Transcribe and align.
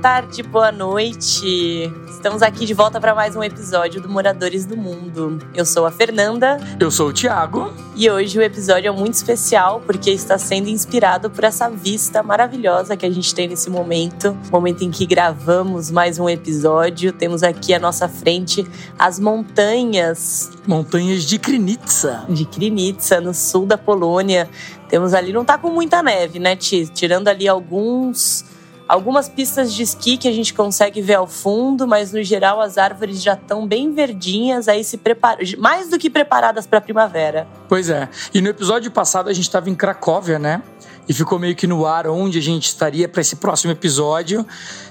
tarde, 0.00 0.42
boa 0.42 0.72
noite. 0.72 1.92
Estamos 2.08 2.40
aqui 2.40 2.64
de 2.64 2.72
volta 2.72 2.98
para 2.98 3.14
mais 3.14 3.36
um 3.36 3.42
episódio 3.42 4.00
do 4.00 4.08
Moradores 4.08 4.64
do 4.64 4.74
Mundo. 4.74 5.38
Eu 5.54 5.66
sou 5.66 5.84
a 5.84 5.90
Fernanda. 5.90 6.56
Eu 6.80 6.90
sou 6.90 7.08
o 7.08 7.12
Thiago. 7.12 7.70
E 7.94 8.10
hoje 8.10 8.38
o 8.38 8.42
episódio 8.42 8.88
é 8.88 8.90
muito 8.90 9.12
especial 9.12 9.82
porque 9.84 10.10
está 10.10 10.38
sendo 10.38 10.70
inspirado 10.70 11.28
por 11.28 11.44
essa 11.44 11.68
vista 11.68 12.22
maravilhosa 12.22 12.96
que 12.96 13.04
a 13.04 13.10
gente 13.10 13.34
tem 13.34 13.46
nesse 13.46 13.68
momento 13.68 14.34
momento 14.50 14.82
em 14.82 14.90
que 14.90 15.04
gravamos 15.04 15.90
mais 15.90 16.18
um 16.18 16.30
episódio. 16.30 17.12
Temos 17.12 17.42
aqui 17.42 17.74
à 17.74 17.78
nossa 17.78 18.08
frente 18.08 18.66
as 18.98 19.18
montanhas. 19.18 20.50
Montanhas 20.66 21.24
de 21.24 21.38
Krynica. 21.38 22.24
De 22.26 22.46
Krynica, 22.46 23.20
no 23.20 23.34
sul 23.34 23.66
da 23.66 23.76
Polônia. 23.76 24.48
Temos 24.88 25.12
ali, 25.12 25.30
não 25.30 25.44
tá 25.44 25.58
com 25.58 25.68
muita 25.68 26.02
neve, 26.02 26.38
né, 26.38 26.56
Ti? 26.56 26.88
Tirando 26.88 27.28
ali 27.28 27.46
alguns 27.46 28.46
algumas 28.90 29.28
pistas 29.28 29.72
de 29.72 29.82
esqui 29.82 30.16
que 30.16 30.26
a 30.26 30.32
gente 30.32 30.52
consegue 30.52 31.00
ver 31.00 31.14
ao 31.14 31.26
fundo, 31.26 31.86
mas 31.86 32.12
no 32.12 32.22
geral 32.22 32.60
as 32.60 32.76
árvores 32.76 33.22
já 33.22 33.34
estão 33.34 33.66
bem 33.66 33.92
verdinhas, 33.92 34.66
aí 34.66 34.82
se 34.82 34.96
prepara, 34.96 35.38
mais 35.58 35.88
do 35.88 35.98
que 35.98 36.10
preparadas 36.10 36.66
para 36.66 36.78
a 36.78 36.80
primavera. 36.80 37.46
Pois 37.68 37.88
é. 37.88 38.08
E 38.34 38.40
no 38.40 38.48
episódio 38.48 38.90
passado 38.90 39.28
a 39.30 39.32
gente 39.32 39.44
estava 39.44 39.70
em 39.70 39.74
Cracóvia, 39.74 40.38
né? 40.38 40.62
e 41.10 41.12
ficou 41.12 41.40
meio 41.40 41.56
que 41.56 41.66
no 41.66 41.86
ar 41.86 42.06
onde 42.06 42.38
a 42.38 42.42
gente 42.42 42.66
estaria 42.66 43.08
para 43.08 43.20
esse 43.20 43.34
próximo 43.34 43.72
episódio. 43.72 44.46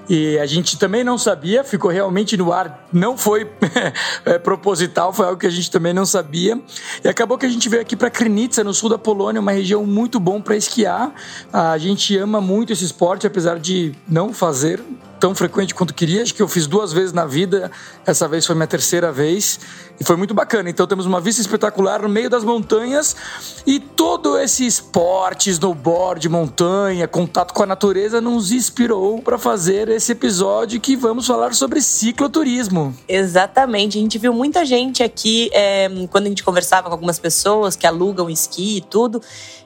E 0.10 0.40
a 0.40 0.46
gente 0.48 0.78
também 0.80 1.04
não 1.04 1.18
sabia, 1.20 1.64
ficou 1.64 1.92
realmente 1.92 2.36
no 2.36 2.52
ar, 2.52 2.88
não 2.92 3.16
foi 3.16 3.48
é, 4.26 4.40
proposital, 4.40 5.14
foi 5.14 5.28
algo 5.28 5.40
que 5.40 5.46
a 5.46 5.52
gente 5.52 5.70
também 5.70 5.94
não 5.94 6.06
sabia. 6.06 6.60
E 7.04 7.08
acabou 7.08 7.38
que 7.38 7.46
a 7.46 7.50
gente 7.50 7.70
veio 7.70 7.82
aqui 7.82 7.96
para 7.96 8.10
Krynica, 8.10 8.64
no 8.64 8.74
sul 8.74 8.90
da 8.90 8.98
Polônia, 8.98 9.40
uma 9.40 9.52
região 9.52 9.86
muito 9.86 10.20
bom 10.20 10.42
para 10.42 10.56
esquiar. 10.56 11.14
A 11.54 11.78
gente 11.78 12.18
ama 12.18 12.42
muito 12.42 12.74
esse 12.74 12.84
esporte, 12.84 13.28
apesar 13.28 13.60
de 13.60 13.94
não 14.08 14.34
fazer 14.34 14.82
tão 15.20 15.36
frequente 15.36 15.76
quanto 15.76 15.94
queria. 15.94 16.24
Acho 16.24 16.34
que 16.34 16.42
eu 16.42 16.48
fiz 16.48 16.66
duas 16.66 16.94
vezes 16.94 17.14
na 17.14 17.26
vida, 17.26 17.72
essa 18.06 18.28
vez 18.28 18.46
foi 18.46 18.56
minha 18.56 18.68
terceira 18.68 19.12
vez 19.12 19.60
e 20.00 20.04
foi 20.04 20.16
muito 20.16 20.34
bacana. 20.34 20.70
Então 20.70 20.88
temos 20.88 21.06
uma 21.06 21.20
vista 21.20 21.42
espetacular 21.42 22.02
no 22.02 22.10
meio 22.10 22.30
das 22.30 22.44
montanhas 22.44 23.16
e 23.68 23.80
todo 23.80 24.38
esse 24.38 24.66
esporte, 24.66 25.50
snowboard, 25.50 26.28
montanha, 26.30 27.08
contato 27.08 27.54
com 27.54 27.64
a 27.64 27.66
natureza 27.66 28.22
nos 28.22 28.52
inspirou 28.52 29.22
para 29.22 29.38
fazer 29.38 29.90
esse 29.90 30.14
episódio 30.14 30.80
que 30.80 30.96
vamos 30.96 31.28
falar 31.28 31.54
sobre 31.54 31.82
cicloturismo. 31.82 32.96
Exatamente, 33.08 33.98
a 33.98 34.02
gente 34.02 34.18
viu 34.18 34.34
muita 34.34 34.66
gente 34.66 35.04
aqui 35.04 35.50
é, 35.54 35.90
quando 36.10 36.26
a 36.26 36.30
gente 36.30 36.44
conversava 36.44 36.88
com 36.88 36.94
algumas 36.94 37.20
pessoas 37.20 37.76
que 37.76 37.86
alugam 37.86 38.30
esqui 38.30 38.78
e 38.78 38.82
tudo, 38.82 39.22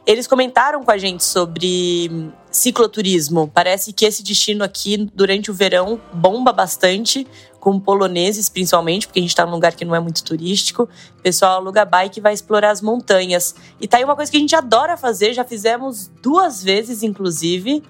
eles 0.06 0.28
comentaram 0.28 0.84
com 0.84 0.92
a 0.92 0.98
gente 0.98 1.24
sobre 1.24 2.32
cicloturismo. 2.52 3.50
Parece 3.54 3.94
que 3.94 4.06
esse 4.06 4.22
destino 4.22 4.64
aqui 4.64 5.10
durante 5.14 5.50
o 5.50 5.54
verão 5.54 6.00
bomba 6.14 6.52
bastante 6.52 7.26
com 7.60 7.80
poloneses, 7.80 8.50
principalmente, 8.50 9.08
porque 9.08 9.20
a 9.20 9.22
gente 9.22 9.32
está 9.32 9.46
num 9.46 9.54
lugar 9.54 9.74
que 9.74 9.86
não 9.86 9.96
é 9.96 10.00
muito 10.00 10.22
turístico. 10.22 10.90
O 11.18 11.22
pessoal 11.22 11.54
aluga 11.54 11.86
bike 11.86 12.20
e 12.20 12.22
vai 12.22 12.34
explorar 12.34 12.72
as 12.72 12.82
montanhas. 12.82 13.56
E 13.80 13.88
tá 13.88 13.98
aí 13.98 14.04
uma 14.04 14.16
coisa 14.16 14.30
que 14.30 14.36
a 14.36 14.40
gente 14.42 14.56
adora 14.56 14.98
fazer, 14.98 15.34
já 15.34 15.46
fizemos 15.46 16.12
duas 16.22 16.62
vezes, 16.62 17.02
inclusive. 17.04 17.82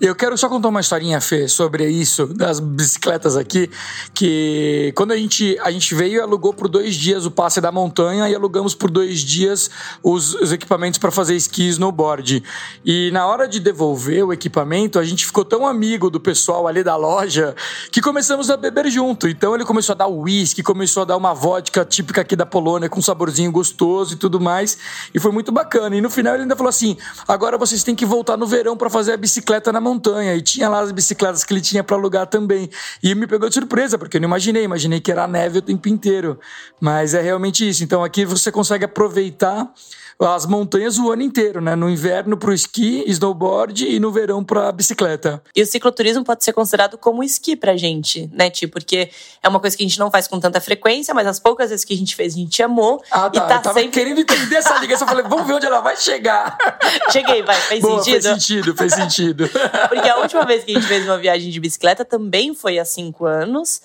Eu 0.00 0.14
quero 0.14 0.36
só 0.36 0.48
contar 0.48 0.68
uma 0.68 0.80
historinha, 0.80 1.20
Fê, 1.20 1.48
sobre 1.48 1.88
isso, 1.88 2.26
das 2.26 2.60
bicicletas 2.60 3.36
aqui, 3.36 3.70
que 4.12 4.92
quando 4.94 5.12
a 5.12 5.16
gente, 5.16 5.58
a 5.62 5.70
gente 5.70 5.94
veio 5.94 6.16
e 6.16 6.20
alugou 6.20 6.52
por 6.52 6.68
dois 6.68 6.94
dias 6.94 7.24
o 7.24 7.30
passe 7.30 7.60
da 7.60 7.72
montanha 7.72 8.28
e 8.28 8.34
alugamos 8.34 8.74
por 8.74 8.90
dois 8.90 9.20
dias 9.20 9.70
os, 10.02 10.34
os 10.34 10.52
equipamentos 10.52 10.98
para 10.98 11.10
fazer 11.10 11.34
esqui 11.34 11.64
e 11.64 11.68
snowboard. 11.68 12.42
E 12.84 13.10
na 13.12 13.26
hora 13.26 13.48
de 13.48 13.60
devolver 13.60 14.24
o 14.24 14.32
equipamento, 14.32 14.98
a 14.98 15.04
gente 15.04 15.24
ficou 15.24 15.44
tão 15.44 15.66
amigo 15.66 16.10
do 16.10 16.20
pessoal 16.20 16.66
ali 16.66 16.82
da 16.82 16.96
loja 16.96 17.54
que 17.90 18.00
começamos 18.00 18.50
a 18.50 18.56
beber 18.56 18.90
junto. 18.90 19.28
Então 19.28 19.54
ele 19.54 19.64
começou 19.64 19.94
a 19.94 19.96
dar 19.96 20.08
uísque, 20.08 20.62
começou 20.62 21.02
a 21.02 21.06
dar 21.06 21.16
uma 21.16 21.32
vodka 21.32 21.84
típica 21.84 22.20
aqui 22.20 22.36
da 22.36 22.46
Polônia, 22.46 22.88
com 22.88 22.98
um 22.98 23.02
saborzinho 23.02 23.50
gostoso 23.50 24.14
e 24.14 24.16
tudo 24.16 24.40
mais. 24.40 24.78
E 25.14 25.20
foi 25.20 25.32
muito 25.32 25.52
bacana. 25.52 25.96
E 25.96 26.00
no 26.00 26.10
final 26.10 26.34
ele 26.34 26.42
ainda 26.42 26.56
falou 26.56 26.70
assim: 26.70 26.96
agora 27.26 27.56
vocês 27.56 27.82
têm 27.82 27.94
que 27.94 28.04
voltar 28.04 28.36
no 28.36 28.46
verão 28.46 28.76
para 28.76 28.90
fazer 28.90 29.12
a 29.12 29.16
bicicleta 29.16 29.72
na 29.76 29.80
montanha 29.80 30.34
e 30.34 30.42
tinha 30.42 30.68
lá 30.68 30.80
as 30.80 30.90
bicicletas 30.90 31.44
que 31.44 31.52
ele 31.52 31.60
tinha 31.60 31.84
para 31.84 31.96
alugar 31.96 32.26
também. 32.26 32.68
E 33.02 33.14
me 33.14 33.26
pegou 33.26 33.48
de 33.48 33.54
surpresa, 33.54 33.98
porque 33.98 34.16
eu 34.16 34.20
não 34.20 34.28
imaginei, 34.28 34.64
imaginei 34.64 35.00
que 35.00 35.12
era 35.12 35.26
neve 35.28 35.58
o 35.58 35.62
tempo 35.62 35.88
inteiro. 35.88 36.38
Mas 36.80 37.14
é 37.14 37.20
realmente 37.20 37.68
isso. 37.68 37.84
Então 37.84 38.02
aqui 38.02 38.24
você 38.24 38.50
consegue 38.50 38.84
aproveitar 38.84 39.70
as 40.18 40.46
montanhas 40.46 40.98
o 40.98 41.10
ano 41.10 41.22
inteiro, 41.22 41.60
né? 41.60 41.74
No 41.74 41.90
inverno 41.90 42.36
para 42.38 42.50
o 42.50 42.52
esqui, 42.54 43.04
snowboard 43.06 43.86
e 43.86 44.00
no 44.00 44.10
verão 44.10 44.42
para 44.42 44.72
bicicleta. 44.72 45.42
E 45.54 45.60
o 45.60 45.66
cicloturismo 45.66 46.24
pode 46.24 46.42
ser 46.42 46.54
considerado 46.54 46.96
como 46.96 47.22
esqui 47.22 47.54
pra 47.54 47.76
gente, 47.76 48.30
né, 48.32 48.48
Ti? 48.48 48.66
Porque 48.66 49.10
é 49.42 49.48
uma 49.48 49.60
coisa 49.60 49.76
que 49.76 49.84
a 49.84 49.86
gente 49.86 49.98
não 49.98 50.10
faz 50.10 50.26
com 50.26 50.40
tanta 50.40 50.60
frequência, 50.60 51.12
mas 51.12 51.26
as 51.26 51.38
poucas 51.38 51.68
vezes 51.68 51.84
que 51.84 51.92
a 51.92 51.96
gente 51.96 52.16
fez, 52.16 52.34
a 52.34 52.38
gente 52.38 52.62
amou. 52.62 53.02
Ah, 53.10 53.28
tá. 53.28 53.38
E 53.38 53.40
tá 53.40 53.56
eu 53.56 53.62
tava 53.62 53.74
sempre... 53.74 53.90
querendo 53.90 54.20
entender 54.20 54.56
essa 54.56 54.78
ligação. 54.78 55.06
Eu 55.06 55.10
falei, 55.10 55.28
vamos 55.28 55.46
ver 55.46 55.52
onde 55.54 55.66
ela 55.66 55.80
vai 55.80 55.96
chegar. 55.96 56.56
Cheguei, 57.12 57.42
vai. 57.42 57.56
Fez 57.56 57.82
Boa, 57.82 58.02
sentido? 58.02 58.22
Fez 58.22 58.34
sentido, 58.34 58.76
fez 58.76 58.92
sentido. 58.94 59.50
Porque 59.88 60.08
a 60.08 60.18
última 60.18 60.44
vez 60.44 60.64
que 60.64 60.72
a 60.72 60.74
gente 60.74 60.86
fez 60.86 61.04
uma 61.04 61.18
viagem 61.18 61.50
de 61.50 61.60
bicicleta 61.60 62.04
também 62.04 62.54
foi 62.54 62.78
há 62.78 62.84
cinco 62.84 63.26
anos. 63.26 63.82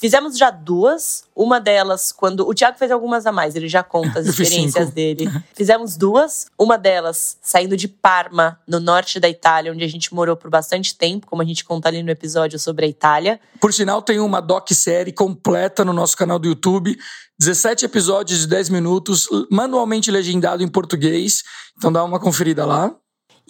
Fizemos 0.00 0.38
já 0.38 0.50
duas. 0.50 1.24
Uma 1.36 1.60
delas, 1.60 2.10
quando. 2.10 2.48
O 2.48 2.54
Thiago 2.54 2.78
fez 2.78 2.90
algumas 2.90 3.26
a 3.26 3.32
mais, 3.32 3.54
ele 3.54 3.68
já 3.68 3.82
conta 3.82 4.20
as 4.20 4.26
experiências 4.26 4.90
dele. 4.90 5.30
Fizemos 5.54 5.94
duas. 5.94 6.46
Uma 6.58 6.78
delas 6.78 7.36
saindo 7.42 7.76
de 7.76 7.86
Parma, 7.86 8.58
no 8.66 8.80
norte 8.80 9.20
da 9.20 9.28
Itália, 9.28 9.70
onde 9.70 9.84
a 9.84 9.88
gente 9.88 10.14
morou 10.14 10.36
por 10.36 10.48
bastante 10.48 10.96
tempo, 10.96 11.26
como 11.26 11.42
a 11.42 11.44
gente 11.44 11.64
conta 11.64 11.88
ali 11.88 12.02
no 12.02 12.10
episódio 12.10 12.58
sobre 12.58 12.86
a 12.86 12.88
Itália. 12.88 13.38
Por 13.60 13.74
sinal, 13.74 14.00
tem 14.00 14.18
uma 14.20 14.40
doc-série 14.40 15.12
completa 15.12 15.84
no 15.84 15.92
nosso 15.92 16.16
canal 16.16 16.38
do 16.38 16.48
YouTube. 16.48 16.96
17 17.38 17.84
episódios 17.84 18.40
de 18.40 18.46
10 18.46 18.70
minutos, 18.70 19.28
manualmente 19.50 20.10
legendado 20.10 20.62
em 20.62 20.68
português. 20.68 21.42
Então 21.76 21.92
dá 21.92 22.02
uma 22.02 22.18
conferida 22.18 22.64
lá. 22.64 22.94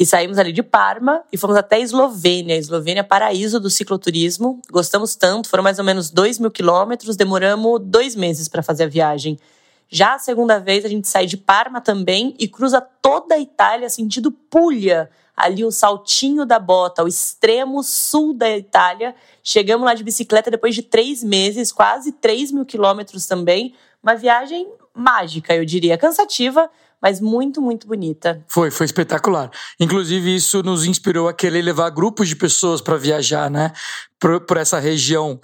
E 0.00 0.06
saímos 0.06 0.38
ali 0.38 0.50
de 0.50 0.62
Parma 0.62 1.22
e 1.30 1.36
fomos 1.36 1.54
até 1.56 1.78
Eslovênia. 1.78 2.56
Eslovênia, 2.56 3.04
paraíso 3.04 3.60
do 3.60 3.68
cicloturismo. 3.68 4.58
Gostamos 4.70 5.14
tanto, 5.14 5.50
foram 5.50 5.62
mais 5.62 5.78
ou 5.78 5.84
menos 5.84 6.08
2 6.08 6.38
mil 6.38 6.50
quilômetros, 6.50 7.16
demoramos 7.16 7.78
dois 7.84 8.16
meses 8.16 8.48
para 8.48 8.62
fazer 8.62 8.84
a 8.84 8.88
viagem. 8.88 9.38
Já 9.90 10.14
a 10.14 10.18
segunda 10.18 10.58
vez, 10.58 10.86
a 10.86 10.88
gente 10.88 11.06
sai 11.06 11.26
de 11.26 11.36
Parma 11.36 11.82
também 11.82 12.34
e 12.38 12.48
cruza 12.48 12.80
toda 12.80 13.34
a 13.34 13.38
Itália, 13.38 13.90
sentido 13.90 14.32
Puglia, 14.32 15.10
ali 15.36 15.66
o 15.66 15.70
saltinho 15.70 16.46
da 16.46 16.58
bota, 16.58 17.04
o 17.04 17.08
extremo 17.08 17.82
sul 17.82 18.32
da 18.32 18.48
Itália. 18.56 19.14
Chegamos 19.42 19.84
lá 19.84 19.92
de 19.92 20.02
bicicleta 20.02 20.50
depois 20.50 20.74
de 20.74 20.82
três 20.82 21.22
meses, 21.22 21.70
quase 21.70 22.12
3 22.12 22.52
mil 22.52 22.64
quilômetros 22.64 23.26
também. 23.26 23.74
Uma 24.02 24.14
viagem 24.14 24.66
mágica, 24.94 25.54
eu 25.54 25.64
diria. 25.66 25.98
Cansativa, 25.98 26.70
mas 27.00 27.20
muito, 27.20 27.62
muito 27.62 27.86
bonita. 27.86 28.44
Foi, 28.48 28.70
foi 28.70 28.86
espetacular. 28.86 29.50
Inclusive, 29.78 30.34
isso 30.34 30.62
nos 30.62 30.84
inspirou 30.84 31.28
a 31.28 31.32
querer 31.32 31.62
levar 31.62 31.90
grupos 31.90 32.28
de 32.28 32.36
pessoas 32.36 32.80
para 32.80 32.96
viajar, 32.96 33.50
né? 33.50 33.72
Por, 34.18 34.40
por 34.40 34.56
essa 34.56 34.78
região 34.78 35.40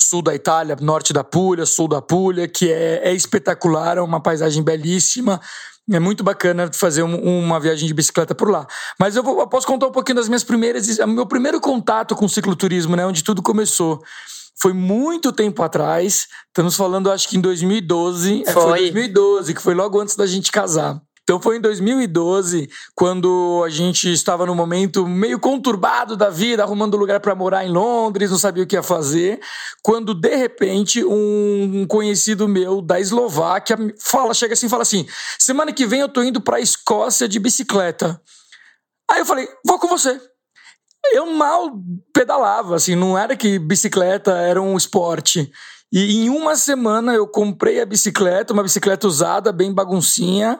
sul 0.00 0.22
da 0.22 0.34
Itália, 0.34 0.76
norte 0.80 1.12
da 1.12 1.24
Puglia, 1.24 1.64
sul 1.64 1.88
da 1.88 2.02
Puglia, 2.02 2.46
que 2.46 2.70
é, 2.70 3.08
é 3.08 3.14
espetacular, 3.14 3.96
é 3.98 4.02
uma 4.02 4.20
paisagem 4.20 4.62
belíssima. 4.62 5.40
É 5.90 5.98
muito 5.98 6.22
bacana 6.22 6.70
fazer 6.72 7.02
um, 7.02 7.16
uma 7.40 7.58
viagem 7.58 7.88
de 7.88 7.94
bicicleta 7.94 8.34
por 8.34 8.48
lá. 8.48 8.66
Mas 8.98 9.16
eu, 9.16 9.22
vou, 9.22 9.40
eu 9.40 9.48
posso 9.48 9.66
contar 9.66 9.88
um 9.88 9.92
pouquinho 9.92 10.16
das 10.16 10.28
minhas 10.28 10.44
primeiras, 10.44 10.98
meu 10.98 11.26
primeiro 11.26 11.60
contato 11.60 12.14
com 12.14 12.26
o 12.26 12.28
cicloturismo, 12.28 12.94
né? 12.94 13.04
Onde 13.04 13.24
tudo 13.24 13.42
começou. 13.42 14.00
Foi 14.62 14.72
muito 14.72 15.32
tempo 15.32 15.60
atrás. 15.60 16.28
Estamos 16.46 16.76
falando, 16.76 17.10
acho 17.10 17.28
que 17.28 17.36
em 17.36 17.40
2012. 17.40 18.44
Foi. 18.44 18.50
É, 18.50 18.52
foi 18.52 18.78
2012, 18.78 19.54
que 19.54 19.60
foi 19.60 19.74
logo 19.74 20.00
antes 20.00 20.14
da 20.14 20.24
gente 20.24 20.52
casar. 20.52 21.02
Então 21.24 21.40
foi 21.40 21.56
em 21.56 21.60
2012, 21.60 22.68
quando 22.94 23.62
a 23.64 23.68
gente 23.68 24.12
estava 24.12 24.46
num 24.46 24.54
momento 24.54 25.06
meio 25.06 25.38
conturbado 25.40 26.16
da 26.16 26.28
vida, 26.30 26.62
arrumando 26.62 26.96
lugar 26.96 27.20
para 27.20 27.34
morar 27.34 27.64
em 27.64 27.70
Londres, 27.70 28.30
não 28.30 28.38
sabia 28.38 28.62
o 28.62 28.66
que 28.66 28.76
ia 28.76 28.82
fazer, 28.82 29.40
quando 29.82 30.14
de 30.14 30.34
repente 30.34 31.04
um 31.04 31.86
conhecido 31.88 32.48
meu 32.48 32.80
da 32.82 33.00
Eslováquia 33.00 33.76
fala, 34.00 34.34
chega 34.34 34.54
assim, 34.54 34.66
e 34.66 34.68
fala 34.70 34.82
assim: 34.82 35.06
"Semana 35.38 35.72
que 35.72 35.86
vem 35.86 36.00
eu 36.00 36.08
tô 36.08 36.22
indo 36.22 36.40
para 36.40 36.56
a 36.56 36.60
Escócia 36.60 37.28
de 37.28 37.38
bicicleta". 37.38 38.20
Aí 39.10 39.20
eu 39.20 39.26
falei: 39.26 39.48
"Vou 39.64 39.78
com 39.78 39.88
você". 39.88 40.20
Eu 41.12 41.26
mal 41.32 41.72
pedalava, 42.12 42.76
assim, 42.76 42.94
não 42.94 43.18
era 43.18 43.36
que 43.36 43.58
bicicleta 43.58 44.32
era 44.32 44.60
um 44.60 44.76
esporte. 44.76 45.50
E 45.92 46.24
em 46.24 46.30
uma 46.30 46.56
semana 46.56 47.12
eu 47.12 47.26
comprei 47.26 47.80
a 47.80 47.86
bicicleta, 47.86 48.52
uma 48.54 48.62
bicicleta 48.62 49.06
usada, 49.06 49.52
bem 49.52 49.74
baguncinha. 49.74 50.58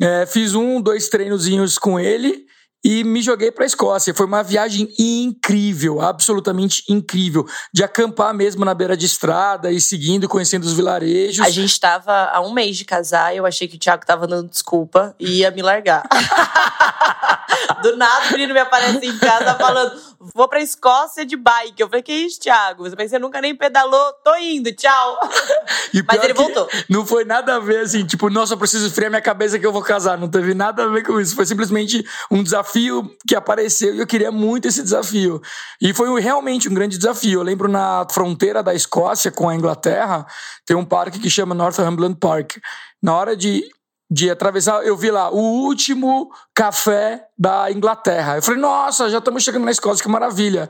É, 0.00 0.24
fiz 0.24 0.54
um, 0.54 0.80
dois 0.80 1.08
treinozinhos 1.08 1.76
com 1.76 2.00
ele 2.00 2.46
e 2.84 3.04
me 3.04 3.22
joguei 3.22 3.52
para 3.52 3.64
a 3.64 3.66
Escócia. 3.66 4.14
Foi 4.14 4.26
uma 4.26 4.42
viagem 4.42 4.92
incrível, 4.98 6.00
absolutamente 6.00 6.82
incrível, 6.88 7.46
de 7.72 7.84
acampar 7.84 8.34
mesmo 8.34 8.64
na 8.64 8.74
beira 8.74 8.96
de 8.96 9.06
estrada 9.06 9.70
e 9.70 9.80
seguindo, 9.80 10.28
conhecendo 10.28 10.64
os 10.64 10.72
vilarejos. 10.72 11.46
A 11.46 11.50
gente 11.50 11.70
estava 11.70 12.30
há 12.32 12.40
um 12.40 12.52
mês 12.52 12.76
de 12.76 12.84
casar, 12.84 13.36
eu 13.36 13.46
achei 13.46 13.68
que 13.68 13.76
o 13.76 13.78
Thiago 13.78 14.02
estava 14.02 14.26
dando 14.26 14.48
desculpa 14.48 15.14
e 15.18 15.40
ia 15.40 15.50
me 15.50 15.62
largar. 15.62 16.02
Do 17.82 17.96
nada 17.96 18.28
o 18.28 18.32
menino 18.32 18.54
me 18.54 18.60
aparece 18.60 19.06
em 19.06 19.18
casa 19.18 19.54
falando: 19.54 19.92
vou 20.34 20.48
pra 20.48 20.60
Escócia 20.60 21.24
de 21.24 21.36
bike. 21.36 21.80
Eu 21.80 21.88
falei, 21.88 22.02
que 22.02 22.12
isso, 22.12 22.40
Thiago? 22.40 22.88
Você 22.88 22.96
pensa, 22.96 23.18
nunca 23.18 23.40
nem 23.40 23.54
pedalou, 23.54 24.12
tô 24.24 24.34
indo, 24.36 24.72
tchau. 24.72 25.20
Mas 26.06 26.22
ele 26.22 26.32
voltou. 26.32 26.68
Não 26.88 27.04
foi 27.04 27.24
nada 27.24 27.56
a 27.56 27.58
ver 27.58 27.80
assim, 27.80 28.04
tipo, 28.04 28.30
nossa, 28.30 28.54
eu 28.54 28.58
preciso 28.58 28.90
friar 28.90 29.10
minha 29.10 29.22
cabeça 29.22 29.58
que 29.58 29.66
eu 29.66 29.72
vou 29.72 29.82
casar. 29.82 30.18
Não 30.18 30.28
teve 30.28 30.54
nada 30.54 30.84
a 30.84 30.86
ver 30.88 31.04
com 31.04 31.20
isso. 31.20 31.34
Foi 31.34 31.46
simplesmente 31.46 32.04
um 32.30 32.42
desafio 32.42 33.10
que 33.26 33.34
apareceu 33.34 33.94
e 33.94 34.00
eu 34.00 34.06
queria 34.06 34.30
muito 34.30 34.68
esse 34.68 34.82
desafio. 34.82 35.40
E 35.80 35.92
foi 35.92 36.20
realmente 36.20 36.68
um 36.68 36.74
grande 36.74 36.96
desafio. 36.96 37.40
Eu 37.40 37.42
lembro 37.42 37.68
na 37.68 38.06
fronteira 38.10 38.62
da 38.62 38.74
Escócia 38.74 39.30
com 39.30 39.48
a 39.48 39.54
Inglaterra, 39.54 40.26
tem 40.66 40.76
um 40.76 40.84
parque 40.84 41.18
que 41.18 41.30
chama 41.30 41.54
Northumberland 41.54 42.18
Park. 42.18 42.56
Na 43.02 43.16
hora 43.16 43.36
de 43.36 43.68
de 44.12 44.28
atravessar, 44.28 44.84
eu 44.84 44.94
vi 44.94 45.10
lá 45.10 45.30
o 45.30 45.38
último 45.38 46.30
café 46.54 47.24
da 47.38 47.72
Inglaterra. 47.72 48.36
Eu 48.36 48.42
falei, 48.42 48.60
nossa, 48.60 49.08
já 49.08 49.16
estamos 49.16 49.42
chegando 49.42 49.64
na 49.64 49.70
Escócia, 49.70 50.02
que 50.02 50.10
maravilha. 50.10 50.68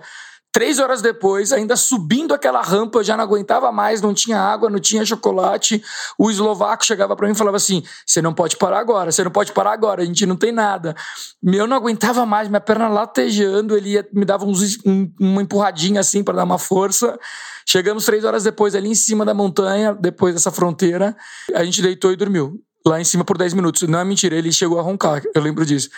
Três 0.52 0.78
horas 0.78 1.02
depois, 1.02 1.50
ainda 1.50 1.74
subindo 1.74 2.34
aquela 2.34 2.62
rampa, 2.62 3.00
eu 3.00 3.02
já 3.02 3.16
não 3.16 3.24
aguentava 3.24 3.72
mais, 3.72 4.00
não 4.00 4.14
tinha 4.14 4.38
água, 4.38 4.70
não 4.70 4.78
tinha 4.78 5.04
chocolate. 5.04 5.82
O 6.16 6.30
eslovaco 6.30 6.84
chegava 6.84 7.16
para 7.16 7.26
mim 7.26 7.32
e 7.32 7.36
falava 7.36 7.56
assim: 7.56 7.82
Você 8.06 8.22
não 8.22 8.32
pode 8.32 8.56
parar 8.56 8.78
agora, 8.78 9.10
você 9.10 9.24
não 9.24 9.30
pode 9.32 9.50
parar 9.50 9.72
agora, 9.72 10.02
a 10.02 10.04
gente 10.04 10.24
não 10.24 10.36
tem 10.36 10.52
nada. 10.52 10.94
Eu 11.42 11.66
não 11.66 11.76
aguentava 11.76 12.24
mais, 12.24 12.48
minha 12.48 12.60
perna 12.60 12.86
latejando, 12.86 13.76
ele 13.76 13.94
ia, 13.94 14.08
me 14.12 14.24
dava 14.24 14.44
uns, 14.44 14.78
um, 14.86 15.10
uma 15.18 15.42
empurradinha 15.42 15.98
assim 15.98 16.22
para 16.22 16.36
dar 16.36 16.44
uma 16.44 16.58
força. 16.58 17.18
Chegamos 17.66 18.04
três 18.04 18.22
horas 18.22 18.44
depois, 18.44 18.74
ali 18.76 18.90
em 18.90 18.94
cima 18.94 19.24
da 19.24 19.34
montanha, 19.34 19.94
depois 19.94 20.34
dessa 20.34 20.52
fronteira, 20.52 21.16
a 21.54 21.64
gente 21.64 21.82
deitou 21.82 22.12
e 22.12 22.16
dormiu 22.16 22.62
lá 22.86 23.00
em 23.00 23.04
cima 23.04 23.24
por 23.24 23.36
10 23.38 23.54
minutos. 23.54 23.82
Não 23.82 23.98
é 23.98 24.04
mentira, 24.04 24.36
ele 24.36 24.52
chegou 24.52 24.78
a 24.78 24.82
roncar, 24.82 25.22
eu 25.34 25.42
lembro 25.42 25.64
disso. 25.64 25.88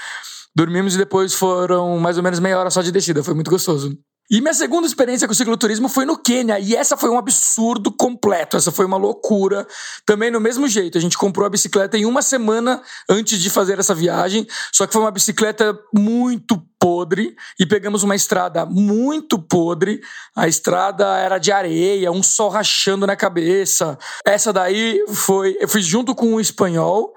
Dormimos 0.55 0.95
e 0.95 0.99
depois 0.99 1.35
foram 1.35 1.99
mais 1.99 2.17
ou 2.17 2.23
menos 2.23 2.39
meia 2.39 2.59
hora 2.59 2.71
só 2.71 2.81
de 2.81 2.93
descida, 2.93 3.23
foi 3.25 3.35
muito 3.35 3.51
gostoso. 3.51 3.99
E 4.31 4.41
minha 4.41 4.55
segunda 4.55 4.87
experiência 4.87 5.29
com 5.29 5.35
cicloturismo 5.35 5.87
foi 5.87 6.07
no 6.07 6.17
Quênia, 6.17 6.59
e 6.59 6.75
essa 6.75 6.97
foi 6.97 7.11
um 7.11 7.19
absurdo 7.19 7.93
completo, 7.93 8.57
essa 8.57 8.73
foi 8.73 8.87
uma 8.87 8.97
loucura. 8.97 9.67
Também 10.07 10.31
no 10.31 10.41
mesmo 10.41 10.67
jeito, 10.67 10.97
a 10.97 11.01
gente 11.01 11.19
comprou 11.19 11.47
a 11.47 11.51
bicicleta 11.51 11.99
em 11.99 12.07
uma 12.07 12.23
semana 12.23 12.83
antes 13.09 13.39
de 13.39 13.51
fazer 13.51 13.79
essa 13.79 13.95
viagem, 13.95 14.47
só 14.73 14.87
que 14.87 14.95
foi 14.95 15.03
uma 15.03 15.11
bicicleta 15.11 15.79
muito 15.93 16.59
podre 16.81 17.37
e 17.61 17.67
pegamos 17.67 18.03
uma 18.03 18.17
estrada 18.17 18.65
muito 18.65 19.39
podre. 19.39 20.01
A 20.35 20.49
estrada 20.49 21.19
era 21.19 21.39
de 21.39 21.53
areia, 21.53 22.11
um 22.11 22.23
sol 22.23 22.49
rachando 22.49 23.07
na 23.07 23.17
cabeça. 23.17 23.99
Essa 24.25 24.53
daí 24.55 25.05
foi, 25.09 25.57
eu 25.61 25.69
fui 25.69 25.83
junto 25.83 26.15
com 26.15 26.27
um 26.35 26.41
espanhol 26.41 27.15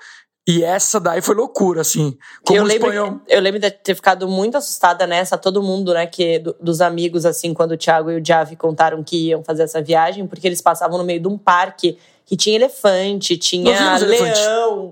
e 0.47 0.63
essa 0.63 0.97
daí 0.97 1.21
foi 1.21 1.35
loucura, 1.35 1.81
assim. 1.81 2.17
Como 2.45 2.57
eu, 2.57 2.63
lembro, 2.63 2.87
espanhol... 2.87 3.19
eu 3.27 3.41
lembro 3.41 3.59
de 3.59 3.69
ter 3.69 3.93
ficado 3.93 4.29
muito 4.29 4.55
assustada 4.55 5.05
nessa, 5.05 5.37
todo 5.37 5.61
mundo, 5.61 5.93
né, 5.93 6.07
que 6.07 6.39
do, 6.39 6.55
dos 6.57 6.79
amigos, 6.79 7.25
assim, 7.25 7.53
quando 7.53 7.71
o 7.71 7.77
Thiago 7.77 8.09
e 8.09 8.21
o 8.21 8.25
Javi 8.25 8.55
contaram 8.55 9.03
que 9.03 9.27
iam 9.27 9.43
fazer 9.43 9.63
essa 9.63 9.81
viagem, 9.81 10.25
porque 10.25 10.47
eles 10.47 10.61
passavam 10.61 10.97
no 10.97 11.03
meio 11.03 11.19
de 11.19 11.27
um 11.27 11.37
parque 11.37 11.97
que 12.27 12.35
tinha 12.35 12.57
elefante, 12.57 13.37
tinha 13.37 13.97
leão. 13.99 14.91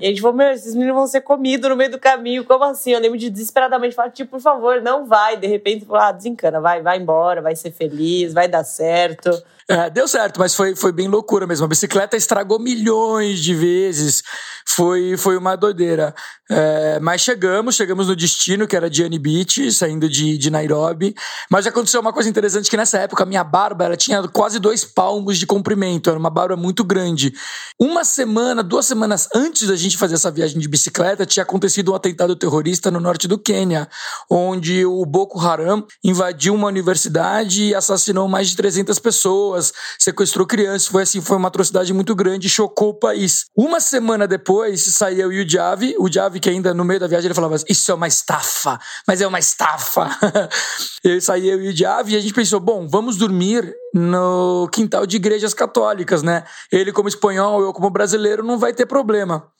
e 0.00 0.06
a 0.06 0.08
gente 0.08 0.22
falou, 0.22 0.34
meu, 0.34 0.50
esses 0.50 0.74
meninos 0.74 0.96
vão 0.96 1.06
ser 1.06 1.20
comidos 1.20 1.68
no 1.68 1.76
meio 1.76 1.90
do 1.90 1.98
caminho, 1.98 2.42
como 2.42 2.64
assim? 2.64 2.92
Eu 2.92 3.00
lembro 3.00 3.18
de 3.18 3.28
desesperadamente 3.28 3.94
falar, 3.94 4.10
tipo, 4.10 4.30
por 4.30 4.40
favor, 4.40 4.80
não 4.80 5.04
vai. 5.04 5.36
De 5.36 5.46
repente, 5.46 5.84
falou, 5.84 6.02
ah, 6.02 6.10
desencana, 6.10 6.58
vai, 6.58 6.80
vai 6.80 6.98
embora, 6.98 7.42
vai 7.42 7.54
ser 7.54 7.70
feliz, 7.70 8.32
vai 8.32 8.48
dar 8.48 8.64
certo. 8.64 9.30
É, 9.70 9.88
deu 9.88 10.08
certo, 10.08 10.40
mas 10.40 10.52
foi, 10.52 10.74
foi 10.74 10.90
bem 10.90 11.06
loucura 11.06 11.46
mesmo. 11.46 11.64
A 11.64 11.68
bicicleta 11.68 12.16
estragou 12.16 12.58
milhões 12.58 13.38
de 13.38 13.54
vezes. 13.54 14.20
Foi, 14.66 15.16
foi 15.16 15.36
uma 15.36 15.54
doideira. 15.54 16.12
É, 16.50 16.98
mas 17.00 17.20
chegamos, 17.20 17.76
chegamos 17.76 18.08
no 18.08 18.16
destino, 18.16 18.66
que 18.66 18.74
era 18.74 18.92
Gianni 18.92 19.18
Beach, 19.18 19.70
saindo 19.70 20.08
de, 20.08 20.36
de 20.36 20.50
Nairobi. 20.50 21.14
Mas 21.48 21.66
aconteceu 21.68 22.00
uma 22.00 22.12
coisa 22.12 22.28
interessante 22.28 22.68
que 22.68 22.76
nessa 22.76 22.98
época 22.98 23.22
a 23.22 23.26
minha 23.26 23.44
barba 23.44 23.84
ela 23.84 23.96
tinha 23.96 24.26
quase 24.26 24.58
dois 24.58 24.84
palmos 24.84 25.38
de 25.38 25.46
comprimento. 25.46 26.10
Era 26.10 26.18
uma 26.18 26.30
barba 26.30 26.56
muito 26.56 26.69
grande. 26.84 27.32
Uma 27.78 28.04
semana, 28.04 28.62
duas 28.62 28.86
semanas 28.86 29.28
antes 29.34 29.68
da 29.68 29.76
gente 29.76 29.96
fazer 29.96 30.14
essa 30.14 30.30
viagem 30.30 30.58
de 30.58 30.68
bicicleta, 30.68 31.26
tinha 31.26 31.42
acontecido 31.42 31.92
um 31.92 31.94
atentado 31.94 32.36
terrorista 32.36 32.90
no 32.90 33.00
norte 33.00 33.26
do 33.26 33.38
Quênia, 33.38 33.88
onde 34.30 34.84
o 34.84 35.04
Boko 35.04 35.40
Haram 35.40 35.86
invadiu 36.04 36.54
uma 36.54 36.68
universidade 36.68 37.64
e 37.64 37.74
assassinou 37.74 38.28
mais 38.28 38.48
de 38.48 38.56
300 38.56 38.98
pessoas 38.98 39.72
sequestrou 39.98 40.46
crianças. 40.46 40.88
Foi 40.88 41.02
assim, 41.02 41.20
foi 41.20 41.36
uma 41.36 41.48
atrocidade 41.48 41.92
muito 41.92 42.14
grande, 42.14 42.48
chocou 42.48 42.90
o 42.90 42.94
país. 42.94 43.46
Uma 43.56 43.80
semana 43.80 44.26
depois, 44.26 44.82
saiu 44.82 45.28
o 45.28 45.48
Javi, 45.48 45.94
o 45.98 46.10
Javi 46.10 46.40
que 46.40 46.48
ainda 46.48 46.72
no 46.74 46.84
meio 46.84 47.00
da 47.00 47.06
viagem 47.06 47.26
ele 47.26 47.34
falava 47.34 47.56
isso 47.68 47.90
é 47.90 47.94
uma 47.94 48.08
estafa, 48.08 48.78
mas 49.06 49.20
é 49.20 49.26
uma 49.26 49.38
estafa. 49.38 50.08
ele 51.04 51.20
saiu 51.20 51.58
o 51.58 51.72
Javi 51.72 52.14
e 52.14 52.16
a 52.16 52.20
gente 52.20 52.34
pensou, 52.34 52.60
bom, 52.60 52.88
vamos 52.88 53.16
dormir 53.16 53.74
no 53.92 54.68
quintal 54.72 55.04
de 55.04 55.16
igrejas 55.16 55.52
católicas, 55.52 56.22
né? 56.22 56.44
Ele 56.70 56.92
como 56.92 57.08
espanhol, 57.08 57.62
eu 57.62 57.72
como 57.72 57.90
brasileiro, 57.90 58.42
não 58.42 58.58
vai 58.58 58.72
ter 58.72 58.86
problema. 58.86 59.50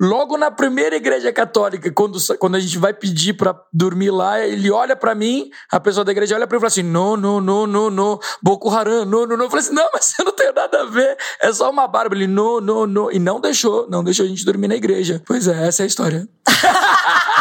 Logo 0.00 0.36
na 0.36 0.48
primeira 0.48 0.94
igreja 0.94 1.32
católica, 1.32 1.90
quando, 1.90 2.18
quando 2.38 2.54
a 2.54 2.60
gente 2.60 2.78
vai 2.78 2.94
pedir 2.94 3.32
para 3.32 3.60
dormir 3.72 4.12
lá, 4.12 4.38
ele 4.38 4.70
olha 4.70 4.94
para 4.94 5.12
mim, 5.12 5.50
a 5.72 5.80
pessoa 5.80 6.04
da 6.04 6.12
igreja 6.12 6.36
olha 6.36 6.46
para 6.46 6.54
mim 6.54 6.58
e 6.58 6.60
fala 6.60 6.68
assim: 6.68 6.84
não, 6.84 7.16
não, 7.16 7.40
não, 7.40 7.66
não, 7.66 7.90
não, 7.90 8.20
Boko 8.40 8.70
Haram, 8.70 9.04
não, 9.04 9.26
não, 9.26 9.36
não. 9.36 9.46
Eu 9.46 9.50
falei 9.50 9.64
assim: 9.64 9.74
não, 9.74 9.90
mas 9.92 10.16
eu 10.16 10.24
não 10.24 10.32
tenho 10.32 10.54
nada 10.54 10.82
a 10.82 10.84
ver, 10.84 11.18
é 11.42 11.52
só 11.52 11.68
uma 11.68 11.88
barba. 11.88 12.14
Ele, 12.14 12.28
não, 12.28 12.60
não, 12.60 12.86
não. 12.86 13.10
E 13.10 13.18
não 13.18 13.40
deixou, 13.40 13.90
não 13.90 14.04
deixou 14.04 14.24
a 14.24 14.28
gente 14.28 14.44
dormir 14.44 14.68
na 14.68 14.76
igreja. 14.76 15.20
Pois 15.26 15.48
é, 15.48 15.66
essa 15.66 15.82
é 15.82 15.84
a 15.84 15.88
história. 15.88 16.28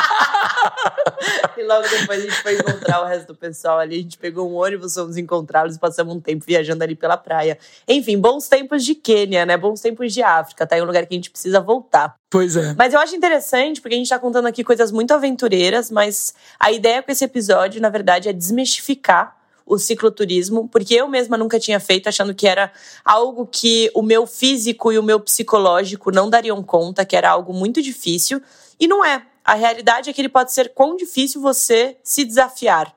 e 1.57 1.63
logo 1.63 1.87
depois 1.87 2.19
a 2.19 2.21
gente 2.21 2.41
foi 2.41 2.55
encontrar 2.55 3.01
o 3.01 3.05
resto 3.05 3.27
do 3.27 3.35
pessoal 3.35 3.79
ali. 3.79 3.95
A 3.95 4.01
gente 4.01 4.17
pegou 4.17 4.49
um 4.49 4.55
ônibus, 4.55 4.93
fomos 4.93 5.17
encontrá-los 5.17 5.75
e 5.75 5.79
passamos 5.79 6.15
um 6.15 6.19
tempo 6.19 6.45
viajando 6.45 6.83
ali 6.83 6.95
pela 6.95 7.17
praia. 7.17 7.57
Enfim, 7.87 8.17
bons 8.17 8.47
tempos 8.47 8.83
de 8.83 8.95
Quênia, 8.95 9.45
né? 9.45 9.57
Bons 9.57 9.81
tempos 9.81 10.13
de 10.13 10.21
África. 10.21 10.65
Tá 10.65 10.75
aí 10.75 10.81
um 10.81 10.85
lugar 10.85 11.05
que 11.05 11.13
a 11.13 11.17
gente 11.17 11.29
precisa 11.29 11.59
voltar. 11.59 12.15
Pois 12.29 12.55
é. 12.55 12.73
Mas 12.77 12.93
eu 12.93 12.99
acho 12.99 13.15
interessante, 13.15 13.81
porque 13.81 13.95
a 13.95 13.97
gente 13.97 14.09
tá 14.09 14.19
contando 14.19 14.47
aqui 14.47 14.63
coisas 14.63 14.91
muito 14.91 15.13
aventureiras, 15.13 15.89
mas 15.89 16.33
a 16.59 16.71
ideia 16.71 17.01
com 17.01 17.11
esse 17.11 17.23
episódio, 17.23 17.81
na 17.81 17.89
verdade, 17.89 18.29
é 18.29 18.33
desmistificar 18.33 19.37
o 19.67 19.77
cicloturismo, 19.77 20.67
porque 20.69 20.95
eu 20.95 21.09
mesma 21.09 21.37
nunca 21.37 21.59
tinha 21.59 21.79
feito, 21.79 22.07
achando 22.07 22.33
que 22.33 22.47
era 22.47 22.71
algo 23.03 23.45
que 23.45 23.91
o 23.93 24.01
meu 24.01 24.25
físico 24.25 24.93
e 24.93 24.97
o 24.97 25.03
meu 25.03 25.19
psicológico 25.19 26.09
não 26.09 26.29
dariam 26.29 26.63
conta, 26.63 27.05
que 27.05 27.15
era 27.15 27.29
algo 27.29 27.53
muito 27.53 27.81
difícil. 27.81 28.41
E 28.79 28.87
não 28.87 29.03
é. 29.03 29.25
A 29.47 29.53
realidade 29.53 30.09
é 30.09 30.13
que 30.13 30.19
ele 30.19 30.27
pode 30.27 30.51
ser 30.51 30.73
quão 30.73 30.97
difícil 30.97 31.41
você 31.41 31.95
se 32.03 32.25
desafiar. 32.25 32.93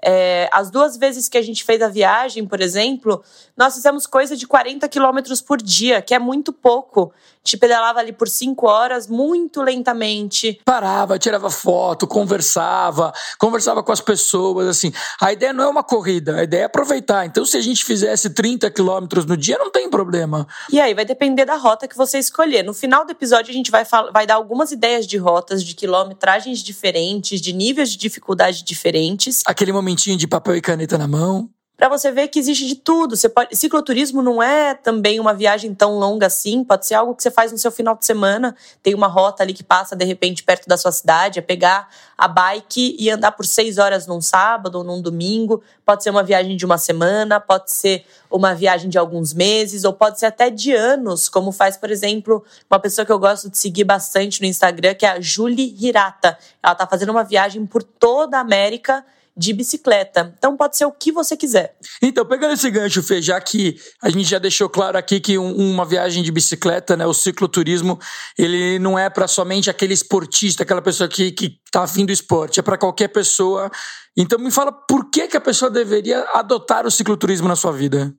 É, 0.00 0.48
as 0.52 0.70
duas 0.70 0.96
vezes 0.96 1.28
que 1.28 1.36
a 1.36 1.42
gente 1.42 1.64
fez 1.64 1.82
a 1.82 1.88
viagem, 1.88 2.46
por 2.46 2.60
exemplo, 2.60 3.20
nós 3.56 3.74
fizemos 3.74 4.06
coisa 4.06 4.36
de 4.36 4.46
40 4.46 4.88
quilômetros 4.88 5.42
por 5.42 5.60
dia, 5.60 6.00
que 6.00 6.14
é 6.14 6.18
muito 6.20 6.52
pouco. 6.52 7.12
Gente 7.44 7.56
pedalava 7.56 8.00
ali 8.00 8.12
por 8.12 8.28
cinco 8.28 8.66
horas, 8.66 9.06
muito 9.06 9.62
lentamente. 9.62 10.60
Parava, 10.64 11.18
tirava 11.18 11.50
foto, 11.50 12.06
conversava, 12.06 13.12
conversava 13.38 13.82
com 13.82 13.92
as 13.92 14.00
pessoas, 14.00 14.66
assim. 14.68 14.92
A 15.20 15.32
ideia 15.32 15.52
não 15.52 15.64
é 15.64 15.68
uma 15.68 15.82
corrida, 15.82 16.36
a 16.36 16.42
ideia 16.42 16.62
é 16.62 16.64
aproveitar. 16.64 17.24
Então, 17.26 17.44
se 17.44 17.56
a 17.56 17.60
gente 17.60 17.84
fizesse 17.84 18.30
30 18.30 18.70
quilômetros 18.70 19.24
no 19.24 19.36
dia, 19.36 19.56
não 19.58 19.70
tem 19.70 19.88
problema. 19.88 20.46
E 20.70 20.80
aí, 20.80 20.94
vai 20.94 21.04
depender 21.04 21.44
da 21.44 21.56
rota 21.56 21.88
que 21.88 21.96
você 21.96 22.18
escolher. 22.18 22.62
No 22.62 22.74
final 22.74 23.04
do 23.04 23.12
episódio, 23.12 23.50
a 23.50 23.54
gente 23.54 23.70
vai, 23.70 23.84
vai 24.12 24.26
dar 24.26 24.34
algumas 24.34 24.72
ideias 24.72 25.06
de 25.06 25.16
rotas, 25.16 25.62
de 25.64 25.74
quilometragens 25.74 26.60
diferentes, 26.60 27.40
de 27.40 27.52
níveis 27.52 27.90
de 27.90 27.96
dificuldade 27.96 28.62
diferentes. 28.62 29.42
Aquele 29.46 29.72
momentinho 29.72 30.16
de 30.16 30.26
papel 30.26 30.56
e 30.56 30.60
caneta 30.60 30.98
na 30.98 31.08
mão 31.08 31.48
para 31.78 31.88
você 31.88 32.10
ver 32.10 32.26
que 32.26 32.40
existe 32.40 32.66
de 32.66 32.74
tudo. 32.74 33.16
Você 33.16 33.28
pode, 33.28 33.54
cicloturismo 33.54 34.20
não 34.20 34.42
é 34.42 34.74
também 34.74 35.20
uma 35.20 35.32
viagem 35.32 35.72
tão 35.72 35.96
longa 35.96 36.26
assim, 36.26 36.64
pode 36.64 36.84
ser 36.84 36.94
algo 36.94 37.14
que 37.14 37.22
você 37.22 37.30
faz 37.30 37.52
no 37.52 37.56
seu 37.56 37.70
final 37.70 37.94
de 37.94 38.04
semana. 38.04 38.56
Tem 38.82 38.96
uma 38.96 39.06
rota 39.06 39.44
ali 39.44 39.54
que 39.54 39.62
passa 39.62 39.94
de 39.94 40.04
repente 40.04 40.42
perto 40.42 40.66
da 40.66 40.76
sua 40.76 40.90
cidade, 40.90 41.38
é 41.38 41.42
pegar 41.42 41.88
a 42.18 42.26
bike 42.26 42.96
e 42.98 43.08
andar 43.08 43.30
por 43.30 43.46
seis 43.46 43.78
horas 43.78 44.08
num 44.08 44.20
sábado 44.20 44.78
ou 44.78 44.84
num 44.84 45.00
domingo. 45.00 45.62
Pode 45.86 46.02
ser 46.02 46.10
uma 46.10 46.24
viagem 46.24 46.56
de 46.56 46.66
uma 46.66 46.78
semana, 46.78 47.38
pode 47.38 47.70
ser 47.70 48.04
uma 48.28 48.56
viagem 48.56 48.90
de 48.90 48.98
alguns 48.98 49.32
meses, 49.32 49.84
ou 49.84 49.92
pode 49.92 50.18
ser 50.18 50.26
até 50.26 50.50
de 50.50 50.74
anos, 50.74 51.28
como 51.28 51.52
faz, 51.52 51.76
por 51.76 51.92
exemplo, 51.92 52.44
uma 52.68 52.80
pessoa 52.80 53.06
que 53.06 53.12
eu 53.12 53.20
gosto 53.20 53.48
de 53.48 53.56
seguir 53.56 53.84
bastante 53.84 54.40
no 54.40 54.48
Instagram, 54.48 54.94
que 54.94 55.06
é 55.06 55.10
a 55.10 55.20
Julie 55.20 55.76
Hirata. 55.78 56.36
Ela 56.60 56.72
está 56.72 56.88
fazendo 56.88 57.10
uma 57.10 57.22
viagem 57.22 57.64
por 57.64 57.84
toda 57.84 58.36
a 58.36 58.40
América 58.40 59.04
de 59.38 59.52
bicicleta. 59.52 60.34
Então 60.36 60.56
pode 60.56 60.76
ser 60.76 60.84
o 60.84 60.90
que 60.90 61.12
você 61.12 61.36
quiser. 61.36 61.76
Então, 62.02 62.26
pegando 62.26 62.54
esse 62.54 62.68
gancho, 62.68 63.00
Fê, 63.04 63.22
já 63.22 63.40
que 63.40 63.76
a 64.02 64.10
gente 64.10 64.24
já 64.24 64.40
deixou 64.40 64.68
claro 64.68 64.98
aqui 64.98 65.20
que 65.20 65.38
um, 65.38 65.54
uma 65.54 65.84
viagem 65.84 66.24
de 66.24 66.32
bicicleta, 66.32 66.96
né, 66.96 67.06
o 67.06 67.14
cicloturismo, 67.14 67.98
ele 68.36 68.80
não 68.80 68.98
é 68.98 69.08
para 69.08 69.28
somente 69.28 69.70
aquele 69.70 69.94
esportista, 69.94 70.64
aquela 70.64 70.82
pessoa 70.82 71.08
que, 71.08 71.30
que 71.30 71.60
tá 71.70 71.84
afim 71.84 72.04
do 72.04 72.10
esporte, 72.10 72.58
é 72.58 72.62
para 72.62 72.76
qualquer 72.76 73.08
pessoa. 73.08 73.70
Então 74.16 74.40
me 74.40 74.50
fala 74.50 74.72
por 74.72 75.08
que, 75.08 75.28
que 75.28 75.36
a 75.36 75.40
pessoa 75.40 75.70
deveria 75.70 76.20
adotar 76.34 76.84
o 76.84 76.90
cicloturismo 76.90 77.46
na 77.46 77.54
sua 77.54 77.70
vida? 77.70 78.12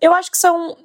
Eu 0.00 0.14
acho 0.14 0.30
que 0.30 0.38
são 0.38 0.76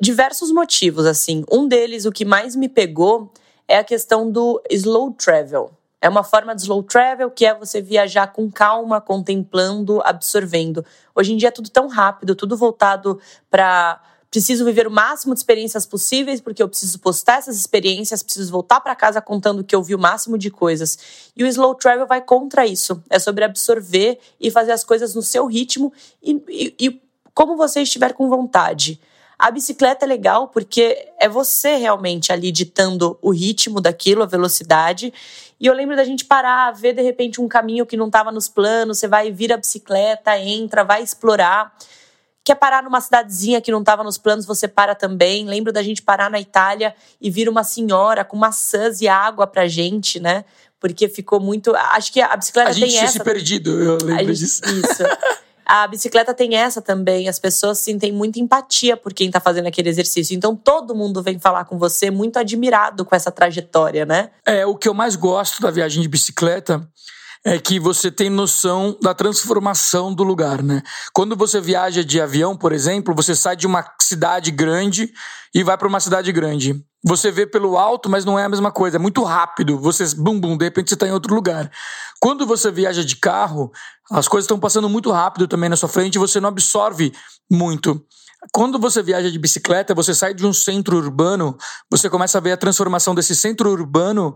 diversos 0.00 0.52
motivos, 0.52 1.04
assim. 1.04 1.44
Um 1.50 1.66
deles, 1.66 2.04
o 2.04 2.12
que 2.12 2.24
mais 2.24 2.54
me 2.54 2.68
pegou, 2.68 3.32
é 3.66 3.78
a 3.78 3.84
questão 3.84 4.30
do 4.30 4.62
slow 4.70 5.12
travel. 5.14 5.75
É 6.00 6.08
uma 6.08 6.22
forma 6.22 6.54
de 6.54 6.62
slow 6.62 6.82
travel, 6.82 7.30
que 7.30 7.46
é 7.46 7.54
você 7.54 7.80
viajar 7.80 8.28
com 8.28 8.50
calma, 8.50 9.00
contemplando, 9.00 10.00
absorvendo. 10.04 10.84
Hoje 11.14 11.32
em 11.32 11.36
dia 11.36 11.48
é 11.48 11.52
tudo 11.52 11.70
tão 11.70 11.88
rápido, 11.88 12.34
tudo 12.34 12.56
voltado 12.56 13.18
para 13.50 14.00
preciso 14.30 14.64
viver 14.66 14.86
o 14.86 14.90
máximo 14.90 15.32
de 15.32 15.40
experiências 15.40 15.86
possíveis, 15.86 16.40
porque 16.40 16.62
eu 16.62 16.68
preciso 16.68 16.98
postar 16.98 17.38
essas 17.38 17.56
experiências, 17.56 18.22
preciso 18.22 18.52
voltar 18.52 18.80
para 18.80 18.94
casa 18.94 19.20
contando 19.20 19.64
que 19.64 19.74
eu 19.74 19.82
vi 19.82 19.94
o 19.94 19.98
máximo 19.98 20.36
de 20.36 20.50
coisas. 20.50 20.98
E 21.34 21.42
o 21.42 21.46
slow 21.46 21.74
travel 21.74 22.06
vai 22.06 22.20
contra 22.20 22.66
isso. 22.66 23.02
É 23.08 23.18
sobre 23.18 23.44
absorver 23.44 24.18
e 24.38 24.50
fazer 24.50 24.72
as 24.72 24.84
coisas 24.84 25.14
no 25.14 25.22
seu 25.22 25.46
ritmo 25.46 25.92
e, 26.22 26.42
e, 26.48 26.86
e 26.86 27.02
como 27.32 27.56
você 27.56 27.80
estiver 27.80 28.12
com 28.12 28.28
vontade. 28.28 29.00
A 29.38 29.50
bicicleta 29.50 30.06
é 30.06 30.08
legal 30.08 30.48
porque 30.48 31.10
é 31.20 31.28
você 31.28 31.76
realmente 31.76 32.32
ali 32.32 32.50
ditando 32.50 33.18
o 33.20 33.30
ritmo 33.30 33.80
daquilo, 33.80 34.22
a 34.22 34.26
velocidade. 34.26 35.12
E 35.60 35.66
eu 35.66 35.74
lembro 35.74 35.94
da 35.94 36.04
gente 36.04 36.24
parar, 36.24 36.70
ver 36.72 36.94
de 36.94 37.02
repente 37.02 37.40
um 37.40 37.48
caminho 37.48 37.84
que 37.84 37.96
não 37.96 38.06
estava 38.06 38.32
nos 38.32 38.48
planos, 38.48 38.98
você 38.98 39.08
vai 39.08 39.30
vir 39.30 39.52
a 39.52 39.56
bicicleta, 39.56 40.38
entra, 40.38 40.84
vai 40.84 41.02
explorar. 41.02 41.74
Quer 42.42 42.54
parar 42.54 42.82
numa 42.82 43.00
cidadezinha 43.00 43.60
que 43.60 43.72
não 43.72 43.80
estava 43.80 44.04
nos 44.04 44.16
planos, 44.16 44.46
você 44.46 44.68
para 44.68 44.94
também. 44.94 45.44
Lembro 45.44 45.72
da 45.72 45.82
gente 45.82 46.00
parar 46.00 46.30
na 46.30 46.40
Itália 46.40 46.94
e 47.20 47.30
vir 47.30 47.48
uma 47.48 47.64
senhora 47.64 48.24
com 48.24 48.36
maçãs 48.36 49.00
e 49.00 49.08
água 49.08 49.46
pra 49.46 49.66
gente, 49.66 50.18
né? 50.20 50.44
Porque 50.78 51.08
ficou 51.08 51.40
muito. 51.40 51.74
Acho 51.74 52.12
que 52.12 52.20
a 52.20 52.36
bicicleta 52.36 52.70
a 52.70 52.74
tem 52.74 52.84
essa. 52.84 52.88
A 52.88 52.90
gente 52.90 52.98
tinha 53.00 53.12
se 53.12 53.24
perdido, 53.24 53.70
eu 53.82 53.98
lembro 54.00 54.32
gente, 54.32 54.38
disso. 54.38 54.62
Isso. 54.64 55.02
A 55.66 55.86
bicicleta 55.88 56.32
tem 56.32 56.54
essa 56.54 56.80
também. 56.80 57.28
As 57.28 57.40
pessoas 57.40 57.78
sentem 57.80 58.12
muita 58.12 58.38
empatia 58.38 58.96
por 58.96 59.12
quem 59.12 59.26
está 59.26 59.40
fazendo 59.40 59.66
aquele 59.66 59.88
exercício. 59.88 60.36
Então 60.36 60.54
todo 60.54 60.94
mundo 60.94 61.22
vem 61.22 61.40
falar 61.40 61.64
com 61.64 61.76
você 61.76 62.08
muito 62.10 62.38
admirado 62.38 63.04
com 63.04 63.16
essa 63.16 63.32
trajetória, 63.32 64.06
né? 64.06 64.30
É, 64.44 64.64
o 64.64 64.76
que 64.76 64.88
eu 64.88 64.94
mais 64.94 65.16
gosto 65.16 65.60
da 65.60 65.70
viagem 65.70 66.00
de 66.00 66.08
bicicleta 66.08 66.86
é 67.46 67.60
que 67.60 67.78
você 67.78 68.10
tem 68.10 68.28
noção 68.28 68.98
da 69.00 69.14
transformação 69.14 70.12
do 70.12 70.24
lugar, 70.24 70.64
né? 70.64 70.82
Quando 71.12 71.36
você 71.36 71.60
viaja 71.60 72.02
de 72.02 72.20
avião, 72.20 72.56
por 72.56 72.72
exemplo, 72.72 73.14
você 73.14 73.36
sai 73.36 73.54
de 73.54 73.68
uma 73.68 73.88
cidade 74.02 74.50
grande 74.50 75.12
e 75.54 75.62
vai 75.62 75.78
para 75.78 75.86
uma 75.86 76.00
cidade 76.00 76.32
grande. 76.32 76.84
Você 77.04 77.30
vê 77.30 77.46
pelo 77.46 77.78
alto, 77.78 78.10
mas 78.10 78.24
não 78.24 78.36
é 78.36 78.42
a 78.42 78.48
mesma 78.48 78.72
coisa, 78.72 78.96
é 78.96 78.98
muito 78.98 79.22
rápido. 79.22 79.78
Você, 79.78 80.12
bum, 80.16 80.40
bum, 80.40 80.56
de 80.56 80.64
repente 80.64 80.88
você 80.88 80.94
está 80.94 81.06
em 81.06 81.12
outro 81.12 81.32
lugar. 81.36 81.70
Quando 82.20 82.44
você 82.48 82.68
viaja 82.72 83.04
de 83.04 83.14
carro, 83.14 83.70
as 84.10 84.26
coisas 84.26 84.46
estão 84.46 84.58
passando 84.58 84.88
muito 84.88 85.12
rápido 85.12 85.46
também 85.46 85.70
na 85.70 85.76
sua 85.76 85.88
frente 85.88 86.16
e 86.16 86.18
você 86.18 86.40
não 86.40 86.48
absorve 86.48 87.12
muito. 87.48 88.04
Quando 88.52 88.76
você 88.76 89.00
viaja 89.04 89.30
de 89.30 89.38
bicicleta, 89.38 89.94
você 89.94 90.16
sai 90.16 90.34
de 90.34 90.44
um 90.44 90.52
centro 90.52 90.96
urbano, 90.96 91.56
você 91.88 92.10
começa 92.10 92.38
a 92.38 92.40
ver 92.40 92.50
a 92.50 92.56
transformação 92.56 93.14
desse 93.14 93.36
centro 93.36 93.70
urbano 93.70 94.34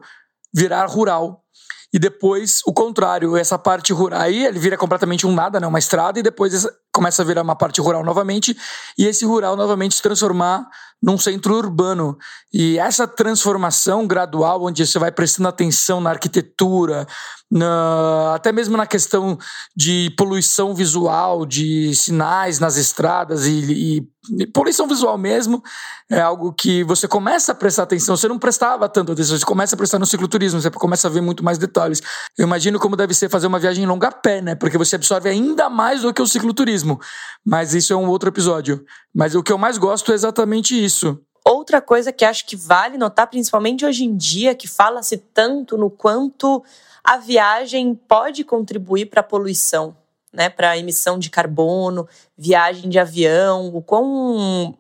virar 0.54 0.86
rural. 0.86 1.44
E 1.92 1.98
depois 1.98 2.60
o 2.64 2.72
contrário, 2.72 3.36
essa 3.36 3.58
parte 3.58 3.92
rural. 3.92 4.20
Aí 4.20 4.46
ele 4.46 4.58
vira 4.58 4.76
completamente 4.76 5.26
um 5.26 5.34
nada, 5.34 5.58
né? 5.58 5.66
Uma 5.66 5.78
estrada, 5.78 6.18
e 6.18 6.22
depois 6.22 6.66
começa 6.92 7.22
a 7.22 7.24
virar 7.24 7.42
uma 7.42 7.56
parte 7.56 7.80
rural 7.80 8.04
novamente, 8.04 8.56
e 8.96 9.06
esse 9.06 9.24
rural 9.24 9.56
novamente 9.56 9.94
se 9.94 10.02
transformar 10.02 10.68
num 11.02 11.18
centro 11.18 11.54
urbano. 11.54 12.16
E 12.52 12.78
essa 12.78 13.08
transformação 13.08 14.06
gradual, 14.06 14.62
onde 14.64 14.86
você 14.86 14.98
vai 14.98 15.10
prestando 15.10 15.48
atenção 15.48 16.00
na 16.00 16.10
arquitetura, 16.10 17.06
na, 17.50 18.34
até 18.34 18.52
mesmo 18.52 18.76
na 18.76 18.86
questão 18.86 19.36
de 19.74 20.14
poluição 20.16 20.72
visual, 20.72 21.44
de 21.44 21.92
sinais 21.96 22.60
nas 22.60 22.76
estradas 22.76 23.44
e, 23.44 23.72
e, 23.72 24.08
e, 24.38 24.46
poluição 24.46 24.86
visual 24.86 25.18
mesmo, 25.18 25.60
é 26.08 26.20
algo 26.20 26.52
que 26.52 26.84
você 26.84 27.08
começa 27.08 27.50
a 27.50 27.54
prestar 27.54 27.82
atenção. 27.82 28.16
Você 28.16 28.28
não 28.28 28.38
prestava 28.38 28.88
tanto 28.88 29.12
atenção, 29.12 29.36
você 29.36 29.44
começa 29.44 29.74
a 29.74 29.78
prestar 29.78 29.98
no 29.98 30.06
cicloturismo, 30.06 30.60
você 30.60 30.70
começa 30.70 31.08
a 31.08 31.10
ver 31.10 31.20
muito 31.20 31.44
mais 31.44 31.58
detalhes. 31.58 32.00
Eu 32.38 32.46
imagino 32.46 32.78
como 32.78 32.94
deve 32.94 33.14
ser 33.14 33.28
fazer 33.28 33.48
uma 33.48 33.58
viagem 33.58 33.84
longa 33.84 34.08
a 34.08 34.12
pé, 34.12 34.40
né? 34.40 34.54
Porque 34.54 34.78
você 34.78 34.94
absorve 34.94 35.28
ainda 35.28 35.68
mais 35.68 36.02
do 36.02 36.14
que 36.14 36.22
o 36.22 36.26
cicloturismo. 36.26 37.00
Mas 37.44 37.74
isso 37.74 37.92
é 37.92 37.96
um 37.96 38.08
outro 38.08 38.28
episódio. 38.28 38.84
Mas 39.12 39.34
o 39.34 39.42
que 39.42 39.50
eu 39.50 39.58
mais 39.58 39.76
gosto 39.76 40.12
é 40.12 40.14
exatamente 40.14 40.72
isso. 40.82 41.18
Outra 41.44 41.80
coisa 41.80 42.12
que 42.12 42.24
acho 42.24 42.46
que 42.46 42.56
vale 42.56 42.98
notar, 42.98 43.26
principalmente 43.28 43.84
hoje 43.84 44.04
em 44.04 44.16
dia, 44.16 44.54
que 44.54 44.68
fala-se 44.68 45.16
tanto 45.16 45.76
no 45.78 45.90
quanto 45.90 46.62
a 47.02 47.16
viagem 47.16 47.94
pode 47.94 48.44
contribuir 48.44 49.06
para 49.06 49.20
a 49.20 49.24
poluição, 49.24 49.96
né? 50.32 50.48
Para 50.50 50.70
a 50.70 50.78
emissão 50.78 51.18
de 51.18 51.30
carbono, 51.30 52.08
viagem 52.36 52.90
de 52.90 52.98
avião, 52.98 53.74
o 53.74 53.82
quão 53.82 54.76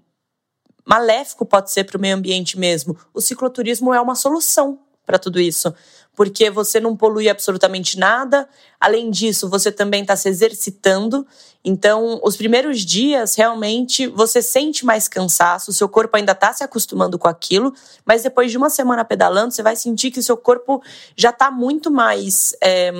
maléfico 0.84 1.46
pode 1.46 1.70
ser 1.70 1.84
para 1.84 1.96
o 1.96 2.00
meio 2.00 2.16
ambiente 2.16 2.58
mesmo. 2.58 2.96
O 3.14 3.20
cicloturismo 3.20 3.94
é 3.94 4.00
uma 4.00 4.14
solução 4.14 4.78
para 5.10 5.18
tudo 5.18 5.40
isso 5.40 5.74
porque 6.20 6.50
você 6.50 6.78
não 6.80 6.94
polui 6.94 7.30
absolutamente 7.30 7.98
nada. 7.98 8.46
Além 8.78 9.10
disso, 9.10 9.48
você 9.48 9.72
também 9.72 10.02
está 10.02 10.14
se 10.14 10.28
exercitando. 10.28 11.26
Então, 11.64 12.20
os 12.22 12.36
primeiros 12.36 12.80
dias, 12.80 13.34
realmente, 13.34 14.06
você 14.06 14.42
sente 14.42 14.84
mais 14.84 15.08
cansaço, 15.08 15.72
seu 15.72 15.88
corpo 15.88 16.18
ainda 16.18 16.32
está 16.32 16.52
se 16.52 16.62
acostumando 16.62 17.18
com 17.18 17.26
aquilo, 17.26 17.72
mas 18.04 18.22
depois 18.22 18.50
de 18.50 18.58
uma 18.58 18.68
semana 18.68 19.02
pedalando, 19.02 19.54
você 19.54 19.62
vai 19.62 19.76
sentir 19.76 20.10
que 20.10 20.22
seu 20.22 20.36
corpo 20.36 20.82
já 21.16 21.30
está 21.30 21.50
muito 21.50 21.90
mais. 21.90 22.54
É... 22.62 22.92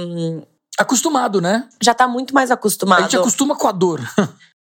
Acostumado, 0.78 1.42
né? 1.42 1.68
Já 1.78 1.92
está 1.92 2.08
muito 2.08 2.34
mais 2.34 2.50
acostumado. 2.50 3.00
A 3.00 3.02
gente 3.02 3.18
acostuma 3.18 3.54
com 3.54 3.68
a 3.68 3.72
dor. 3.72 4.00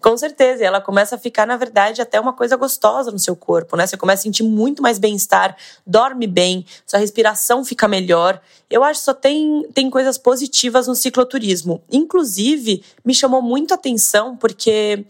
Com 0.00 0.16
certeza, 0.16 0.62
e 0.62 0.66
ela 0.66 0.80
começa 0.80 1.16
a 1.16 1.18
ficar, 1.18 1.46
na 1.46 1.56
verdade, 1.56 2.00
até 2.00 2.20
uma 2.20 2.32
coisa 2.32 2.56
gostosa 2.56 3.10
no 3.10 3.18
seu 3.18 3.34
corpo, 3.34 3.76
né? 3.76 3.86
Você 3.86 3.96
começa 3.96 4.22
a 4.22 4.24
sentir 4.24 4.42
muito 4.42 4.82
mais 4.82 4.98
bem-estar, 4.98 5.56
dorme 5.86 6.26
bem, 6.26 6.64
sua 6.86 6.98
respiração 6.98 7.64
fica 7.64 7.88
melhor. 7.88 8.40
Eu 8.70 8.84
acho 8.84 9.00
que 9.00 9.04
só 9.04 9.14
tem, 9.14 9.68
tem 9.74 9.90
coisas 9.90 10.16
positivas 10.16 10.86
no 10.86 10.94
cicloturismo. 10.94 11.82
Inclusive, 11.90 12.84
me 13.04 13.14
chamou 13.14 13.42
muito 13.42 13.72
a 13.72 13.74
atenção 13.74 14.36
porque 14.36 15.04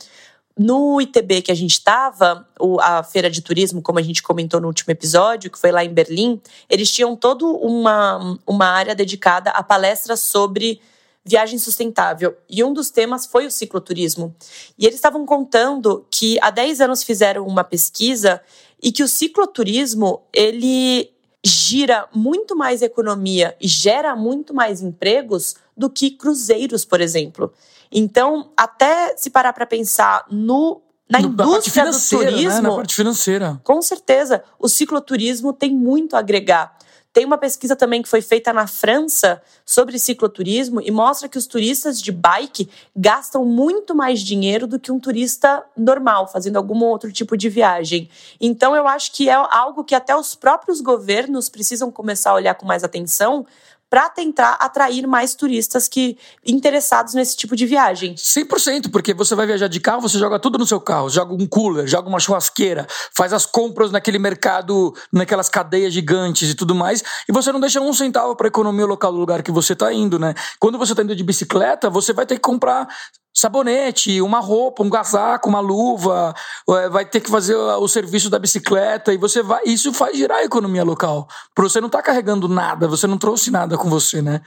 no 0.56 1.00
ITB 1.00 1.42
que 1.42 1.52
a 1.52 1.54
gente 1.54 1.72
estava, 1.72 2.46
a 2.80 3.02
feira 3.02 3.28
de 3.28 3.42
turismo, 3.42 3.82
como 3.82 3.98
a 3.98 4.02
gente 4.02 4.22
comentou 4.22 4.60
no 4.60 4.68
último 4.68 4.92
episódio, 4.92 5.50
que 5.50 5.58
foi 5.58 5.72
lá 5.72 5.84
em 5.84 5.92
Berlim, 5.92 6.40
eles 6.70 6.90
tinham 6.90 7.16
toda 7.16 7.44
uma, 7.44 8.38
uma 8.46 8.66
área 8.66 8.94
dedicada 8.94 9.50
a 9.50 9.62
palestras 9.62 10.20
sobre 10.20 10.80
viagem 11.24 11.58
sustentável. 11.58 12.36
E 12.48 12.62
um 12.62 12.72
dos 12.72 12.90
temas 12.90 13.26
foi 13.26 13.46
o 13.46 13.50
cicloturismo. 13.50 14.34
E 14.78 14.84
eles 14.84 14.96
estavam 14.96 15.24
contando 15.24 16.06
que 16.10 16.38
há 16.40 16.50
10 16.50 16.82
anos 16.82 17.02
fizeram 17.02 17.46
uma 17.46 17.64
pesquisa 17.64 18.40
e 18.82 18.92
que 18.92 19.02
o 19.02 19.08
cicloturismo, 19.08 20.22
ele 20.32 21.10
gira 21.44 22.08
muito 22.14 22.56
mais 22.56 22.82
economia 22.82 23.56
e 23.60 23.68
gera 23.68 24.16
muito 24.16 24.54
mais 24.54 24.82
empregos 24.82 25.56
do 25.76 25.90
que 25.90 26.10
cruzeiros, 26.10 26.84
por 26.84 27.00
exemplo. 27.00 27.52
Então, 27.92 28.50
até 28.56 29.16
se 29.16 29.30
parar 29.30 29.52
para 29.52 29.66
pensar 29.66 30.24
no 30.30 30.80
na 31.08 31.20
no, 31.20 31.28
indústria 31.28 31.84
do 31.84 32.00
turismo, 32.00 32.62
né? 32.62 32.68
na 32.68 32.76
parte 32.76 32.94
financeira. 32.94 33.60
Com 33.62 33.82
certeza, 33.82 34.42
o 34.58 34.68
cicloturismo 34.68 35.52
tem 35.52 35.70
muito 35.70 36.16
a 36.16 36.18
agregar. 36.18 36.76
Tem 37.14 37.24
uma 37.24 37.38
pesquisa 37.38 37.76
também 37.76 38.02
que 38.02 38.08
foi 38.08 38.20
feita 38.20 38.52
na 38.52 38.66
França 38.66 39.40
sobre 39.64 40.00
cicloturismo 40.00 40.80
e 40.80 40.90
mostra 40.90 41.28
que 41.28 41.38
os 41.38 41.46
turistas 41.46 42.02
de 42.02 42.10
bike 42.10 42.68
gastam 42.94 43.44
muito 43.44 43.94
mais 43.94 44.20
dinheiro 44.20 44.66
do 44.66 44.80
que 44.80 44.90
um 44.90 44.98
turista 44.98 45.64
normal, 45.76 46.26
fazendo 46.26 46.56
algum 46.56 46.82
outro 46.82 47.12
tipo 47.12 47.36
de 47.36 47.48
viagem. 47.48 48.10
Então, 48.40 48.74
eu 48.74 48.88
acho 48.88 49.12
que 49.12 49.28
é 49.28 49.32
algo 49.32 49.84
que 49.84 49.94
até 49.94 50.16
os 50.16 50.34
próprios 50.34 50.80
governos 50.80 51.48
precisam 51.48 51.88
começar 51.88 52.32
a 52.32 52.34
olhar 52.34 52.54
com 52.56 52.66
mais 52.66 52.82
atenção 52.82 53.46
para 53.94 54.08
tentar 54.08 54.54
atrair 54.54 55.06
mais 55.06 55.36
turistas 55.36 55.86
que 55.86 56.18
interessados 56.44 57.14
nesse 57.14 57.36
tipo 57.36 57.54
de 57.54 57.64
viagem. 57.64 58.16
100%, 58.16 58.90
porque 58.90 59.14
você 59.14 59.36
vai 59.36 59.46
viajar 59.46 59.68
de 59.68 59.78
carro, 59.78 60.00
você 60.00 60.18
joga 60.18 60.36
tudo 60.36 60.58
no 60.58 60.66
seu 60.66 60.80
carro, 60.80 61.08
joga 61.08 61.32
um 61.32 61.46
cooler, 61.46 61.86
joga 61.86 62.08
uma 62.08 62.18
churrasqueira, 62.18 62.88
faz 63.16 63.32
as 63.32 63.46
compras 63.46 63.92
naquele 63.92 64.18
mercado, 64.18 64.92
naquelas 65.12 65.48
cadeias 65.48 65.94
gigantes 65.94 66.50
e 66.50 66.54
tudo 66.56 66.74
mais, 66.74 67.04
e 67.28 67.32
você 67.32 67.52
não 67.52 67.60
deixa 67.60 67.80
um 67.80 67.92
centavo 67.92 68.34
para 68.34 68.48
economia 68.48 68.84
local 68.84 69.12
do 69.12 69.18
lugar 69.18 69.44
que 69.44 69.52
você 69.52 69.74
está 69.74 69.92
indo, 69.92 70.18
né? 70.18 70.34
Quando 70.58 70.76
você 70.76 70.92
está 70.92 71.04
indo 71.04 71.14
de 71.14 71.22
bicicleta, 71.22 71.88
você 71.88 72.12
vai 72.12 72.26
ter 72.26 72.34
que 72.34 72.40
comprar 72.40 72.88
sabonete, 73.34 74.20
uma 74.22 74.38
roupa, 74.38 74.82
um 74.82 74.90
casaco, 74.90 75.48
uma 75.48 75.60
luva, 75.60 76.34
é, 76.68 76.88
vai 76.88 77.04
ter 77.04 77.20
que 77.20 77.30
fazer 77.30 77.56
o 77.56 77.88
serviço 77.88 78.30
da 78.30 78.38
bicicleta 78.38 79.12
e 79.12 79.16
você 79.16 79.42
vai. 79.42 79.60
Isso 79.66 79.92
faz 79.92 80.16
girar 80.16 80.38
a 80.38 80.44
economia 80.44 80.84
local. 80.84 81.28
Para 81.54 81.64
você 81.64 81.80
não 81.80 81.88
estar 81.88 81.98
tá 81.98 82.04
carregando 82.04 82.48
nada, 82.48 82.86
você 82.86 83.06
não 83.06 83.18
trouxe 83.18 83.50
nada 83.50 83.76
com 83.76 83.90
você, 83.90 84.22
né? 84.22 84.40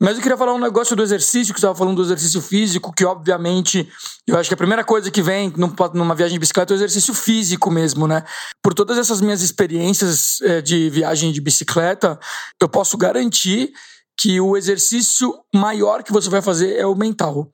Mas 0.00 0.14
eu 0.14 0.22
queria 0.22 0.36
falar 0.36 0.54
um 0.54 0.60
negócio 0.60 0.94
do 0.94 1.02
exercício, 1.02 1.52
que 1.52 1.58
você 1.58 1.66
estava 1.66 1.76
falando 1.76 1.96
do 1.96 2.02
exercício 2.02 2.40
físico, 2.40 2.92
que 2.92 3.04
obviamente 3.04 3.88
eu 4.28 4.38
acho 4.38 4.48
que 4.48 4.54
a 4.54 4.56
primeira 4.56 4.84
coisa 4.84 5.10
que 5.10 5.20
vem 5.20 5.52
numa 5.92 6.14
viagem 6.14 6.34
de 6.34 6.38
bicicleta 6.38 6.72
é 6.72 6.74
o 6.74 6.78
exercício 6.78 7.12
físico 7.12 7.68
mesmo, 7.68 8.06
né? 8.06 8.22
Por 8.62 8.74
todas 8.74 8.96
essas 8.96 9.20
minhas 9.20 9.42
experiências 9.42 10.40
é, 10.42 10.62
de 10.62 10.88
viagem 10.88 11.32
de 11.32 11.40
bicicleta, 11.40 12.18
eu 12.62 12.68
posso 12.68 12.96
garantir 12.96 13.72
que 14.16 14.40
o 14.40 14.56
exercício 14.56 15.34
maior 15.52 16.04
que 16.04 16.12
você 16.12 16.30
vai 16.30 16.42
fazer 16.42 16.76
é 16.76 16.86
o 16.86 16.94
mental. 16.94 17.50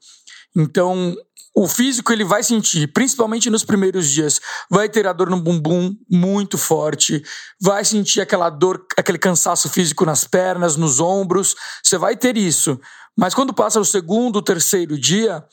Então, 0.56 1.14
o 1.56 1.68
físico 1.68 2.12
ele 2.12 2.24
vai 2.24 2.42
sentir, 2.42 2.88
principalmente 2.92 3.48
nos 3.48 3.64
primeiros 3.64 4.10
dias, 4.10 4.40
vai 4.68 4.88
ter 4.88 5.06
a 5.06 5.12
dor 5.12 5.30
no 5.30 5.40
bumbum 5.40 5.96
muito 6.10 6.58
forte, 6.58 7.22
vai 7.60 7.84
sentir 7.84 8.20
aquela 8.20 8.50
dor, 8.50 8.84
aquele 8.96 9.18
cansaço 9.18 9.68
físico 9.68 10.04
nas 10.04 10.24
pernas, 10.24 10.76
nos 10.76 10.98
ombros, 10.98 11.54
você 11.82 11.96
vai 11.96 12.16
ter 12.16 12.36
isso. 12.36 12.80
Mas 13.16 13.34
quando 13.34 13.54
passa 13.54 13.78
o 13.78 13.84
segundo, 13.84 14.42
terceiro 14.42 14.98
dia, 14.98 15.44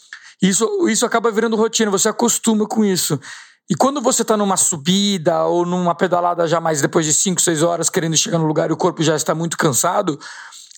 isso, 0.42 0.88
isso 0.90 1.06
acaba 1.06 1.32
virando 1.32 1.56
rotina, 1.56 1.92
você 1.92 2.10
acostuma 2.10 2.66
com 2.66 2.84
isso. 2.84 3.20
E 3.70 3.76
quando 3.76 4.02
você 4.02 4.24
está 4.24 4.36
numa 4.36 4.58
subida 4.58 5.46
ou 5.46 5.66
numa 5.66 5.94
pedalada 5.94 6.48
já 6.48 6.60
mais 6.60 6.82
depois 6.82 7.06
de 7.06 7.14
5, 7.14 7.40
6 7.40 7.62
horas 7.62 7.90
querendo 7.90 8.18
chegar 8.18 8.40
no 8.40 8.48
lugar 8.48 8.70
e 8.70 8.74
o 8.74 8.78
corpo 8.78 9.04
já 9.04 9.16
está 9.16 9.36
muito 9.36 9.56
cansado, 9.56 10.20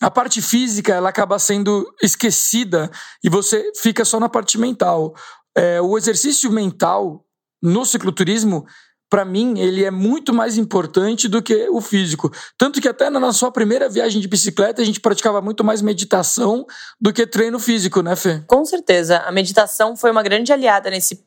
a 0.03 0.12
parte 0.12 0.41
física 0.41 0.93
ela 0.93 1.07
acaba 1.07 1.39
sendo 1.39 1.89
esquecida 2.01 2.91
e 3.24 3.29
você 3.29 3.72
fica 3.81 4.03
só 4.03 4.19
na 4.19 4.27
parte 4.27 4.57
mental. 4.57 5.15
É, 5.55 5.79
o 5.79 5.98
exercício 5.98 6.51
mental 6.51 7.25
no 7.62 7.86
cicloturismo, 7.86 8.65
para 9.10 9.24
mim, 9.24 9.57
ele 9.60 9.86
é 9.86 9.91
muito 9.91 10.33
mais 10.33 10.57
importante 10.57 11.29
do 11.29 11.41
que 11.41 11.69
o 11.69 11.79
físico. 11.79 12.29
Tanto 12.57 12.81
que 12.81 12.89
até 12.89 13.10
na 13.10 13.31
sua 13.31 13.50
primeira 13.50 13.88
viagem 13.88 14.19
de 14.19 14.27
bicicleta 14.27 14.81
a 14.81 14.86
gente 14.86 15.00
praticava 15.00 15.41
muito 15.41 15.63
mais 15.63 15.81
meditação 15.81 16.65
do 17.00 17.13
que 17.13 17.25
treino 17.25 17.57
físico, 17.57 18.01
né, 18.01 18.13
Fê? 18.17 18.43
Com 18.45 18.65
certeza. 18.65 19.19
A 19.19 19.31
meditação 19.31 19.95
foi 19.95 20.12
uma 20.12 20.22
grande 20.22 20.51
aliada 20.51 20.89
nesse 20.89 21.24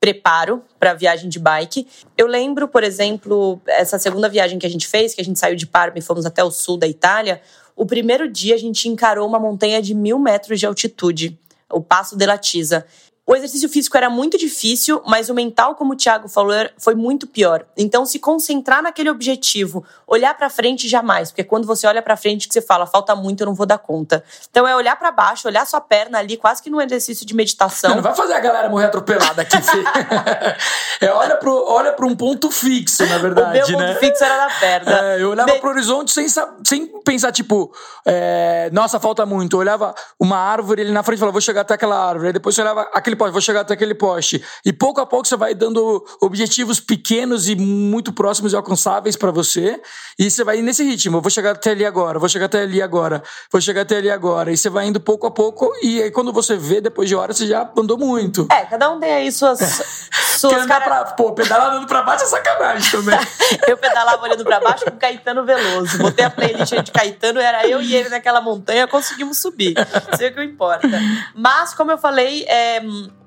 preparo 0.00 0.64
para 0.80 0.90
a 0.90 0.94
viagem 0.94 1.28
de 1.28 1.38
bike. 1.38 1.86
Eu 2.18 2.26
lembro, 2.26 2.66
por 2.66 2.82
exemplo, 2.82 3.60
essa 3.66 4.00
segunda 4.00 4.28
viagem 4.28 4.58
que 4.58 4.66
a 4.66 4.70
gente 4.70 4.88
fez, 4.88 5.14
que 5.14 5.20
a 5.20 5.24
gente 5.24 5.38
saiu 5.38 5.54
de 5.54 5.66
Parma 5.66 5.98
e 5.98 6.02
fomos 6.02 6.26
até 6.26 6.42
o 6.42 6.50
sul 6.50 6.76
da 6.76 6.88
Itália. 6.88 7.40
O 7.76 7.84
primeiro 7.84 8.26
dia 8.26 8.54
a 8.54 8.58
gente 8.58 8.88
encarou 8.88 9.28
uma 9.28 9.38
montanha 9.38 9.82
de 9.82 9.94
mil 9.94 10.18
metros 10.18 10.58
de 10.58 10.64
altitude, 10.64 11.38
o 11.70 11.82
Passo 11.82 12.16
de 12.16 12.24
Latisa. 12.24 12.86
O 13.26 13.34
exercício 13.34 13.68
físico 13.68 13.96
era 13.96 14.08
muito 14.08 14.38
difícil, 14.38 15.02
mas 15.04 15.28
o 15.28 15.34
mental, 15.34 15.74
como 15.74 15.94
o 15.94 15.96
Thiago 15.96 16.28
falou, 16.28 16.54
foi 16.78 16.94
muito 16.94 17.26
pior. 17.26 17.66
Então, 17.76 18.06
se 18.06 18.20
concentrar 18.20 18.80
naquele 18.80 19.10
objetivo, 19.10 19.84
olhar 20.06 20.32
para 20.34 20.48
frente 20.48 20.86
jamais, 20.88 21.32
porque 21.32 21.42
quando 21.42 21.66
você 21.66 21.88
olha 21.88 22.00
para 22.00 22.16
frente 22.16 22.46
que 22.46 22.54
você 22.54 22.62
fala, 22.62 22.86
falta 22.86 23.16
muito, 23.16 23.40
eu 23.40 23.46
não 23.46 23.54
vou 23.54 23.66
dar 23.66 23.78
conta. 23.78 24.22
Então 24.48 24.66
é 24.66 24.76
olhar 24.76 24.94
para 24.94 25.10
baixo, 25.10 25.48
olhar 25.48 25.66
sua 25.66 25.80
perna 25.80 26.18
ali, 26.18 26.36
quase 26.36 26.62
que 26.62 26.70
num 26.70 26.80
exercício 26.80 27.26
de 27.26 27.34
meditação. 27.34 27.96
Não, 27.96 28.02
vai 28.02 28.14
fazer 28.14 28.34
a 28.34 28.38
galera 28.38 28.68
morrer 28.68 28.86
atropelada 28.86 29.42
aqui, 29.42 29.56
é 31.00 31.10
olha 31.10 31.36
pro, 31.36 31.64
olha 31.66 31.92
para 31.92 32.06
um 32.06 32.14
ponto 32.14 32.48
fixo, 32.48 33.04
na 33.06 33.18
verdade, 33.18 33.74
o 33.74 33.76
meu 33.76 33.78
né? 33.80 33.88
ponto 33.88 33.98
fixo 33.98 34.22
era 34.22 34.36
na 34.36 34.50
perna. 34.54 35.00
É, 35.00 35.22
eu 35.22 35.30
olhava 35.30 35.52
Me... 35.52 35.58
pro 35.58 35.70
horizonte 35.70 36.12
sem, 36.12 36.26
sem 36.64 36.86
pensar 37.02 37.32
tipo, 37.32 37.72
é, 38.04 38.70
nossa, 38.72 39.00
falta 39.00 39.26
muito. 39.26 39.56
Eu 39.56 39.60
olhava 39.60 39.94
uma 40.18 40.36
árvore 40.36 40.82
ali 40.82 40.92
na 40.92 41.02
frente 41.02 41.16
e 41.16 41.20
falava, 41.20 41.32
vou 41.32 41.40
chegar 41.40 41.62
até 41.62 41.74
aquela 41.74 41.98
árvore. 41.98 42.28
Aí 42.28 42.32
depois 42.32 42.54
você 42.54 42.62
olhava 42.62 42.88
aquele 42.94 43.15
poste, 43.16 43.32
vou 43.32 43.40
chegar 43.40 43.60
até 43.60 43.74
aquele 43.74 43.94
poste. 43.94 44.42
E 44.64 44.72
pouco 44.72 45.00
a 45.00 45.06
pouco 45.06 45.26
você 45.26 45.36
vai 45.36 45.54
dando 45.54 46.04
objetivos 46.20 46.78
pequenos 46.78 47.48
e 47.48 47.56
muito 47.56 48.12
próximos 48.12 48.52
e 48.52 48.56
alcançáveis 48.56 49.16
para 49.16 49.30
você. 49.30 49.80
E 50.18 50.30
você 50.30 50.44
vai 50.44 50.62
nesse 50.62 50.84
ritmo. 50.84 51.20
Vou 51.20 51.30
chegar 51.30 51.52
até 51.52 51.70
ali 51.70 51.84
agora, 51.84 52.18
vou 52.18 52.28
chegar 52.28 52.46
até 52.46 52.62
ali 52.62 52.80
agora, 52.80 53.22
vou 53.50 53.60
chegar 53.60 53.82
até 53.82 53.96
ali 53.96 54.10
agora. 54.10 54.52
E 54.52 54.56
você 54.56 54.70
vai 54.70 54.86
indo 54.86 55.00
pouco 55.00 55.26
a 55.26 55.30
pouco. 55.30 55.72
E 55.82 56.02
aí 56.02 56.10
quando 56.10 56.32
você 56.32 56.56
vê, 56.56 56.80
depois 56.80 57.08
de 57.08 57.14
horas, 57.14 57.36
você 57.36 57.46
já 57.46 57.70
andou 57.76 57.98
muito. 57.98 58.46
É, 58.50 58.64
cada 58.64 58.90
um 58.90 59.00
tem 59.00 59.12
aí 59.12 59.32
suas. 59.32 59.60
suas 60.38 60.62
andar 60.62 60.80
cara... 60.80 61.04
pra, 61.04 61.14
pô, 61.14 61.32
pedalar 61.32 61.70
andando 61.70 61.86
pra 61.86 62.02
baixo 62.02 62.24
é 62.24 62.26
sacanagem 62.26 62.90
também. 62.90 63.18
eu 63.68 63.76
pedalava 63.76 64.22
olhando 64.22 64.44
pra 64.44 64.60
baixo 64.60 64.84
com 64.84 64.96
Caetano 64.96 65.44
Veloso. 65.44 65.98
Botei 65.98 66.24
a 66.24 66.30
playlist 66.30 66.74
de 66.82 66.90
Caetano, 66.92 67.40
era 67.40 67.66
eu 67.66 67.80
e 67.80 67.94
ele 67.94 68.08
naquela 68.08 68.40
montanha, 68.40 68.86
conseguimos 68.86 69.38
subir. 69.38 69.74
Isso 70.12 70.22
é 70.22 70.28
o 70.28 70.34
que 70.34 70.42
importa. 70.42 70.88
Mas, 71.34 71.74
como 71.74 71.90
eu 71.90 71.98
falei, 71.98 72.44
é, 72.48 72.80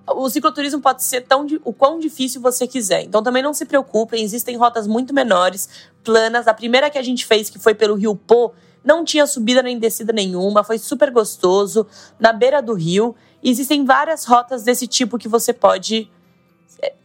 o 0.08 0.30
cicloturismo 0.30 0.82
pode 0.82 1.04
ser 1.04 1.22
tão 1.22 1.46
o 1.64 1.74
quão 1.74 2.00
difícil 2.00 2.42
você 2.42 2.68
quiser. 2.68 3.04
Então 3.04 3.22
também 3.22 3.44
não 3.44 3.54
se 3.54 3.66
preocupem, 3.66 4.24
existem 4.24 4.58
rotas 4.58 4.88
muito 4.88 5.14
menores, 5.14 5.70
planas. 6.04 6.48
A 6.48 6.54
primeira 6.54 6.90
que 6.90 6.98
a 6.98 7.04
gente 7.04 7.26
fez, 7.26 7.50
que 7.50 7.60
foi 7.60 7.74
pelo 7.74 7.96
Rio 7.96 8.16
Pô, 8.16 8.52
não 8.84 9.04
tinha 9.04 9.28
subida 9.28 9.62
nem 9.62 9.78
descida 9.78 10.14
nenhuma, 10.14 10.64
foi 10.64 10.78
super 10.78 11.12
gostoso, 11.12 11.86
na 12.20 12.34
beira 12.34 12.62
do 12.62 12.74
rio. 12.74 13.16
Existem 13.44 13.86
várias 13.86 14.26
rotas 14.26 14.64
desse 14.64 14.88
tipo 14.88 15.18
que 15.18 15.28
você 15.28 15.54
pode 15.54 16.10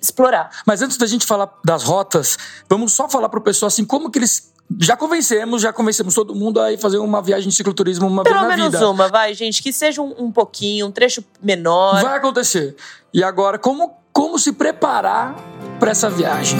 explorar. 0.01 0.51
Mas 0.67 0.83
antes 0.83 0.97
da 0.97 1.07
gente 1.07 1.27
falar 1.27 1.49
das 1.65 1.83
rotas, 1.83 2.37
vamos 2.69 2.93
só 2.93 3.09
falar 3.09 3.29
para 3.29 3.39
o 3.39 3.43
pessoal 3.43 3.69
assim 3.69 3.85
como 3.85 4.11
que 4.11 4.19
eles 4.19 4.53
já 4.81 4.97
convencemos, 4.97 5.63
já 5.63 5.73
convencemos 5.73 6.15
todo 6.15 6.35
mundo 6.35 6.61
a 6.61 6.73
ir 6.73 6.79
fazer 6.79 6.99
uma 6.99 7.21
viagem 7.21 7.49
de 7.49 7.55
cicloturismo 7.55 8.07
uma 8.07 8.23
Pelo 8.23 8.35
vez 8.35 8.49
na 8.49 8.57
vida. 8.57 8.71
Pelo 8.71 8.81
menos 8.81 8.95
uma, 8.95 9.09
vai, 9.09 9.35
gente, 9.35 9.63
que 9.63 9.73
seja 9.73 10.01
um, 10.01 10.15
um, 10.19 10.33
pouquinho, 10.33 10.87
um 10.87 10.91
trecho 10.91 11.25
menor. 11.43 12.03
Vai 12.03 12.17
acontecer. 12.17 12.75
E 13.13 13.23
agora, 13.23 13.59
como, 13.59 13.95
como 14.13 14.39
se 14.39 14.53
preparar 14.53 15.37
para 15.79 15.91
essa 15.91 16.09
viagem? 16.09 16.59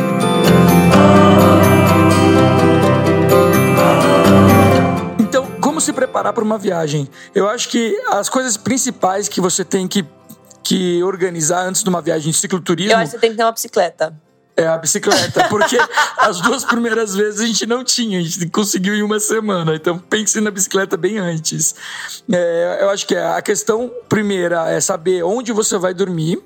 Então, 5.19 5.47
como 5.61 5.81
se 5.81 5.93
preparar 5.93 6.33
para 6.33 6.45
uma 6.45 6.59
viagem? 6.59 7.09
Eu 7.35 7.49
acho 7.49 7.69
que 7.69 7.99
as 8.09 8.29
coisas 8.29 8.57
principais 8.57 9.29
que 9.29 9.41
você 9.41 9.65
tem 9.65 9.89
que, 9.89 10.05
que 10.65 11.03
organizar 11.05 11.67
antes 11.67 11.83
de 11.83 11.89
uma 11.89 12.01
viagem 12.01 12.33
de 12.33 12.39
cicloturismo. 12.39 12.93
Eu 12.93 12.97
acho 12.97 13.05
que 13.05 13.11
você 13.13 13.21
tem 13.21 13.31
que 13.31 13.37
ter 13.37 13.45
uma 13.45 13.53
bicicleta. 13.53 14.15
É 14.57 14.67
a 14.69 14.79
bicicleta, 14.79 15.49
porque 15.49 15.77
as 16.17 16.41
duas 16.41 16.65
primeiras 16.65 17.15
vezes 17.15 17.41
a 17.41 17.47
gente 17.47 17.67
não 17.67 17.83
tinha, 17.83 18.21
a 18.21 18.23
gente 18.23 18.49
conseguiu 18.51 18.95
em 18.95 19.03
uma 19.03 19.19
semana, 19.19 19.75
então 19.75 19.99
pense 19.99 20.41
na 20.41 20.51
bicicleta 20.51 20.97
bem 20.97 21.19
antes. 21.19 21.75
É, 22.33 22.79
eu 22.81 22.91
acho 22.91 23.05
que 23.07 23.17
a 23.17 23.43
questão 23.43 23.93
primeira 24.09 24.71
é 24.71 24.81
saber 24.81 25.25
onde 25.25 25.53
você 25.53 25.77
vai 25.77 25.93
dormir, 25.93 26.41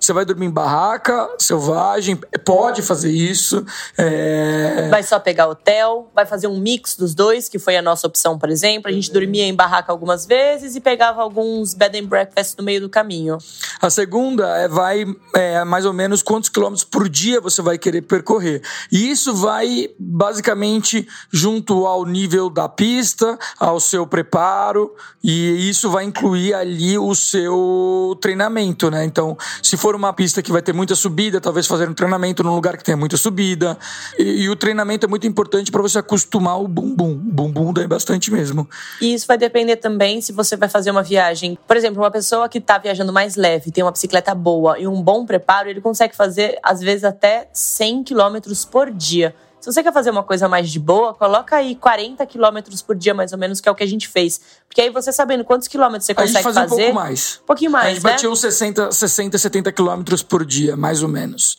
você 0.00 0.12
vai 0.12 0.24
dormir 0.24 0.46
em 0.46 0.50
barraca, 0.50 1.28
selvagem, 1.38 2.16
pode 2.44 2.82
fazer 2.82 3.10
isso. 3.10 3.64
É... 3.96 4.88
Vai 4.90 5.02
só 5.02 5.18
pegar 5.18 5.48
hotel, 5.48 6.10
vai 6.14 6.26
fazer 6.26 6.46
um 6.46 6.58
mix 6.58 6.96
dos 6.96 7.14
dois, 7.14 7.48
que 7.48 7.58
foi 7.58 7.76
a 7.76 7.82
nossa 7.82 8.06
opção, 8.06 8.38
por 8.38 8.50
exemplo. 8.50 8.90
A 8.90 8.92
gente 8.92 9.10
dormia 9.10 9.44
em 9.44 9.54
barraca 9.54 9.90
algumas 9.90 10.26
vezes 10.26 10.76
e 10.76 10.80
pegava 10.80 11.22
alguns 11.22 11.74
bed 11.74 11.98
and 11.98 12.04
breakfast 12.04 12.56
no 12.58 12.64
meio 12.64 12.80
do 12.80 12.88
caminho. 12.88 13.38
A 13.80 13.90
segunda 13.90 14.46
é 14.58 14.68
vai 14.68 15.04
é, 15.34 15.64
mais 15.64 15.84
ou 15.84 15.92
menos 15.92 16.22
quantos 16.22 16.48
quilômetros 16.48 16.84
por 16.84 17.08
dia 17.08 17.40
você 17.40 17.62
vai 17.62 17.78
querer 17.78 18.02
percorrer. 18.02 18.62
E 18.92 19.10
isso 19.10 19.34
vai 19.34 19.90
basicamente 19.98 21.06
junto 21.30 21.86
ao 21.86 22.04
nível 22.04 22.50
da 22.50 22.68
pista, 22.68 23.38
ao 23.58 23.80
seu 23.80 24.06
preparo, 24.06 24.94
e 25.22 25.68
isso 25.68 25.90
vai 25.90 26.04
incluir 26.04 26.54
ali 26.54 26.98
o 26.98 27.14
seu 27.14 28.16
treinamento, 28.20 28.90
né? 28.90 29.04
Então, 29.04 29.36
se 29.62 29.76
for 29.76 29.86
for 29.86 29.95
uma 29.96 30.12
pista 30.12 30.42
que 30.42 30.52
vai 30.52 30.62
ter 30.62 30.72
muita 30.72 30.94
subida, 30.94 31.40
talvez 31.40 31.66
fazer 31.66 31.88
um 31.88 31.94
treinamento 31.94 32.42
num 32.42 32.54
lugar 32.54 32.76
que 32.76 32.84
tenha 32.84 32.96
muita 32.96 33.16
subida. 33.16 33.78
E, 34.18 34.42
e 34.44 34.48
o 34.48 34.56
treinamento 34.56 35.06
é 35.06 35.08
muito 35.08 35.26
importante 35.26 35.70
para 35.70 35.82
você 35.82 35.98
acostumar 35.98 36.60
o 36.60 36.68
bumbum. 36.68 37.14
Bumbum 37.14 37.72
dá 37.72 37.86
bastante 37.86 38.30
mesmo. 38.30 38.68
E 39.00 39.14
isso 39.14 39.26
vai 39.26 39.38
depender 39.38 39.76
também 39.76 40.20
se 40.20 40.32
você 40.32 40.56
vai 40.56 40.68
fazer 40.68 40.90
uma 40.90 41.02
viagem. 41.02 41.58
Por 41.66 41.76
exemplo, 41.76 42.02
uma 42.02 42.10
pessoa 42.10 42.48
que 42.48 42.58
está 42.58 42.78
viajando 42.78 43.12
mais 43.12 43.36
leve, 43.36 43.70
tem 43.70 43.82
uma 43.82 43.92
bicicleta 43.92 44.34
boa 44.34 44.78
e 44.78 44.86
um 44.86 45.02
bom 45.02 45.24
preparo, 45.24 45.68
ele 45.68 45.80
consegue 45.80 46.14
fazer, 46.14 46.58
às 46.62 46.80
vezes, 46.80 47.04
até 47.04 47.48
100 47.52 48.04
quilômetros 48.04 48.64
por 48.64 48.90
dia. 48.90 49.34
Se 49.66 49.72
você 49.72 49.82
quer 49.82 49.92
fazer 49.92 50.10
uma 50.10 50.22
coisa 50.22 50.48
mais 50.48 50.70
de 50.70 50.78
boa, 50.78 51.12
coloca 51.12 51.56
aí 51.56 51.74
40 51.74 52.24
quilômetros 52.26 52.80
por 52.82 52.94
dia, 52.94 53.12
mais 53.12 53.32
ou 53.32 53.38
menos, 53.38 53.60
que 53.60 53.68
é 53.68 53.72
o 53.72 53.74
que 53.74 53.82
a 53.82 53.86
gente 53.86 54.06
fez. 54.06 54.40
Porque 54.68 54.80
aí 54.80 54.90
você 54.90 55.10
sabendo 55.10 55.44
quantos 55.44 55.66
quilômetros 55.66 56.06
você 56.06 56.14
consegue 56.14 56.44
fazer. 56.44 56.60
A 56.60 56.62
gente 56.62 56.70
fazia 56.70 56.84
um 56.84 56.86
pouco 56.86 56.94
mais. 56.94 57.40
Um 57.42 57.46
pouquinho 57.46 57.70
mais. 57.72 57.86
A 57.86 57.94
gente 57.94 58.04
né? 58.04 58.12
batia 58.12 58.30
uns 58.30 58.38
60, 58.38 58.92
60, 58.92 59.36
70 59.36 59.72
quilômetros 59.72 60.22
por 60.22 60.46
dia, 60.46 60.76
mais 60.76 61.02
ou 61.02 61.08
menos. 61.08 61.58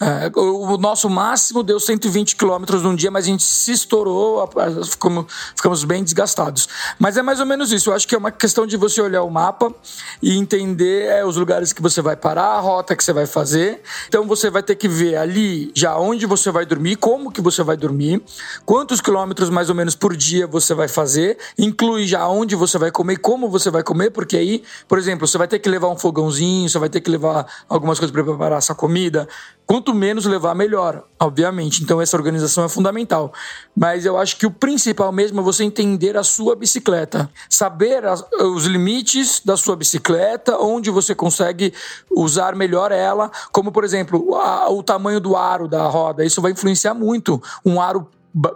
É, 0.00 0.32
o 0.34 0.78
nosso 0.78 1.10
máximo 1.10 1.62
deu 1.62 1.78
120 1.78 2.34
quilômetros 2.34 2.82
num 2.82 2.94
dia, 2.94 3.10
mas 3.10 3.26
a 3.26 3.28
gente 3.28 3.42
se 3.42 3.70
estourou, 3.72 4.48
ficamos, 4.88 5.26
ficamos 5.54 5.84
bem 5.84 6.02
desgastados. 6.02 6.66
Mas 6.98 7.18
é 7.18 7.22
mais 7.22 7.38
ou 7.38 7.44
menos 7.44 7.70
isso. 7.70 7.90
Eu 7.90 7.94
acho 7.94 8.08
que 8.08 8.14
é 8.14 8.18
uma 8.18 8.30
questão 8.30 8.66
de 8.66 8.78
você 8.78 9.02
olhar 9.02 9.22
o 9.22 9.30
mapa 9.30 9.74
e 10.22 10.38
entender 10.38 11.06
é, 11.06 11.24
os 11.24 11.36
lugares 11.36 11.74
que 11.74 11.82
você 11.82 12.00
vai 12.00 12.16
parar, 12.16 12.56
a 12.56 12.60
rota 12.60 12.96
que 12.96 13.04
você 13.04 13.12
vai 13.12 13.26
fazer. 13.26 13.82
Então 14.08 14.26
você 14.26 14.48
vai 14.48 14.62
ter 14.62 14.74
que 14.74 14.88
ver 14.88 15.16
ali 15.16 15.70
já 15.74 15.98
onde 15.98 16.24
você 16.24 16.50
vai 16.50 16.64
dormir, 16.64 16.96
como 16.96 17.30
que 17.30 17.42
você 17.42 17.62
vai 17.62 17.76
dormir, 17.76 18.22
quantos 18.64 19.02
quilômetros 19.02 19.50
mais 19.50 19.68
ou 19.68 19.74
menos 19.74 19.94
por 19.94 20.16
dia 20.16 20.46
você 20.46 20.72
vai 20.72 20.88
fazer, 20.88 21.36
inclui 21.58 22.06
já 22.06 22.26
onde 22.26 22.56
você 22.56 22.78
vai 22.78 22.90
comer, 22.90 23.18
como 23.18 23.50
você 23.50 23.70
vai 23.70 23.82
comer, 23.82 24.10
porque 24.10 24.36
aí, 24.36 24.62
por 24.88 24.98
exemplo, 24.98 25.26
você 25.26 25.36
vai 25.36 25.46
ter 25.46 25.58
que 25.58 25.68
levar 25.68 25.88
um 25.88 25.98
fogãozinho, 25.98 26.68
você 26.68 26.78
vai 26.78 26.88
ter 26.88 27.02
que 27.02 27.10
levar 27.10 27.46
algumas 27.68 27.98
coisas 27.98 28.12
para 28.12 28.24
preparar 28.24 28.58
essa 28.58 28.74
comida. 28.74 29.28
Quanto 29.66 29.89
menos 29.94 30.26
levar, 30.26 30.54
melhor, 30.54 31.04
obviamente. 31.18 31.82
Então, 31.82 32.00
essa 32.00 32.16
organização 32.16 32.64
é 32.64 32.68
fundamental. 32.68 33.32
Mas 33.76 34.04
eu 34.04 34.16
acho 34.16 34.36
que 34.36 34.46
o 34.46 34.50
principal 34.50 35.12
mesmo 35.12 35.40
é 35.40 35.42
você 35.42 35.64
entender 35.64 36.16
a 36.16 36.22
sua 36.22 36.54
bicicleta. 36.56 37.30
Saber 37.48 38.04
as, 38.04 38.24
os 38.40 38.64
limites 38.64 39.40
da 39.44 39.56
sua 39.56 39.76
bicicleta, 39.76 40.58
onde 40.58 40.90
você 40.90 41.14
consegue 41.14 41.72
usar 42.10 42.54
melhor 42.54 42.92
ela. 42.92 43.30
Como, 43.52 43.72
por 43.72 43.84
exemplo, 43.84 44.34
a, 44.36 44.70
o 44.70 44.82
tamanho 44.82 45.20
do 45.20 45.36
aro 45.36 45.68
da 45.68 45.86
roda. 45.86 46.24
Isso 46.24 46.40
vai 46.40 46.52
influenciar 46.52 46.94
muito. 46.94 47.42
Um 47.64 47.80
aro 47.80 48.08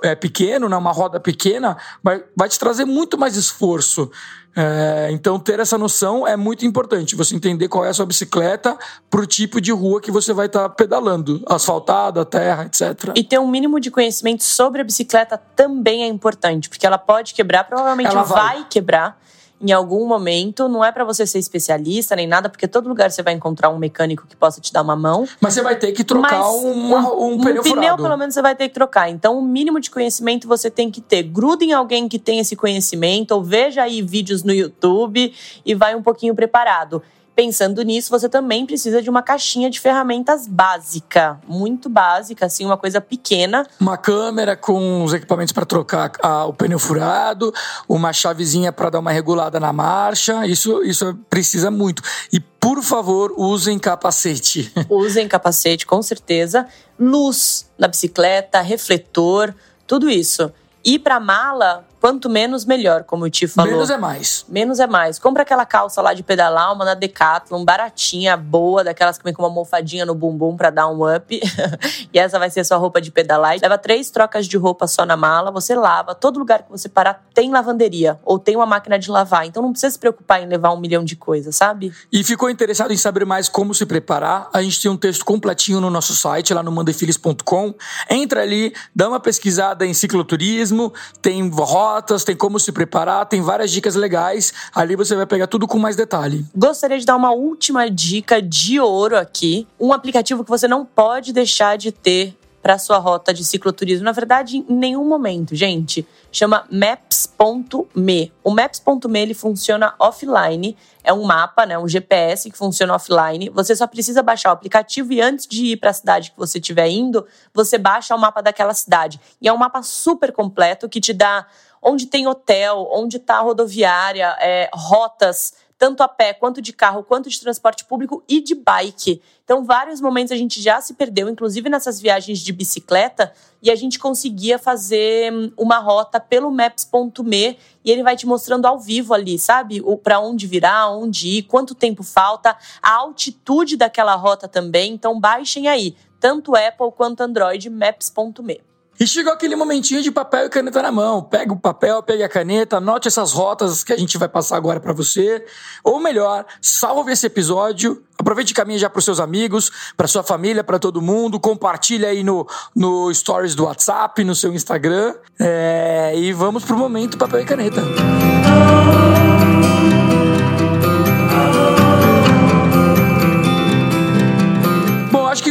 é, 0.03 0.15
pequeno, 0.15 0.69
né, 0.69 0.77
uma 0.77 0.93
roda 0.93 1.19
pequena, 1.19 1.77
vai, 2.03 2.23
vai 2.37 2.49
te 2.49 2.59
trazer 2.59 2.85
muito 2.85 3.19
mais 3.19 3.37
esforço. 3.37 4.11
É, 4.57 5.09
então, 5.11 5.39
ter 5.39 5.59
essa 5.59 5.77
noção 5.77 6.27
é 6.27 6.37
muito 6.37 6.65
importante. 6.65 7.17
Você 7.17 7.35
entender 7.35 7.69
qual 7.69 7.85
é 7.85 7.89
a 7.89 7.95
sua 7.95 8.07
bicicleta 8.07 8.79
para 9.11 9.21
o 9.21 9.27
tipo 9.27 9.61
de 9.61 9.73
rua 9.73 10.01
que 10.01 10.13
você 10.13 10.33
vai 10.33 10.47
estar 10.47 10.69
tá 10.69 10.69
pedalando, 10.69 11.43
asfaltada, 11.47 12.25
terra, 12.25 12.65
etc. 12.65 13.13
E 13.17 13.25
ter 13.25 13.41
um 13.41 13.49
mínimo 13.49 13.81
de 13.81 13.91
conhecimento 13.91 14.45
sobre 14.45 14.81
a 14.81 14.85
bicicleta 14.85 15.37
também 15.57 16.05
é 16.05 16.07
importante, 16.07 16.69
porque 16.69 16.87
ela 16.87 16.99
pode 16.99 17.35
quebrar, 17.35 17.65
provavelmente 17.65 18.11
ela 18.11 18.23
vai. 18.23 18.57
vai 18.59 18.67
quebrar 18.71 19.19
em 19.65 19.73
algum 19.73 20.07
momento. 20.07 20.69
Não 20.69 20.85
é 20.85 20.93
para 20.93 21.05
você 21.05 21.27
ser 21.27 21.39
especialista 21.39 22.15
nem 22.15 22.27
nada, 22.27 22.51
porque 22.51 22.69
todo 22.69 22.89
lugar 22.89 23.11
você 23.11 23.23
vai 23.23 23.33
encontrar 23.33 23.71
um 23.71 23.79
mecânico 23.79 24.27
que 24.27 24.37
possa 24.37 24.61
te 24.61 24.71
dar 24.73 24.83
uma 24.83 24.95
mão. 24.95 25.27
Mas 25.41 25.55
você 25.55 25.63
vai 25.63 25.77
ter 25.77 25.93
que 25.93 26.05
trocar 26.05 26.51
um, 26.51 26.95
um, 26.95 27.33
um, 27.33 27.39
pneu, 27.39 27.63
um 27.63 27.65
pneu 27.65 27.97
pelo 27.97 28.17
menos 28.17 28.35
você 28.35 28.43
vai 28.43 28.55
ter 28.55 28.69
que 28.69 28.75
trocar. 28.75 29.09
Então, 29.09 29.39
o 29.39 29.43
mínimo 29.43 29.81
de 29.81 29.91
conhecimento 29.91 30.47
você 30.47 30.71
tem 30.71 30.91
que 30.91 31.01
ter. 31.01 31.23
Gruda 31.23 31.65
em 31.65 31.73
alguém 31.73 32.07
que 32.09 32.19
tem 32.19 32.39
esse 32.39 32.55
conhecimento, 32.55 33.33
ou 33.33 33.43
veja 33.43 33.83
aí 33.83 34.03
vídeos 34.03 34.43
no 34.43 34.53
YouTube 34.53 35.33
e 35.65 35.75
vai 35.75 35.95
um 35.95 36.03
pouquinho 36.03 36.35
preparado. 36.35 37.03
Pensando 37.35 37.83
nisso, 37.83 38.11
você 38.11 38.29
também 38.29 38.65
precisa 38.65 39.03
de 39.03 39.11
uma 39.11 39.21
caixinha 39.21 39.69
de 39.69 39.81
ferramentas 39.81 40.47
básica, 40.47 41.41
muito 41.49 41.89
básica, 41.89 42.47
assim, 42.47 42.65
uma 42.65 42.77
coisa 42.77 43.01
pequena. 43.01 43.67
Uma 43.81 43.97
câmera 43.97 44.57
com 44.57 45.03
os 45.03 45.13
equipamentos 45.13 45.53
para 45.53 45.67
trocar 45.67 46.13
o 46.47 46.53
pneu 46.53 46.79
furado, 46.79 47.53
uma 47.89 48.13
chavezinha 48.13 48.71
para 48.73 48.91
dar 48.91 49.01
uma 49.01 49.11
regulada 49.11 49.59
na 49.59 49.73
marcha, 49.73 50.47
isso, 50.47 50.83
isso 50.85 51.19
precisa 51.29 51.73
muito. 51.73 52.03
E 52.33 52.39
por 52.39 52.83
favor, 52.83 53.35
usem 53.37 53.79
capacete. 53.79 54.73
Usem 54.89 55.29
capacete, 55.29 55.85
com 55.85 56.01
certeza. 56.01 56.67
Luz 56.99 57.69
na 57.77 57.87
bicicleta, 57.87 58.63
refletor, 58.63 59.55
tudo 59.87 60.09
isso. 60.09 60.51
E 60.83 60.99
para 60.99 61.21
mala, 61.21 61.85
quanto 62.05 62.29
menos, 62.29 62.67
melhor, 62.67 63.05
como 63.05 63.25
o 63.25 63.31
Ti 63.31 63.47
falou. 63.47 63.73
Menos 63.73 63.89
é 63.89 63.97
mais. 63.97 64.45
Menos 64.47 64.79
é 64.79 64.87
mais. 64.87 65.19
Compra 65.19 65.41
aquela 65.41 65.65
calça 65.65 66.03
lá 66.03 66.13
de 66.13 66.23
pedalar, 66.23 66.71
uma 66.71 66.85
na 66.85 66.93
Decathlon, 66.93 67.65
baratinha, 67.65 68.37
boa, 68.37 68.85
daquelas 68.85 69.17
que 69.17 69.25
vem 69.25 69.33
com 69.33 69.41
uma 69.41 69.49
almofadinha 69.49 70.05
no 70.05 70.15
bumbum 70.15 70.55
para 70.55 70.69
dar 70.69 70.87
um 70.87 71.11
up. 71.17 71.41
e 72.13 72.19
essa 72.19 72.39
vai 72.39 72.51
ser 72.51 72.61
a 72.61 72.65
sua 72.65 72.77
roupa 72.77 73.01
de 73.01 73.11
pedalar. 73.11 73.57
Leva 73.59 73.79
três 73.79 74.11
trocas 74.11 74.47
de 74.47 74.59
roupa 74.59 74.87
só 74.87 75.07
na 75.07 75.17
mala, 75.17 75.51
você 75.51 75.75
lava. 75.75 76.15
Todo 76.15 76.39
lugar 76.39 76.65
que 76.65 76.71
você 76.71 76.91
parar 76.91 77.25
tem 77.33 77.51
lavanderia 77.51 78.19
ou 78.23 78.39
tem 78.39 78.55
uma 78.55 78.67
máquina 78.67 78.99
de 78.99 79.11
lavar. 79.11 79.47
Então 79.47 79.63
não 79.63 79.71
precisa 79.71 79.93
se 79.93 79.99
preocupar 79.99 80.43
em 80.43 80.47
levar 80.47 80.75
um 80.75 80.79
milhão 80.79 81.03
de 81.03 81.17
coisas, 81.17 81.57
sabe? 81.57 81.91
E 82.13 82.23
ficou 82.23 82.51
interessado 82.51 82.93
em 82.93 82.99
saber 82.99 83.25
mais 83.25 83.49
como 83.49 83.73
se 83.73 83.87
preparar? 83.87 84.51
A 84.53 84.61
gente 84.61 84.79
tem 84.79 84.91
um 84.91 84.97
texto 84.99 85.25
completinho 85.25 85.81
no 85.81 85.89
nosso 85.89 86.15
site, 86.15 86.53
lá 86.53 86.63
no 86.63 86.71
mandefilis.com. 86.71 87.75
Entra 88.11 88.43
ali, 88.43 88.75
dá 88.95 89.09
uma 89.09 89.21
pesquisada 89.21 89.87
em 89.87 89.95
cicloturismo, 89.95 90.93
tem 91.23 91.49
roda 91.49 91.94
rotas, 91.95 92.25
tem 92.25 92.35
como 92.35 92.59
se 92.59 92.73
preparar, 92.73 93.27
tem 93.27 93.41
várias 93.41 93.71
dicas 93.71 93.95
legais. 93.95 94.53
Ali 94.75 94.97
você 94.97 95.15
vai 95.15 95.27
pegar 95.27 95.47
tudo 95.47 95.67
com 95.67 95.79
mais 95.79 95.97
detalhe. 95.97 96.45
Gostaria 96.55 96.99
de 96.99 97.07
dar 97.07 97.17
uma 97.17 97.33
última 97.33 97.89
dica 97.89 98.43
de 98.43 98.81
ouro 98.81 99.17
aqui. 99.17 99.67
Um 99.79 99.93
aplicativo 99.93 100.43
que 100.45 100.51
você 100.51 100.67
não 100.67 100.85
pode 100.85 101.33
deixar 101.33 101.79
de 101.79 101.93
ter 101.93 102.37
para 102.61 102.79
sua 102.79 102.97
rota 102.97 103.33
de 103.35 103.45
cicloturismo. 103.45 104.07
Na 104.07 104.13
verdade, 104.13 104.57
em 104.57 104.65
nenhum 104.75 105.07
momento, 105.07 105.55
gente. 105.55 106.07
Chama 106.33 106.65
maps.me. 106.71 108.33
O 108.43 108.51
maps.me 108.51 109.21
ele 109.21 109.35
funciona 109.35 109.95
offline. 109.99 110.75
É 111.05 111.13
um 111.13 111.25
mapa, 111.25 111.67
né, 111.67 111.79
um 111.79 111.87
GPS 111.87 112.51
que 112.51 112.57
funciona 112.57 112.95
offline. 112.95 113.51
Você 113.51 113.77
só 113.77 113.87
precisa 113.87 114.23
baixar 114.23 114.49
o 114.49 114.53
aplicativo 114.55 115.13
e 115.13 115.21
antes 115.21 115.47
de 115.47 115.67
ir 115.67 115.77
para 115.77 115.91
a 115.91 115.93
cidade 115.93 116.31
que 116.31 116.39
você 116.39 116.59
estiver 116.59 116.89
indo, 116.89 117.27
você 117.53 117.77
baixa 117.77 118.17
o 118.17 118.19
mapa 118.19 118.41
daquela 118.41 118.73
cidade. 118.73 119.21
E 119.43 119.47
é 119.47 119.53
um 119.53 119.59
mapa 119.59 119.83
super 119.83 120.33
completo 120.33 120.89
que 120.89 121.03
te 121.03 121.13
dá 121.13 121.47
onde 121.85 122.07
tem 122.07 122.27
hotel, 122.27 122.89
onde 122.91 123.19
está 123.19 123.37
a 123.37 123.41
rodoviária, 123.41 124.37
é, 124.41 124.71
rotas, 124.73 125.53
tanto 125.79 126.03
a 126.03 126.09
pé, 126.09 126.33
quanto 126.33 126.63
de 126.63 126.73
carro, 126.73 127.03
quanto 127.03 127.29
de 127.29 127.39
transporte 127.39 127.85
público 127.85 128.23
e 128.29 128.41
de 128.41 128.55
bike. 128.55 129.21
Então, 129.45 129.65
vários 129.65 130.01
momentos 130.01 130.33
a 130.33 130.37
gente 130.37 130.63
já 130.63 130.81
se 130.81 130.95
perdeu, 130.95 131.29
inclusive 131.29 131.69
nessas 131.69 132.01
viagens 132.01 132.39
de 132.39 132.53
bicicleta, 132.53 133.33
e 133.61 133.71
a 133.71 133.75
gente 133.75 133.99
conseguia 133.99 134.59
fazer 134.59 135.33
hum, 135.33 135.53
uma 135.59 135.79
rota 135.79 136.19
pelo 136.19 136.51
maps.me 136.51 137.59
e 137.85 137.91
ele 137.91 138.03
vai 138.03 138.17
te 138.17 138.27
mostrando 138.27 138.67
ao 138.67 138.79
vivo 138.79 139.13
ali, 139.13 139.39
sabe? 139.39 139.83
Para 140.03 140.21
onde 140.21 140.47
virar, 140.47 140.89
onde 140.89 141.29
ir, 141.29 141.43
quanto 141.43 141.75
tempo 141.75 142.03
falta, 142.03 142.57
a 142.81 142.95
altitude 142.95 143.77
daquela 143.77 144.15
rota 144.15 144.49
também. 144.49 144.95
Então, 144.95 145.21
baixem 145.21 145.69
aí, 145.69 145.95
tanto 146.19 146.57
Apple 146.57 146.93
quanto 146.97 147.21
Android, 147.21 147.69
maps.me. 147.69 148.74
E 148.99 149.07
chegou 149.07 149.33
aquele 149.33 149.57
momentinho 149.57 150.03
de 150.03 150.11
papel 150.11 150.47
e 150.47 150.49
caneta 150.49 150.81
na 150.81 150.93
mão. 150.93 151.23
Pega 151.23 151.53
o 151.53 151.59
papel, 151.59 152.03
pega 152.03 152.27
a 152.27 152.29
caneta, 152.29 152.77
anote 152.77 153.09
essas 153.09 153.33
rotas 153.33 153.83
que 153.83 153.93
a 153.93 153.97
gente 153.97 154.17
vai 154.17 154.29
passar 154.29 154.57
agora 154.57 154.79
para 154.79 154.93
você. 154.93 155.45
Ou 155.83 155.99
melhor, 155.99 156.47
salve 156.61 157.13
esse 157.13 157.27
episódio, 157.27 158.03
aproveite 158.19 158.53
e 158.53 158.55
caminhe 158.55 158.79
já 158.79 158.89
para 158.89 158.99
os 158.99 159.05
seus 159.05 159.19
amigos, 159.19 159.71
para 159.97 160.07
sua 160.07 160.23
família, 160.23 160.63
para 160.63 160.79
todo 160.79 161.03
mundo. 161.03 161.41
Compartilha 161.41 162.09
aí 162.09 162.23
no, 162.23 162.47
no 162.75 163.13
stories 163.13 163.55
do 163.55 163.65
WhatsApp, 163.65 164.23
no 164.23 164.35
seu 164.35 164.55
Instagram. 164.55 165.15
É, 165.41 166.13
e 166.17 166.33
vamos 166.33 166.65
pro 166.65 166.77
momento 166.77 167.19
papel 167.19 167.41
e 167.41 167.45
caneta. 167.45 167.81
acho 167.81 169.34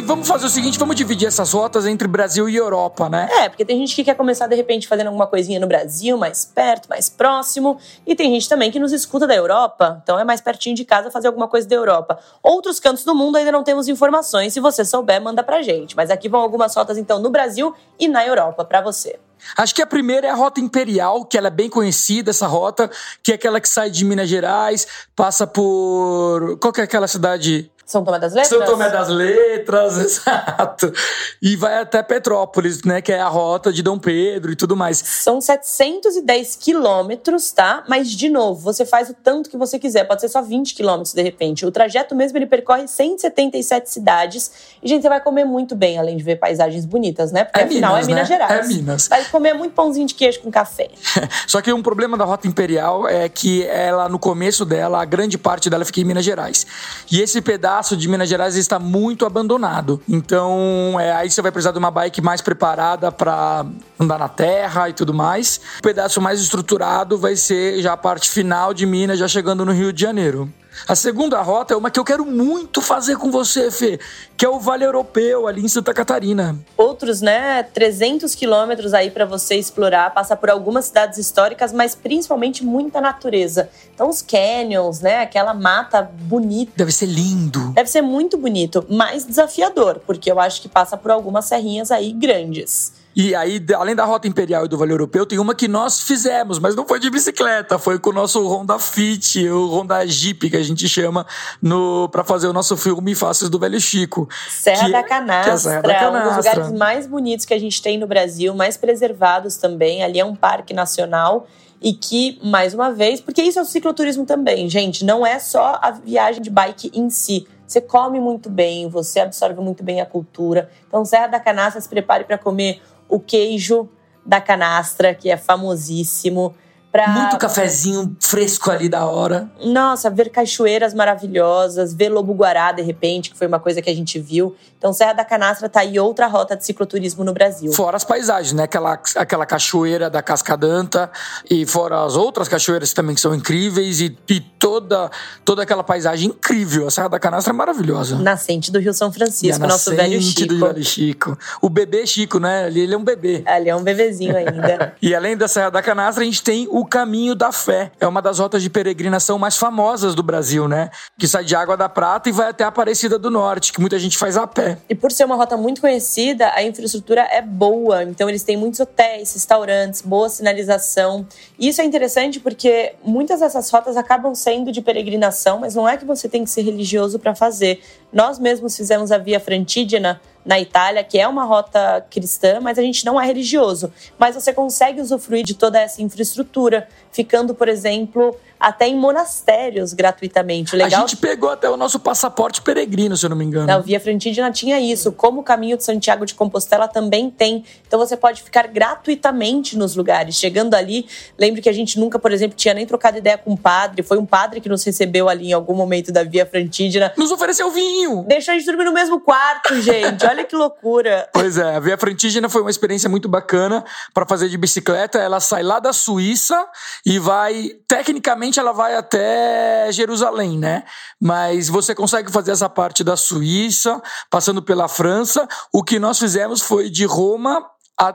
vamos 0.03 0.27
fazer 0.27 0.45
o 0.45 0.49
seguinte, 0.49 0.77
vamos 0.77 0.95
dividir 0.95 1.27
essas 1.27 1.51
rotas 1.53 1.85
entre 1.85 2.07
Brasil 2.07 2.47
e 2.49 2.55
Europa, 2.55 3.09
né? 3.09 3.27
É, 3.39 3.49
porque 3.49 3.65
tem 3.65 3.77
gente 3.77 3.95
que 3.95 4.03
quer 4.03 4.15
começar 4.15 4.47
de 4.47 4.55
repente 4.55 4.87
fazendo 4.87 5.07
alguma 5.07 5.27
coisinha 5.27 5.59
no 5.59 5.67
Brasil, 5.67 6.17
mais 6.17 6.45
perto, 6.45 6.89
mais 6.89 7.09
próximo, 7.09 7.77
e 8.05 8.15
tem 8.15 8.29
gente 8.31 8.47
também 8.47 8.69
que 8.69 8.79
nos 8.79 8.91
escuta 8.91 9.25
da 9.25 9.35
Europa, 9.35 10.01
então 10.03 10.19
é 10.19 10.23
mais 10.23 10.41
pertinho 10.41 10.75
de 10.75 10.85
casa 10.85 11.09
fazer 11.09 11.27
alguma 11.27 11.47
coisa 11.47 11.67
da 11.67 11.75
Europa. 11.75 12.19
Outros 12.41 12.79
cantos 12.79 13.03
do 13.03 13.15
mundo 13.15 13.37
ainda 13.37 13.51
não 13.51 13.63
temos 13.63 13.87
informações, 13.87 14.53
se 14.53 14.59
você 14.59 14.83
souber, 14.83 15.21
manda 15.21 15.41
pra 15.41 15.61
gente. 15.61 15.95
Mas 15.95 16.09
aqui 16.09 16.27
vão 16.27 16.41
algumas 16.41 16.75
rotas 16.75 16.97
então 16.97 17.19
no 17.19 17.29
Brasil 17.29 17.73
e 17.99 18.07
na 18.07 18.25
Europa 18.25 18.65
para 18.65 18.81
você. 18.81 19.19
Acho 19.57 19.75
que 19.75 19.81
a 19.81 19.87
primeira 19.87 20.27
é 20.27 20.29
a 20.29 20.35
Rota 20.35 20.59
Imperial, 20.59 21.25
que 21.25 21.37
ela 21.37 21.47
é 21.47 21.51
bem 21.51 21.69
conhecida, 21.69 22.31
essa 22.31 22.47
rota, 22.47 22.89
que 23.21 23.31
é 23.31 23.35
aquela 23.35 23.59
que 23.59 23.67
sai 23.67 23.89
de 23.89 24.05
Minas 24.05 24.29
Gerais, 24.29 24.87
passa 25.15 25.45
por. 25.45 26.57
Qual 26.59 26.71
que 26.71 26.81
é 26.81 26.83
aquela 26.83 27.07
cidade? 27.07 27.69
São 27.85 28.03
Tomé 28.03 28.17
das 28.17 28.33
Letras? 28.33 28.47
São 28.47 28.65
Tomé 28.65 28.89
das 28.89 29.09
Letras, 29.09 29.97
exato. 29.99 30.93
E 31.41 31.55
vai 31.55 31.79
até 31.79 32.01
Petrópolis, 32.01 32.83
né? 32.83 33.01
Que 33.01 33.11
é 33.11 33.19
a 33.19 33.27
rota 33.27 33.73
de 33.73 33.83
Dom 33.83 33.99
Pedro 33.99 34.51
e 34.51 34.55
tudo 34.55 34.75
mais. 34.75 34.97
São 34.99 35.41
710 35.41 36.55
quilômetros, 36.55 37.51
tá? 37.51 37.83
Mas, 37.87 38.09
de 38.09 38.29
novo, 38.29 38.61
você 38.61 38.85
faz 38.85 39.09
o 39.09 39.13
tanto 39.13 39.49
que 39.49 39.57
você 39.57 39.77
quiser. 39.77 40.05
Pode 40.05 40.21
ser 40.21 40.29
só 40.29 40.41
20 40.41 40.73
quilômetros, 40.73 41.13
de 41.13 41.21
repente. 41.21 41.65
O 41.65 41.71
trajeto 41.71 42.15
mesmo, 42.15 42.37
ele 42.37 42.45
percorre 42.45 42.87
177 42.87 43.89
cidades. 43.89 44.51
E, 44.81 44.87
gente, 44.87 45.01
você 45.01 45.09
vai 45.09 45.19
comer 45.19 45.43
muito 45.43 45.75
bem, 45.75 45.99
além 45.99 46.15
de 46.15 46.23
ver 46.23 46.37
paisagens 46.37 46.85
bonitas, 46.85 47.33
né? 47.33 47.43
Porque, 47.43 47.59
é 47.59 47.63
afinal, 47.63 47.91
Minas, 47.95 48.07
é 48.07 48.07
Minas 48.07 48.29
né? 48.29 48.37
Gerais. 48.37 48.65
É 48.65 48.67
Minas. 48.73 49.07
Vai 49.09 49.25
comer 49.25 49.53
muito 49.53 49.73
pãozinho 49.73 50.07
de 50.07 50.13
queijo 50.13 50.39
com 50.39 50.49
café. 50.49 50.89
só 51.45 51.61
que 51.61 51.71
um 51.73 51.83
problema 51.83 52.17
da 52.17 52.23
Rota 52.23 52.47
Imperial 52.47 53.07
é 53.09 53.27
que 53.27 53.65
ela, 53.65 54.07
no 54.07 54.17
começo 54.17 54.63
dela, 54.63 55.01
a 55.01 55.05
grande 55.05 55.37
parte 55.37 55.69
dela 55.69 55.83
fica 55.83 55.99
em 55.99 56.05
Minas 56.05 56.23
Gerais. 56.23 56.65
E 57.11 57.21
esse 57.21 57.41
pedaço 57.41 57.72
pedaço 57.73 57.97
de 57.97 58.07
Minas 58.07 58.29
Gerais 58.29 58.55
está 58.55 58.77
muito 58.77 59.25
abandonado. 59.25 59.99
Então, 60.07 60.95
é, 60.99 61.11
aí 61.11 61.29
você 61.29 61.41
vai 61.41 61.51
precisar 61.51 61.71
de 61.71 61.79
uma 61.79 61.89
bike 61.89 62.21
mais 62.21 62.39
preparada 62.39 63.11
para 63.11 63.65
andar 63.99 64.19
na 64.19 64.29
terra 64.29 64.89
e 64.89 64.93
tudo 64.93 65.11
mais. 65.11 65.59
O 65.79 65.81
pedaço 65.81 66.21
mais 66.21 66.39
estruturado 66.39 67.17
vai 67.17 67.35
ser 67.35 67.81
já 67.81 67.93
a 67.93 67.97
parte 67.97 68.29
final 68.29 68.75
de 68.75 68.85
Minas, 68.85 69.17
já 69.17 69.27
chegando 69.27 69.65
no 69.65 69.71
Rio 69.71 69.91
de 69.91 69.99
Janeiro. 69.99 70.53
A 70.87 70.95
segunda 70.95 71.41
rota 71.41 71.73
é 71.73 71.77
uma 71.77 71.89
que 71.89 71.99
eu 71.99 72.03
quero 72.03 72.25
muito 72.25 72.81
fazer 72.81 73.17
com 73.17 73.31
você, 73.31 73.71
Fê, 73.71 73.99
que 74.35 74.45
é 74.45 74.49
o 74.49 74.59
Vale 74.59 74.83
Europeu, 74.83 75.47
ali 75.47 75.63
em 75.63 75.67
Santa 75.67 75.93
Catarina. 75.93 76.57
Outros, 76.75 77.21
né, 77.21 77.63
300 77.63 78.35
quilômetros 78.35 78.93
aí 78.93 79.09
para 79.09 79.25
você 79.25 79.55
explorar, 79.55 80.13
passa 80.13 80.35
por 80.35 80.49
algumas 80.49 80.85
cidades 80.85 81.17
históricas, 81.17 81.71
mas 81.71 81.95
principalmente 81.95 82.65
muita 82.65 82.99
natureza. 82.99 83.69
Então, 83.93 84.09
os 84.09 84.21
canyons, 84.21 84.99
né, 84.99 85.21
aquela 85.21 85.53
mata 85.53 86.01
bonita. 86.01 86.71
Deve 86.75 86.91
ser 86.91 87.05
lindo. 87.05 87.71
Deve 87.73 87.89
ser 87.89 88.01
muito 88.01 88.37
bonito, 88.37 88.85
mas 88.89 89.25
desafiador, 89.25 90.01
porque 90.05 90.31
eu 90.31 90.39
acho 90.39 90.61
que 90.61 90.67
passa 90.67 90.97
por 90.97 91.11
algumas 91.11 91.45
serrinhas 91.45 91.91
aí 91.91 92.11
grandes. 92.11 93.02
E 93.15 93.35
aí, 93.35 93.63
além 93.75 93.95
da 93.95 94.05
Rota 94.05 94.27
Imperial 94.27 94.65
e 94.65 94.67
do 94.67 94.77
Vale 94.77 94.91
Europeu, 94.91 95.25
tem 95.25 95.37
uma 95.37 95.53
que 95.53 95.67
nós 95.67 96.01
fizemos, 96.01 96.57
mas 96.57 96.75
não 96.75 96.85
foi 96.85 96.99
de 96.99 97.09
bicicleta, 97.09 97.77
foi 97.77 97.99
com 97.99 98.09
o 98.09 98.13
nosso 98.13 98.45
Honda 98.47 98.79
Fit, 98.79 99.47
o 99.49 99.69
Honda 99.69 100.05
Jeep, 100.05 100.49
que 100.49 100.57
a 100.57 100.63
gente 100.63 100.87
chama, 100.89 101.25
no 101.61 102.09
para 102.09 102.23
fazer 102.23 102.47
o 102.47 102.53
nosso 102.53 102.75
filme 102.75 103.13
Faces 103.13 103.49
do 103.49 103.59
Velho 103.59 103.79
Chico. 103.79 104.27
Serra, 104.49 104.89
da, 104.89 105.03
Canastra, 105.03 105.51
é, 105.51 105.53
é 105.53 105.57
Serra 105.57 105.81
da 105.81 105.93
Canastra, 105.93 106.19
um 106.19 106.35
dos 106.35 106.37
lugares 106.37 106.71
mais 106.71 107.05
bonitos 107.05 107.45
que 107.45 107.53
a 107.53 107.59
gente 107.59 107.81
tem 107.81 107.99
no 107.99 108.07
Brasil, 108.07 108.55
mais 108.55 108.77
preservados 108.77 109.57
também. 109.57 110.03
Ali 110.03 110.19
é 110.19 110.25
um 110.25 110.35
parque 110.35 110.73
nacional 110.73 111.47
e 111.79 111.93
que, 111.93 112.39
mais 112.41 112.73
uma 112.73 112.91
vez, 112.91 113.21
porque 113.21 113.43
isso 113.43 113.59
é 113.59 113.61
o 113.61 113.65
cicloturismo 113.65 114.25
também, 114.25 114.69
gente, 114.69 115.03
não 115.03 115.25
é 115.25 115.37
só 115.37 115.77
a 115.81 115.91
viagem 115.91 116.41
de 116.41 116.49
bike 116.49 116.89
em 116.93 117.09
si. 117.09 117.45
Você 117.67 117.81
come 117.81 118.19
muito 118.19 118.49
bem, 118.49 118.87
você 118.87 119.19
absorve 119.19 119.59
muito 119.59 119.83
bem 119.83 119.99
a 119.99 120.05
cultura. 120.05 120.69
Então, 120.87 121.03
Serra 121.03 121.27
da 121.27 121.39
Canastra, 121.39 121.81
se 121.81 121.89
prepare 121.89 122.23
para 122.23 122.37
comer 122.37 122.81
o 123.13 123.19
queijo 123.19 123.87
da 124.25 124.41
Canastra, 124.41 125.13
que 125.13 125.29
é 125.29 125.37
famosíssimo. 125.37 126.55
Pra... 126.93 127.07
Muito 127.09 127.39
cafezinho 127.39 128.15
fresco 128.19 128.69
ali 128.69 128.87
da 128.87 129.03
hora. 129.07 129.49
Nossa, 129.65 130.11
ver 130.11 130.29
cachoeiras 130.29 130.93
maravilhosas, 130.93 131.91
ver 131.91 132.09
Lobo 132.09 132.35
Guará, 132.35 132.71
de 132.71 132.83
repente, 132.83 133.31
que 133.31 133.37
foi 133.37 133.47
uma 133.47 133.59
coisa 133.59 133.81
que 133.81 133.89
a 133.89 133.95
gente 133.95 134.19
viu. 134.19 134.55
Então, 134.77 134.93
Serra 134.93 135.13
da 135.13 135.25
Canastra 135.25 135.67
tá 135.67 135.79
aí 135.79 135.99
outra 135.99 136.27
rota 136.27 136.55
de 136.55 136.63
cicloturismo 136.63 137.23
no 137.23 137.33
Brasil. 137.33 137.73
Fora 137.73 137.97
as 137.97 138.03
paisagens, 138.03 138.53
né? 138.53 138.63
Aquela, 138.63 138.99
aquela 139.15 139.43
cachoeira 139.43 140.07
da 140.07 140.21
Cascadanta 140.21 141.09
e 141.49 141.65
fora 141.65 142.03
as 142.03 142.15
outras 142.15 142.47
cachoeiras 142.47 142.93
também 142.93 143.15
que 143.15 143.21
são 143.21 143.33
incríveis 143.33 143.99
e, 143.99 144.15
e 144.29 144.39
toda, 144.39 145.09
toda 145.43 145.63
aquela 145.63 145.83
paisagem 145.83 146.27
incrível. 146.29 146.85
A 146.85 146.91
Serra 146.91 147.07
da 147.07 147.19
Canastra 147.19 147.53
é 147.53 147.55
maravilhosa. 147.55 148.17
Nascente 148.17 148.71
do 148.71 148.77
Rio 148.77 148.93
São 148.93 149.11
Francisco, 149.11 149.65
nosso 149.65 149.95
velho 149.95 150.21
Chico. 150.21 150.47
do 150.47 150.59
velho 150.59 150.83
Chico. 150.83 151.39
O 151.59 151.69
bebê 151.69 152.05
Chico, 152.05 152.39
né? 152.39 152.65
Ali 152.65 152.81
ele 152.81 152.93
é 152.93 152.97
um 152.97 153.03
bebê. 153.03 153.41
Ali 153.47 153.69
é 153.69 153.75
um 153.75 153.81
bebezinho 153.81 154.35
ainda. 154.37 154.93
e 155.01 155.15
além 155.15 155.35
da 155.35 155.47
Serra 155.47 155.71
da 155.71 155.81
Canastra, 155.81 156.23
a 156.23 156.25
gente 156.25 156.43
tem 156.43 156.67
o 156.69 156.82
o 156.83 156.85
Caminho 156.85 157.33
da 157.33 157.49
Fé. 157.49 157.93
É 157.97 158.05
uma 158.05 158.21
das 158.21 158.39
rotas 158.39 158.61
de 158.61 158.69
peregrinação 158.69 159.39
mais 159.39 159.55
famosas 159.55 160.13
do 160.13 160.21
Brasil, 160.21 160.67
né? 160.67 160.89
Que 161.17 161.25
sai 161.25 161.45
de 161.45 161.55
Água 161.55 161.77
da 161.77 161.87
Prata 161.87 162.27
e 162.27 162.31
vai 162.33 162.49
até 162.49 162.65
a 162.65 162.67
Aparecida 162.67 163.17
do 163.17 163.31
Norte, 163.31 163.71
que 163.71 163.79
muita 163.79 163.97
gente 163.97 164.17
faz 164.17 164.35
a 164.35 164.45
pé. 164.45 164.77
E 164.89 164.93
por 164.93 165.09
ser 165.09 165.23
uma 165.23 165.35
rota 165.35 165.55
muito 165.55 165.79
conhecida, 165.79 166.51
a 166.53 166.61
infraestrutura 166.61 167.21
é 167.21 167.41
boa. 167.41 168.03
Então 168.03 168.27
eles 168.27 168.43
têm 168.43 168.57
muitos 168.57 168.81
hotéis, 168.81 169.33
restaurantes, 169.33 170.01
boa 170.01 170.27
sinalização. 170.27 171.25
E 171.57 171.69
isso 171.69 171.79
é 171.79 171.85
interessante 171.85 172.41
porque 172.41 172.95
muitas 173.01 173.39
dessas 173.39 173.69
rotas 173.69 173.95
acabam 173.95 174.35
sendo 174.35 174.69
de 174.69 174.81
peregrinação, 174.81 175.59
mas 175.59 175.75
não 175.75 175.87
é 175.87 175.95
que 175.95 176.03
você 176.03 176.27
tem 176.27 176.43
que 176.43 176.49
ser 176.49 176.63
religioso 176.63 177.17
para 177.17 177.33
fazer. 177.33 177.81
Nós 178.11 178.37
mesmos 178.37 178.75
fizemos 178.75 179.09
a 179.09 179.17
Via 179.17 179.39
Frantígena 179.39 180.19
na 180.45 180.59
Itália, 180.59 181.03
que 181.03 181.17
é 181.17 181.27
uma 181.27 181.45
rota 181.45 182.05
cristã, 182.09 182.59
mas 182.61 182.77
a 182.77 182.81
gente 182.81 183.05
não 183.05 183.19
é 183.19 183.25
religioso. 183.25 183.91
Mas 184.17 184.35
você 184.35 184.53
consegue 184.53 185.01
usufruir 185.01 185.43
de 185.43 185.53
toda 185.53 185.79
essa 185.79 186.01
infraestrutura, 186.01 186.87
ficando, 187.11 187.55
por 187.55 187.67
exemplo, 187.67 188.35
até 188.63 188.87
em 188.87 188.95
monastérios 188.95 189.91
gratuitamente. 189.91 190.73
Legal? 190.73 190.99
A 190.99 191.01
gente 191.01 191.17
pegou 191.17 191.49
até 191.49 191.69
o 191.69 191.75
nosso 191.75 191.99
passaporte 191.99 192.61
peregrino, 192.61 193.17
se 193.17 193.25
eu 193.25 193.29
não 193.29 193.35
me 193.35 193.43
engano. 193.43 193.69
A 193.69 193.77
Via 193.79 193.99
Frentígena 193.99 194.49
tinha 194.51 194.79
isso, 194.79 195.11
como 195.11 195.41
o 195.41 195.43
caminho 195.43 195.75
de 195.75 195.83
Santiago 195.83 196.25
de 196.25 196.33
Compostela 196.33 196.87
também 196.87 197.29
tem. 197.29 197.65
Então 197.85 197.99
você 197.99 198.15
pode 198.15 198.41
ficar 198.41 198.67
gratuitamente 198.67 199.77
nos 199.77 199.97
lugares. 199.97 200.37
Chegando 200.37 200.75
ali, 200.75 201.05
lembro 201.37 201.61
que 201.61 201.67
a 201.67 201.73
gente 201.73 201.99
nunca, 201.99 202.17
por 202.17 202.31
exemplo, 202.31 202.55
tinha 202.55 202.73
nem 202.73 202.85
trocado 202.85 203.17
ideia 203.17 203.37
com 203.37 203.51
um 203.51 203.57
padre. 203.57 204.01
Foi 204.01 204.17
um 204.17 204.25
padre 204.25 204.61
que 204.61 204.69
nos 204.69 204.81
recebeu 204.81 205.27
ali 205.27 205.49
em 205.49 205.53
algum 205.53 205.75
momento 205.75 206.13
da 206.13 206.23
Via 206.23 206.45
Frentígena. 206.45 207.11
Nos 207.17 207.31
ofereceu 207.31 207.69
vinho! 207.69 208.23
Deixou 208.25 208.53
a 208.53 208.57
gente 208.57 208.65
dormir 208.65 208.85
no 208.85 208.93
mesmo 208.93 209.19
quarto, 209.19 209.75
gente. 209.81 210.25
Olha 210.25 210.45
que 210.45 210.55
loucura. 210.55 211.27
Pois 211.33 211.57
é, 211.57 211.75
a 211.75 211.79
Via 211.79 211.97
Frentígena 211.97 212.47
foi 212.47 212.61
uma 212.61 212.69
experiência 212.69 213.09
muito 213.09 213.27
bacana 213.27 213.83
para 214.13 214.25
fazer 214.25 214.47
de 214.47 214.57
bicicleta. 214.57 215.17
Ela 215.17 215.41
sai 215.41 215.63
lá 215.63 215.79
da 215.79 215.91
Suíça 215.91 216.65
e 217.05 217.19
vai, 217.19 217.71
tecnicamente, 217.87 218.52
ela 218.59 218.71
vai 218.71 218.95
até 218.95 219.91
Jerusalém, 219.91 220.57
né? 220.57 220.83
Mas 221.19 221.67
você 221.69 221.93
consegue 221.93 222.31
fazer 222.31 222.51
essa 222.51 222.69
parte 222.69 223.03
da 223.03 223.15
Suíça, 223.15 224.01
passando 224.29 224.61
pela 224.61 224.87
França. 224.87 225.47
O 225.71 225.83
que 225.83 225.99
nós 225.99 226.19
fizemos 226.19 226.61
foi 226.61 226.89
de 226.89 227.05
Roma 227.05 227.65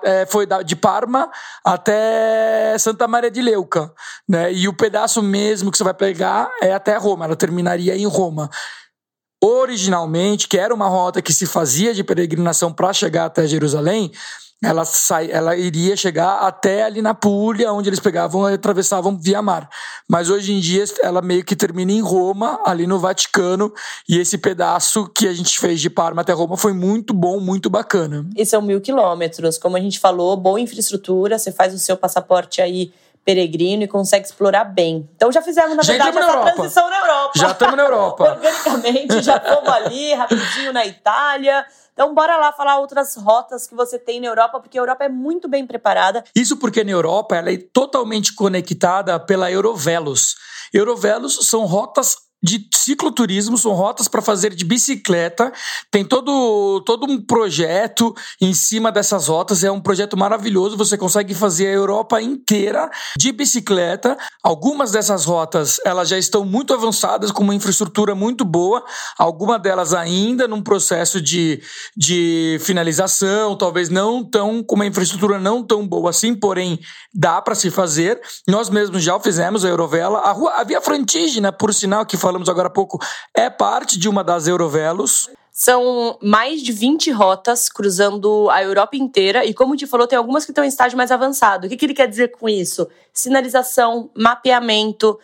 é, 0.04 0.26
foi 0.26 0.46
de 0.64 0.74
Parma 0.74 1.30
até 1.64 2.76
Santa 2.78 3.06
Maria 3.06 3.30
de 3.30 3.40
Leuca, 3.40 3.92
né? 4.28 4.52
E 4.52 4.66
o 4.68 4.76
pedaço 4.76 5.22
mesmo 5.22 5.70
que 5.70 5.78
você 5.78 5.84
vai 5.84 5.94
pegar 5.94 6.50
é 6.60 6.72
até 6.72 6.96
Roma, 6.96 7.24
ela 7.24 7.36
terminaria 7.36 7.96
em 7.96 8.06
Roma. 8.06 8.50
Originalmente, 9.42 10.48
que 10.48 10.58
era 10.58 10.74
uma 10.74 10.88
rota 10.88 11.22
que 11.22 11.32
se 11.32 11.46
fazia 11.46 11.94
de 11.94 12.02
peregrinação 12.02 12.72
para 12.72 12.92
chegar 12.92 13.26
até 13.26 13.46
Jerusalém, 13.46 14.10
ela, 14.62 14.84
sai, 14.84 15.30
ela 15.30 15.56
iria 15.56 15.96
chegar 15.96 16.38
até 16.40 16.82
ali 16.82 17.00
na 17.00 17.14
Puglia, 17.14 17.72
onde 17.72 17.88
eles 17.88 18.00
pegavam 18.00 18.50
e 18.50 18.54
atravessavam 18.54 19.16
via 19.16 19.40
mar. 19.40 19.68
Mas 20.08 20.30
hoje 20.30 20.52
em 20.52 20.58
dia 20.58 20.84
ela 21.02 21.22
meio 21.22 21.44
que 21.44 21.54
termina 21.54 21.92
em 21.92 22.00
Roma, 22.00 22.60
ali 22.66 22.86
no 22.86 22.98
Vaticano, 22.98 23.72
e 24.08 24.18
esse 24.18 24.36
pedaço 24.36 25.08
que 25.14 25.28
a 25.28 25.32
gente 25.32 25.58
fez 25.60 25.80
de 25.80 25.88
Parma 25.88 26.22
até 26.22 26.32
Roma 26.32 26.56
foi 26.56 26.72
muito 26.72 27.14
bom, 27.14 27.38
muito 27.38 27.70
bacana. 27.70 28.26
E 28.36 28.44
são 28.44 28.60
mil 28.60 28.80
quilômetros, 28.80 29.58
como 29.58 29.76
a 29.76 29.80
gente 29.80 30.00
falou, 30.00 30.36
boa 30.36 30.60
infraestrutura, 30.60 31.38
você 31.38 31.52
faz 31.52 31.72
o 31.72 31.78
seu 31.78 31.96
passaporte 31.96 32.60
aí 32.60 32.92
peregrino 33.28 33.82
e 33.82 33.86
consegue 33.86 34.24
explorar 34.24 34.64
bem. 34.64 35.06
Então 35.14 35.30
já 35.30 35.42
fizemos, 35.42 35.76
na 35.76 35.82
já 35.82 35.92
verdade, 35.92 36.16
essa 36.16 36.30
Europa. 36.30 36.52
transição 36.52 36.88
na 36.88 36.98
Europa. 36.98 37.32
Já 37.38 37.50
estamos 37.50 37.76
na 37.76 37.82
Europa. 37.82 38.24
Organicamente, 38.32 39.22
já 39.22 39.38
fomos 39.38 39.68
ali, 39.68 40.14
rapidinho 40.14 40.72
na 40.72 40.86
Itália. 40.86 41.66
Então, 41.92 42.14
bora 42.14 42.38
lá 42.38 42.54
falar 42.54 42.78
outras 42.78 43.16
rotas 43.16 43.66
que 43.66 43.74
você 43.74 43.98
tem 43.98 44.18
na 44.18 44.28
Europa, 44.28 44.60
porque 44.60 44.78
a 44.78 44.80
Europa 44.80 45.04
é 45.04 45.10
muito 45.10 45.46
bem 45.46 45.66
preparada. 45.66 46.24
Isso 46.34 46.56
porque 46.56 46.82
na 46.82 46.92
Europa 46.92 47.36
ela 47.36 47.52
é 47.52 47.58
totalmente 47.58 48.34
conectada 48.34 49.20
pela 49.20 49.50
Eurovelos. 49.52 50.34
Eurovelos 50.72 51.46
são 51.50 51.66
rotas 51.66 52.16
de 52.42 52.68
cicloturismo, 52.72 53.58
são 53.58 53.72
rotas 53.72 54.06
para 54.08 54.22
fazer 54.22 54.54
de 54.54 54.64
bicicleta. 54.64 55.52
Tem 55.90 56.04
todo, 56.04 56.80
todo 56.86 57.04
um 57.10 57.20
projeto 57.20 58.14
em 58.40 58.54
cima 58.54 58.92
dessas 58.92 59.28
rotas. 59.28 59.64
É 59.64 59.70
um 59.70 59.80
projeto 59.80 60.16
maravilhoso. 60.16 60.76
Você 60.76 60.96
consegue 60.96 61.34
fazer 61.34 61.66
a 61.66 61.72
Europa 61.72 62.22
inteira 62.22 62.90
de 63.16 63.32
bicicleta. 63.32 64.16
Algumas 64.42 64.92
dessas 64.92 65.24
rotas 65.24 65.80
elas 65.84 66.08
já 66.08 66.18
estão 66.18 66.44
muito 66.44 66.72
avançadas, 66.72 67.32
com 67.32 67.42
uma 67.42 67.54
infraestrutura 67.54 68.14
muito 68.14 68.44
boa. 68.44 68.84
Algumas 69.18 69.60
delas 69.60 69.92
ainda 69.92 70.46
num 70.46 70.62
processo 70.62 71.20
de, 71.20 71.60
de 71.96 72.58
finalização, 72.60 73.56
talvez 73.56 73.88
não 73.88 74.24
tão 74.24 74.62
com 74.62 74.76
uma 74.76 74.86
infraestrutura 74.86 75.38
não 75.38 75.62
tão 75.62 75.86
boa 75.86 76.10
assim, 76.10 76.34
porém 76.34 76.78
dá 77.12 77.42
para 77.42 77.54
se 77.54 77.70
fazer. 77.70 78.20
Nós 78.46 78.70
mesmos 78.70 79.02
já 79.02 79.18
fizemos 79.18 79.64
a 79.64 79.68
Eurovela. 79.68 80.20
A, 80.20 80.32
rua, 80.32 80.52
a 80.52 80.64
Via 80.64 80.80
Frantígena, 80.80 81.52
por 81.52 81.74
sinal, 81.74 82.06
que 82.06 82.16
falamos 82.28 82.48
agora 82.50 82.68
há 82.68 82.70
pouco, 82.70 82.98
é 83.34 83.48
parte 83.48 83.98
de 83.98 84.06
uma 84.06 84.22
das 84.22 84.46
Eurovelos. 84.46 85.30
São 85.50 86.18
mais 86.22 86.60
de 86.60 86.72
20 86.72 87.10
rotas 87.10 87.70
cruzando 87.70 88.50
a 88.50 88.62
Europa 88.62 88.96
inteira 88.96 89.46
e, 89.46 89.54
como 89.54 89.74
te 89.74 89.86
falou, 89.86 90.06
tem 90.06 90.18
algumas 90.18 90.44
que 90.44 90.50
estão 90.50 90.62
em 90.62 90.68
estágio 90.68 90.98
mais 90.98 91.10
avançado. 91.10 91.66
O 91.66 91.70
que, 91.70 91.76
que 91.76 91.86
ele 91.86 91.94
quer 91.94 92.06
dizer 92.06 92.28
com 92.32 92.46
isso? 92.48 92.86
Sinalização, 93.14 94.10
mapeamento, 94.14 95.18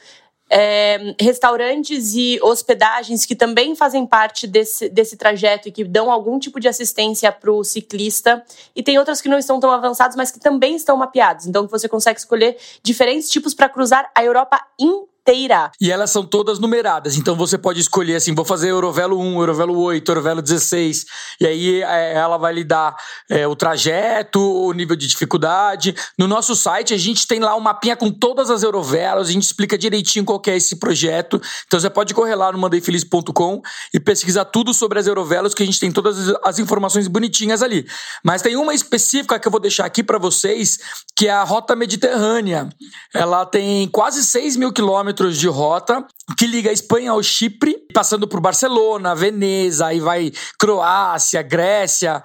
é, 0.49 1.15
restaurantes 1.21 2.15
e 2.15 2.39
hospedagens 2.43 3.27
que 3.27 3.37
também 3.37 3.77
fazem 3.77 4.07
parte 4.07 4.47
desse, 4.47 4.89
desse 4.89 5.17
trajeto 5.17 5.69
e 5.69 5.73
que 5.73 5.85
dão 5.85 6.11
algum 6.11 6.39
tipo 6.39 6.59
de 6.59 6.69
assistência 6.69 7.31
para 7.31 7.53
o 7.53 7.63
ciclista. 7.63 8.43
E 8.75 8.83
tem 8.83 8.99
outras 8.99 9.21
que 9.21 9.29
não 9.29 9.39
estão 9.39 9.61
tão 9.61 9.71
avançadas, 9.71 10.17
mas 10.17 10.31
que 10.31 10.41
também 10.41 10.75
estão 10.75 10.97
mapeadas. 10.97 11.47
Então 11.47 11.69
você 11.69 11.87
consegue 11.87 12.19
escolher 12.19 12.57
diferentes 12.83 13.29
tipos 13.29 13.53
para 13.53 13.69
cruzar 13.69 14.11
a 14.15 14.25
Europa 14.25 14.59
inteira 14.81 15.14
inteira. 15.25 15.73
E 15.81 15.91
elas 15.91 16.11
são 16.11 16.25
todas 16.25 16.59
numeradas, 16.59 17.17
então 17.17 17.35
você 17.35 17.57
pode 17.57 17.81
escolher 17.81 18.17
assim, 18.17 18.35
vou 18.35 18.45
fazer 18.45 18.69
Eurovelo 18.69 19.19
1, 19.19 19.41
Eurovelo 19.41 19.79
8, 19.79 20.11
Eurovelo 20.11 20.43
16, 20.43 21.07
e 21.41 21.47
aí 21.47 21.83
é, 21.83 22.15
ela 22.15 22.37
vai 22.37 22.53
lhe 22.53 22.65
dar 22.65 22.95
é, 23.31 23.47
o 23.49 23.57
trajeto, 23.57 24.39
o 24.39 24.71
nível 24.73 24.95
de 24.95 25.07
dificuldade. 25.07 25.95
No 26.19 26.29
nosso 26.29 26.55
site 26.55 26.93
a 26.93 26.99
gente 26.99 27.27
tem 27.27 27.41
lá 27.41 27.57
um 27.57 27.61
mapinha 27.61 27.97
com 27.97 28.11
todas 28.11 28.51
as 28.51 28.63
Eurovelos, 28.63 29.29
a 29.29 29.33
gente 29.33 29.45
explica 29.45 29.79
direitinho 29.79 30.25
qual 30.25 30.41
é 30.47 30.57
esse 30.57 30.77
projeto. 30.77 31.41
Então 31.67 31.81
você 31.81 31.89
pode 31.89 32.13
correr 32.13 32.35
lá 32.35 32.53
no 32.53 32.59
mandeifeliz.com 32.59 33.63
e 33.95 33.99
pesquisar 33.99 34.45
tudo 34.45 34.75
sobre 34.75 34.99
as 34.99 35.07
Eurovelos, 35.07 35.55
que 35.55 35.63
a 35.63 35.67
gente 35.67 35.81
tem 35.81 35.91
todas 35.91 36.35
as 36.45 36.59
informações 36.59 37.09
bonitinhas 37.09 37.63
ali. 37.63 37.87
Mas 38.23 38.43
tem 38.43 38.57
uma 38.57 38.75
específica 38.75 39.39
que 39.39 39.49
eu 39.49 39.53
vou 39.53 39.61
deixar 39.61 39.87
aqui 39.87 40.03
para 40.03 40.19
vocês, 40.19 40.79
que 41.17 41.29
é 41.29 41.31
a 41.31 41.45
Rota 41.45 41.75
Mediterrânea. 41.75 42.69
Ela 43.15 43.47
tem 43.47 43.89
quase 43.89 44.23
6 44.25 44.57
mil 44.57 44.73
quilômetros 44.73 45.14
quilômetros 45.15 45.39
de 45.39 45.49
rota 45.49 46.05
que 46.37 46.47
liga 46.47 46.71
a 46.71 46.73
Espanha 46.73 47.13
ao 47.13 47.23
Chipre, 47.23 47.77
passando 47.95 48.27
por 48.27 48.41
Barcelona, 48.41 49.15
Veneza, 49.15 49.87
aí 49.87 50.01
vai 50.01 50.33
Croácia, 50.59 51.43
Grécia, 51.43 52.23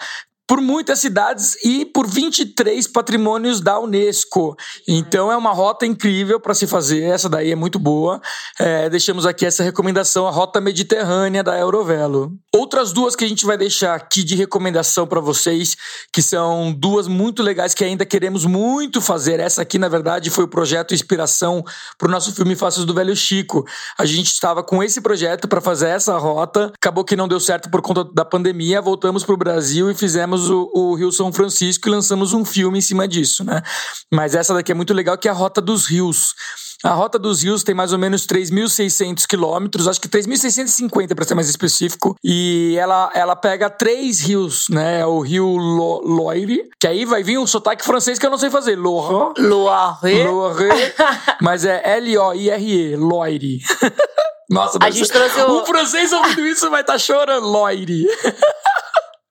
por 0.50 0.60
muitas 0.62 0.98
cidades 0.98 1.56
e 1.64 1.86
por 1.86 2.08
23 2.08 2.88
patrimônios 2.88 3.62
da 3.62 3.80
Unesco. 3.80 4.58
Então 4.88 5.32
é 5.32 5.38
uma 5.38 5.52
rota 5.52 5.86
incrível 5.86 6.40
para 6.40 6.56
se 6.56 6.66
fazer, 6.66 7.04
essa 7.04 7.30
daí 7.30 7.52
é 7.52 7.56
muito 7.56 7.78
boa. 7.78 8.20
É, 8.60 8.90
deixamos 8.90 9.28
aqui 9.28 9.46
essa 9.46 9.62
recomendação, 9.62 10.28
a 10.28 10.32
Rota 10.32 10.60
Mediterrânea 10.60 11.44
da 11.44 11.56
Eurovelo. 11.56 12.34
Outras 12.52 12.92
duas 12.92 13.16
que 13.16 13.24
a 13.24 13.28
gente 13.28 13.46
vai 13.46 13.60
deixar 13.60 13.94
aqui 13.94 14.24
de 14.24 14.36
recomendação 14.36 15.06
para 15.06 15.20
vocês, 15.20 15.78
que 16.12 16.22
são 16.24 16.74
duas 16.74 17.08
muito 17.08 17.44
legais 17.44 17.76
que 17.76 17.84
ainda 17.84 18.04
queremos 18.04 18.44
muito 18.44 19.02
fazer. 19.02 19.40
Essa 19.40 19.62
aqui, 19.62 19.78
na 19.78 19.88
verdade, 19.88 20.32
foi 20.32 20.46
o 20.46 20.48
projeto 20.48 20.96
inspiração 20.96 21.64
para 21.96 22.08
o 22.08 22.12
nosso 22.12 22.34
filme 22.34 22.56
Faces 22.56 22.86
do 22.86 22.94
Velho 22.96 23.16
Chico. 23.16 23.68
A 24.00 24.06
gente 24.06 24.32
estava 24.32 24.64
com 24.64 24.82
esse 24.82 25.00
projeto 25.00 25.48
para 25.48 25.62
fazer 25.62 25.90
essa 25.90 26.18
rota, 26.18 26.72
acabou 26.74 27.06
que 27.06 27.16
não 27.16 27.28
deu 27.28 27.40
certo 27.40 27.70
por 27.70 27.84
conta 27.84 28.04
da 28.04 28.26
pandemia, 28.26 28.82
voltamos 28.82 29.24
para 29.24 29.36
o 29.36 29.38
Brasil 29.38 29.92
e 29.92 29.94
fizemos 29.94 30.39
o, 30.48 30.70
o 30.74 30.94
Rio 30.94 31.12
São 31.12 31.34
Francisco 31.34 31.88
e 31.88 31.92
lançamos 31.92 32.34
um 32.34 32.46
filme 32.46 32.78
em 32.78 32.82
cima 32.82 33.08
disso, 33.08 33.44
né? 33.44 33.64
Mas 34.14 34.36
essa 34.36 34.54
daqui 34.54 34.72
é 34.72 34.76
muito 34.76 34.94
legal, 34.94 35.18
que 35.18 35.28
é 35.28 35.32
a 35.32 35.34
Rota 35.34 35.60
dos 35.60 35.88
Rios. 35.88 36.36
A 36.82 36.92
Rota 36.92 37.20
dos 37.20 37.44
Rios 37.44 37.62
tem 37.62 37.76
mais 37.76 37.92
ou 37.92 38.00
menos 38.00 38.26
3.600 38.26 39.26
quilômetros, 39.28 39.86
acho 39.86 40.00
que 40.00 40.08
3.650 40.08 41.14
para 41.14 41.26
ser 41.26 41.36
mais 41.36 41.50
específico. 41.50 42.16
E 42.24 42.78
ela, 42.80 43.12
ela 43.14 43.36
pega 43.36 43.70
três 43.70 44.22
rios, 44.22 44.68
né? 44.70 45.06
O 45.06 45.20
rio 45.20 45.46
Lo, 45.46 46.02
Loire, 46.06 46.70
que 46.80 46.88
aí 46.88 47.04
vai 47.04 47.22
vir 47.22 47.38
um 47.38 47.46
sotaque 47.46 47.84
francês 47.84 48.18
que 48.18 48.26
eu 48.26 48.30
não 48.30 48.38
sei 48.38 48.50
fazer. 48.50 48.78
Loire. 48.78 49.42
Loire. 49.42 50.24
Loire. 50.24 50.70
mas 51.42 51.66
é 51.66 51.82
L-O-I-R-E. 51.98 52.96
Loire. 52.96 53.60
Nossa, 54.50 54.80
a 54.82 54.90
gente 54.90 55.12
trouxe 55.12 55.40
o... 55.42 55.62
o 55.62 55.66
francês 55.66 56.12
ouvindo 56.12 56.48
isso 56.48 56.70
vai 56.72 56.82
estar 56.82 56.94
tá 56.94 57.00
chorando. 57.00 57.46
Loire. 57.46 58.08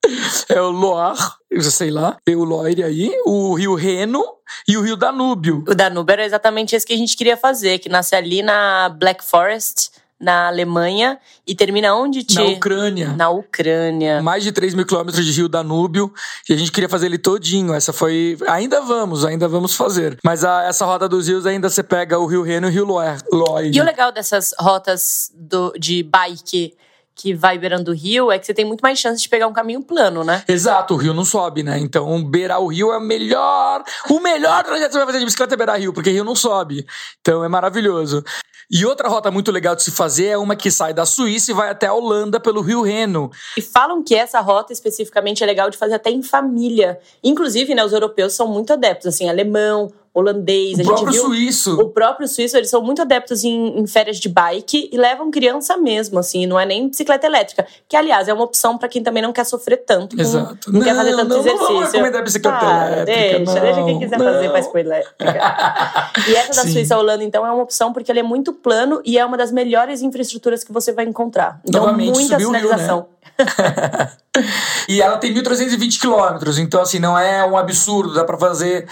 é 0.48 0.60
o 0.60 0.70
Loire, 0.70 1.18
eu 1.50 1.62
sei 1.62 1.90
lá, 1.90 2.16
tem 2.24 2.36
o 2.36 2.44
Loire 2.44 2.82
aí, 2.82 3.10
o 3.26 3.54
rio 3.54 3.74
Reno 3.74 4.24
e 4.66 4.76
o 4.76 4.82
rio 4.82 4.96
Danúbio. 4.96 5.64
O 5.68 5.74
Danúbio 5.74 6.12
era 6.12 6.24
exatamente 6.24 6.74
esse 6.74 6.86
que 6.86 6.94
a 6.94 6.96
gente 6.96 7.16
queria 7.16 7.36
fazer, 7.36 7.78
que 7.78 7.88
nasce 7.88 8.14
ali 8.14 8.42
na 8.42 8.88
Black 8.88 9.24
Forest, 9.24 9.90
na 10.20 10.48
Alemanha 10.48 11.18
e 11.46 11.54
termina 11.54 11.94
onde, 11.94 12.24
Ti? 12.24 12.34
Na 12.34 12.44
Ucrânia. 12.44 13.14
Na 13.16 13.30
Ucrânia. 13.30 14.20
Mais 14.20 14.42
de 14.42 14.50
3 14.50 14.74
mil 14.74 14.84
quilômetros 14.84 15.24
de 15.24 15.30
rio 15.30 15.48
Danúbio 15.48 16.12
e 16.48 16.52
a 16.52 16.56
gente 16.56 16.72
queria 16.72 16.88
fazer 16.88 17.06
ele 17.06 17.18
todinho. 17.18 17.72
Essa 17.72 17.92
foi. 17.92 18.36
Ainda 18.48 18.80
vamos, 18.80 19.24
ainda 19.24 19.46
vamos 19.46 19.74
fazer. 19.74 20.18
Mas 20.24 20.44
a, 20.44 20.64
essa 20.64 20.84
rota 20.84 21.08
dos 21.08 21.28
rios 21.28 21.46
ainda 21.46 21.70
você 21.70 21.82
pega 21.82 22.18
o 22.18 22.26
rio 22.26 22.42
Reno 22.42 22.66
e 22.66 22.70
o 22.70 22.72
rio 22.72 22.84
Loire. 22.84 23.70
E 23.72 23.80
o 23.80 23.84
legal 23.84 24.10
dessas 24.10 24.52
rotas 24.58 25.30
do, 25.34 25.72
de 25.78 26.02
bike 26.02 26.74
que 27.18 27.34
vai 27.34 27.58
beirando 27.58 27.90
o 27.90 27.94
rio 27.94 28.30
é 28.30 28.38
que 28.38 28.46
você 28.46 28.54
tem 28.54 28.64
muito 28.64 28.80
mais 28.80 28.98
chance 28.98 29.20
de 29.20 29.28
pegar 29.28 29.48
um 29.48 29.52
caminho 29.52 29.82
plano, 29.82 30.22
né? 30.22 30.44
Exato, 30.46 30.94
o 30.94 30.96
rio 30.96 31.12
não 31.12 31.24
sobe, 31.24 31.64
né? 31.64 31.76
Então, 31.78 32.22
beirar 32.24 32.60
o 32.60 32.68
rio 32.68 32.92
é 32.92 32.98
o 32.98 33.00
melhor, 33.00 33.82
o 34.08 34.20
melhor 34.20 34.62
trajeto 34.62 34.86
que 34.86 34.92
você 34.92 34.98
vai 34.98 35.06
fazer 35.06 35.18
de 35.18 35.24
bicicleta 35.24 35.54
é 35.54 35.56
beirar 35.56 35.80
rio, 35.80 35.92
porque 35.92 36.10
rio 36.10 36.24
não 36.24 36.36
sobe. 36.36 36.86
Então, 37.20 37.44
é 37.44 37.48
maravilhoso. 37.48 38.22
E 38.70 38.84
outra 38.84 39.08
rota 39.08 39.30
muito 39.30 39.50
legal 39.50 39.74
de 39.74 39.82
se 39.82 39.90
fazer 39.90 40.26
é 40.26 40.36
uma 40.36 40.54
que 40.54 40.70
sai 40.70 40.92
da 40.92 41.06
Suíça 41.06 41.50
e 41.50 41.54
vai 41.54 41.70
até 41.70 41.86
a 41.86 41.94
Holanda 41.94 42.38
pelo 42.38 42.60
Rio 42.60 42.82
Reno. 42.82 43.30
E 43.56 43.62
falam 43.62 44.04
que 44.04 44.14
essa 44.14 44.40
rota 44.40 44.74
especificamente 44.74 45.42
é 45.42 45.46
legal 45.46 45.70
de 45.70 45.78
fazer 45.78 45.94
até 45.94 46.10
em 46.10 46.22
família. 46.22 47.00
Inclusive, 47.24 47.74
né, 47.74 47.82
os 47.82 47.94
europeus 47.94 48.34
são 48.34 48.46
muito 48.46 48.70
adeptos, 48.72 49.06
assim, 49.06 49.28
alemão, 49.28 49.90
holandês. 50.12 50.78
O 50.78 50.84
próprio 50.84 51.12
viu, 51.12 51.22
suíço. 51.24 51.80
O 51.80 51.88
próprio 51.90 52.28
suíço, 52.28 52.56
eles 52.56 52.70
são 52.70 52.82
muito 52.82 53.02
adeptos 53.02 53.44
em, 53.44 53.78
em, 53.78 53.86
férias 53.86 54.18
de 54.18 54.28
bike 54.28 54.90
e 54.92 54.96
levam 54.96 55.30
criança 55.30 55.76
mesmo, 55.76 56.18
assim, 56.18 56.46
não 56.46 56.58
é 56.58 56.66
nem 56.66 56.88
bicicleta 56.88 57.26
elétrica. 57.26 57.66
Que, 57.88 57.96
aliás, 57.96 58.28
é 58.28 58.32
uma 58.32 58.44
opção 58.44 58.76
para 58.76 58.88
quem 58.88 59.02
também 59.02 59.22
não 59.22 59.32
quer 59.32 59.44
sofrer 59.44 59.78
tanto. 59.78 60.16
Com, 60.16 60.22
Exato. 60.22 60.72
Não, 60.72 60.80
não, 60.80 60.86
quer 60.86 60.94
fazer 60.94 61.16
tanto 61.16 61.28
não, 61.28 61.38
exercício. 61.38 61.66
Não 61.66 61.74
vou 61.74 61.82
recomendar 61.82 62.24
bicicleta 62.24 62.58
ah, 62.60 62.86
elétrica. 62.86 63.38
Deixa, 63.44 63.60
deixa 63.60 63.84
quem 63.84 63.98
quiser 63.98 64.18
fazer, 64.18 64.50
faz 64.50 64.66
com 64.66 64.78
elétrica. 64.78 65.14
e 66.28 66.34
essa 66.34 66.54
da 66.54 66.62
Sim. 66.62 66.72
Suíça 66.72 66.98
Holanda, 66.98 67.24
então, 67.24 67.46
é 67.46 67.50
uma 67.50 67.62
opção 67.62 67.92
porque 67.92 68.10
ele 68.10 68.20
é 68.20 68.24
muito 68.24 68.52
plano 68.52 69.00
e 69.04 69.18
é 69.18 69.24
uma 69.24 69.36
das 69.36 69.52
melhores 69.52 70.02
infraestruturas 70.02 70.64
que 70.64 70.72
você 70.72 70.92
vai 70.92 71.04
encontrar. 71.04 71.60
Então, 71.66 71.82
Novamente, 71.82 72.18
muita 72.18 72.38
sinalização. 72.38 72.96
Rio, 72.98 73.06
né? 73.06 74.10
e 74.88 75.00
ela 75.00 75.16
tem 75.18 75.32
1.320 75.32 76.00
quilômetros, 76.00 76.58
então 76.58 76.80
assim, 76.80 76.98
não 76.98 77.18
é 77.18 77.44
um 77.44 77.56
absurdo, 77.56 78.14
dá 78.14 78.24
para 78.24 78.38
fazer 78.38 78.88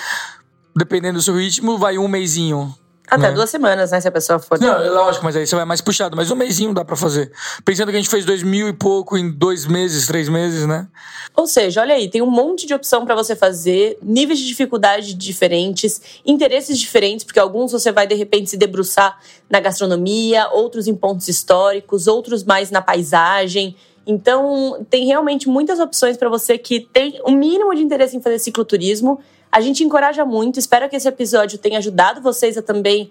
dependendo 0.77 1.19
do 1.19 1.23
seu 1.23 1.37
ritmo, 1.37 1.79
vai 1.79 1.97
um 1.99 2.07
mêsinho. 2.07 2.75
Até 3.09 3.29
né? 3.29 3.33
duas 3.33 3.49
semanas, 3.49 3.93
né? 3.93 4.01
Se 4.01 4.09
a 4.09 4.11
pessoa 4.11 4.39
for. 4.41 4.59
Não, 4.61 4.83
é 4.83 4.91
lógico, 4.91 5.25
mas 5.25 5.37
aí 5.37 5.47
você 5.47 5.55
vai 5.55 5.65
mais 5.65 5.81
puxado. 5.81 6.17
Mas 6.17 6.31
um 6.31 6.35
mêsinho 6.35 6.75
dá 6.75 6.85
para 6.85 6.97
fazer. 6.97 7.31
Pensando 7.65 7.91
que 7.91 7.97
a 7.97 8.01
gente 8.01 8.11
fez 8.11 8.25
dois 8.25 8.43
mil 8.43 8.69
e 8.69 8.73
pouco 8.73 9.17
em 9.17 9.31
dois 9.31 9.65
meses, 9.65 10.07
três 10.07 10.29
meses, 10.29 10.67
né? 10.67 10.89
Ou 11.37 11.47
seja, 11.47 11.83
olha 11.83 11.95
aí, 11.95 12.11
tem 12.11 12.21
um 12.21 12.31
monte 12.31 12.67
de 12.67 12.75
opção 12.75 13.05
para 13.05 13.15
você 13.15 13.37
fazer, 13.37 13.97
níveis 14.03 14.41
de 14.41 14.47
dificuldade 14.47 15.15
diferentes, 15.15 16.01
interesses 16.25 16.79
diferentes, 16.79 17.25
porque 17.25 17.39
alguns 17.39 17.71
você 17.71 17.93
vai 17.93 18.07
de 18.07 18.15
repente 18.15 18.51
se 18.51 18.57
debruçar 18.57 19.21
na 19.49 19.61
gastronomia, 19.61 20.49
outros 20.49 20.89
em 20.89 20.95
pontos 20.95 21.29
históricos, 21.29 22.09
outros 22.09 22.43
mais 22.43 22.71
na 22.73 22.83
paisagem. 22.83 23.77
Então, 24.05 24.85
tem 24.89 25.07
realmente 25.07 25.49
muitas 25.49 25.79
opções 25.79 26.17
para 26.17 26.29
você 26.29 26.57
que 26.57 26.81
tem 26.81 27.21
o 27.25 27.31
um 27.31 27.37
mínimo 27.37 27.75
de 27.75 27.83
interesse 27.83 28.17
em 28.17 28.23
fazer 28.23 28.39
cicloturismo 28.39 29.21
a 29.57 29.61
gente 29.63 29.83
encoraja 29.83 30.23
muito, 30.23 30.59
espero 30.59 30.87
que 30.87 30.97
esse 30.97 31.09
episódio 31.09 31.57
tenha 31.57 31.79
ajudado 31.79 32.21
vocês 32.21 32.59
a 32.59 32.63
também 32.63 33.11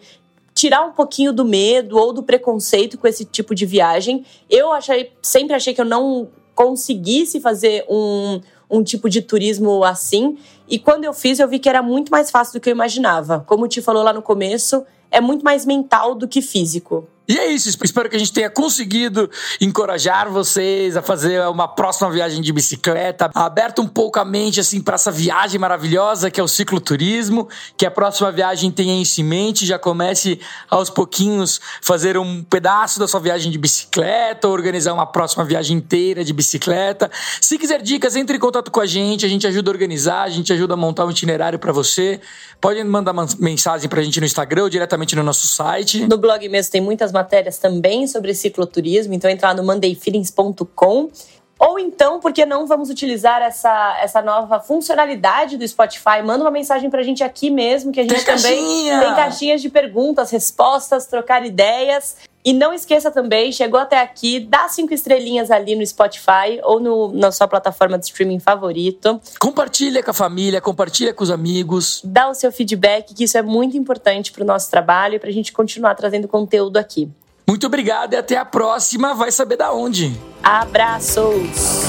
tirar 0.53 0.85
um 0.85 0.91
pouquinho 0.91 1.33
do 1.33 1.43
medo 1.43 1.97
ou 1.97 2.13
do 2.13 2.21
preconceito 2.21 2.99
com 2.99 3.07
esse 3.07 3.25
tipo 3.25 3.55
de 3.55 3.65
viagem. 3.65 4.23
Eu 4.47 4.71
achei, 4.71 5.11
sempre 5.23 5.55
achei 5.55 5.73
que 5.73 5.81
eu 5.81 5.85
não 5.85 6.29
conseguisse 6.53 7.41
fazer 7.41 7.83
um, 7.89 8.39
um 8.69 8.83
tipo 8.83 9.09
de 9.09 9.23
turismo 9.23 9.83
assim. 9.83 10.37
E 10.69 10.77
quando 10.77 11.03
eu 11.03 11.13
fiz, 11.13 11.39
eu 11.39 11.47
vi 11.47 11.57
que 11.57 11.67
era 11.67 11.81
muito 11.81 12.11
mais 12.11 12.29
fácil 12.29 12.53
do 12.53 12.61
que 12.61 12.69
eu 12.69 12.73
imaginava. 12.73 13.43
Como 13.47 13.67
Ti 13.67 13.81
falou 13.81 14.03
lá 14.03 14.13
no 14.13 14.21
começo, 14.21 14.85
é 15.09 15.19
muito 15.19 15.43
mais 15.43 15.65
mental 15.65 16.13
do 16.13 16.27
que 16.27 16.43
físico. 16.43 17.07
E 17.27 17.37
é 17.37 17.47
isso, 17.47 17.69
espero 17.83 18.07
que 18.07 18.15
a 18.15 18.19
gente 18.19 18.31
tenha 18.31 18.49
conseguido 18.49 19.29
encorajar 19.59 20.29
vocês 20.29 20.95
a 20.95 21.01
fazer 21.01 21.41
uma 21.47 21.67
próxima 21.67 22.11
viagem 22.11 22.39
de 22.39 22.53
bicicleta, 22.53 23.31
aberto 23.33 23.81
um 23.81 23.87
pouco 23.87 24.19
a 24.19 24.25
mente 24.25 24.59
assim 24.59 24.79
para 24.79 24.93
essa 24.93 25.11
viagem 25.11 25.59
maravilhosa 25.59 26.29
que 26.29 26.39
é 26.39 26.43
o 26.43 26.47
cicloturismo, 26.47 27.49
que 27.75 27.85
a 27.85 27.89
próxima 27.89 28.31
viagem 28.31 28.69
tenha 28.69 29.01
isso 29.01 29.21
em 29.21 29.23
mente, 29.23 29.65
já 29.65 29.79
comece 29.79 30.39
aos 30.69 30.91
pouquinhos 30.91 31.59
fazer 31.81 32.15
um 32.15 32.43
pedaço 32.43 32.99
da 32.99 33.07
sua 33.07 33.19
viagem 33.19 33.51
de 33.51 33.57
bicicleta, 33.57 34.47
organizar 34.47 34.93
uma 34.93 35.07
próxima 35.07 35.43
viagem 35.43 35.77
inteira 35.77 36.23
de 36.23 36.31
bicicleta. 36.31 37.09
Se 37.41 37.57
quiser 37.57 37.81
dicas, 37.81 38.15
entre 38.15 38.37
em 38.37 38.39
contato 38.39 38.69
com 38.69 38.81
a 38.81 38.85
gente, 38.85 39.25
a 39.25 39.29
gente 39.29 39.47
ajuda 39.47 39.71
a 39.71 39.73
organizar, 39.73 40.23
a 40.23 40.29
gente 40.29 40.53
ajuda 40.53 40.75
a 40.75 40.77
montar 40.77 41.05
um 41.05 41.11
itinerário 41.11 41.57
para 41.57 41.71
você. 41.71 42.21
Pode 42.61 42.83
mandar 42.83 43.13
mensagem 43.39 43.89
pra 43.89 44.01
gente 44.01 44.19
no 44.19 44.25
Instagram 44.25 44.63
ou 44.63 44.69
diretamente 44.69 45.15
no 45.15 45.23
nosso 45.23 45.47
site. 45.47 46.07
No 46.07 46.17
blog 46.17 46.47
mesmo 46.49 46.71
tem 46.71 46.81
muitas 46.81 47.11
matérias 47.15 47.57
também 47.57 48.05
sobre 48.05 48.33
cicloturismo, 48.33 49.13
então 49.13 49.29
entra 49.29 49.47
lá 49.47 49.53
no 49.53 49.63
mondayfeelings.com. 49.63 51.09
Ou 51.57 51.79
então, 51.79 52.19
porque 52.19 52.45
não 52.45 52.67
vamos 52.67 52.89
utilizar 52.89 53.41
essa, 53.41 53.97
essa 54.01 54.21
nova 54.21 54.59
funcionalidade 54.59 55.57
do 55.57 55.67
Spotify? 55.67 56.21
Manda 56.23 56.43
uma 56.43 56.51
mensagem 56.51 56.89
pra 56.89 57.01
gente 57.01 57.23
aqui 57.23 57.49
mesmo, 57.49 57.91
que 57.91 57.99
a 57.99 58.03
gente 58.03 58.23
tem 58.23 58.35
também 58.35 58.57
caixinha. 58.57 58.99
tem 58.99 59.15
caixinhas 59.15 59.61
de 59.61 59.69
perguntas, 59.69 60.31
respostas, 60.31 61.05
trocar 61.05 61.45
ideias. 61.45 62.17
E 62.43 62.53
não 62.53 62.71
esqueça 62.71 63.09
também, 63.09 63.51
chegou 63.51 63.79
até 63.79 63.99
aqui, 63.99 64.39
dá 64.39 64.69
cinco 64.69 64.93
estrelinhas 64.93 65.49
ali 65.49 65.75
no 65.75 65.83
Spotify 65.83 66.59
ou 66.61 66.79
no, 66.79 67.11
na 67.11 67.31
sua 67.31 67.47
plataforma 67.47 67.97
de 67.97 68.05
streaming 68.05 68.39
favorito. 68.39 69.19
Compartilha 69.39 70.03
com 70.03 70.11
a 70.11 70.13
família, 70.13 70.61
compartilha 70.61 71.11
com 71.11 71.23
os 71.23 71.31
amigos. 71.31 72.01
Dá 72.03 72.29
o 72.29 72.35
seu 72.35 72.51
feedback, 72.51 73.15
que 73.15 73.23
isso 73.23 73.35
é 73.35 73.41
muito 73.41 73.75
importante 73.75 74.31
para 74.31 74.43
o 74.43 74.45
nosso 74.45 74.69
trabalho 74.69 75.15
e 75.15 75.19
para 75.19 75.29
a 75.29 75.33
gente 75.33 75.51
continuar 75.51 75.95
trazendo 75.95 76.27
conteúdo 76.27 76.77
aqui. 76.77 77.09
Muito 77.47 77.67
obrigado 77.67 78.13
e 78.13 78.17
até 78.17 78.37
a 78.37 78.45
próxima. 78.45 79.13
Vai 79.13 79.31
saber 79.31 79.57
da 79.57 79.71
onde. 79.71 80.19
Abraços! 80.43 81.85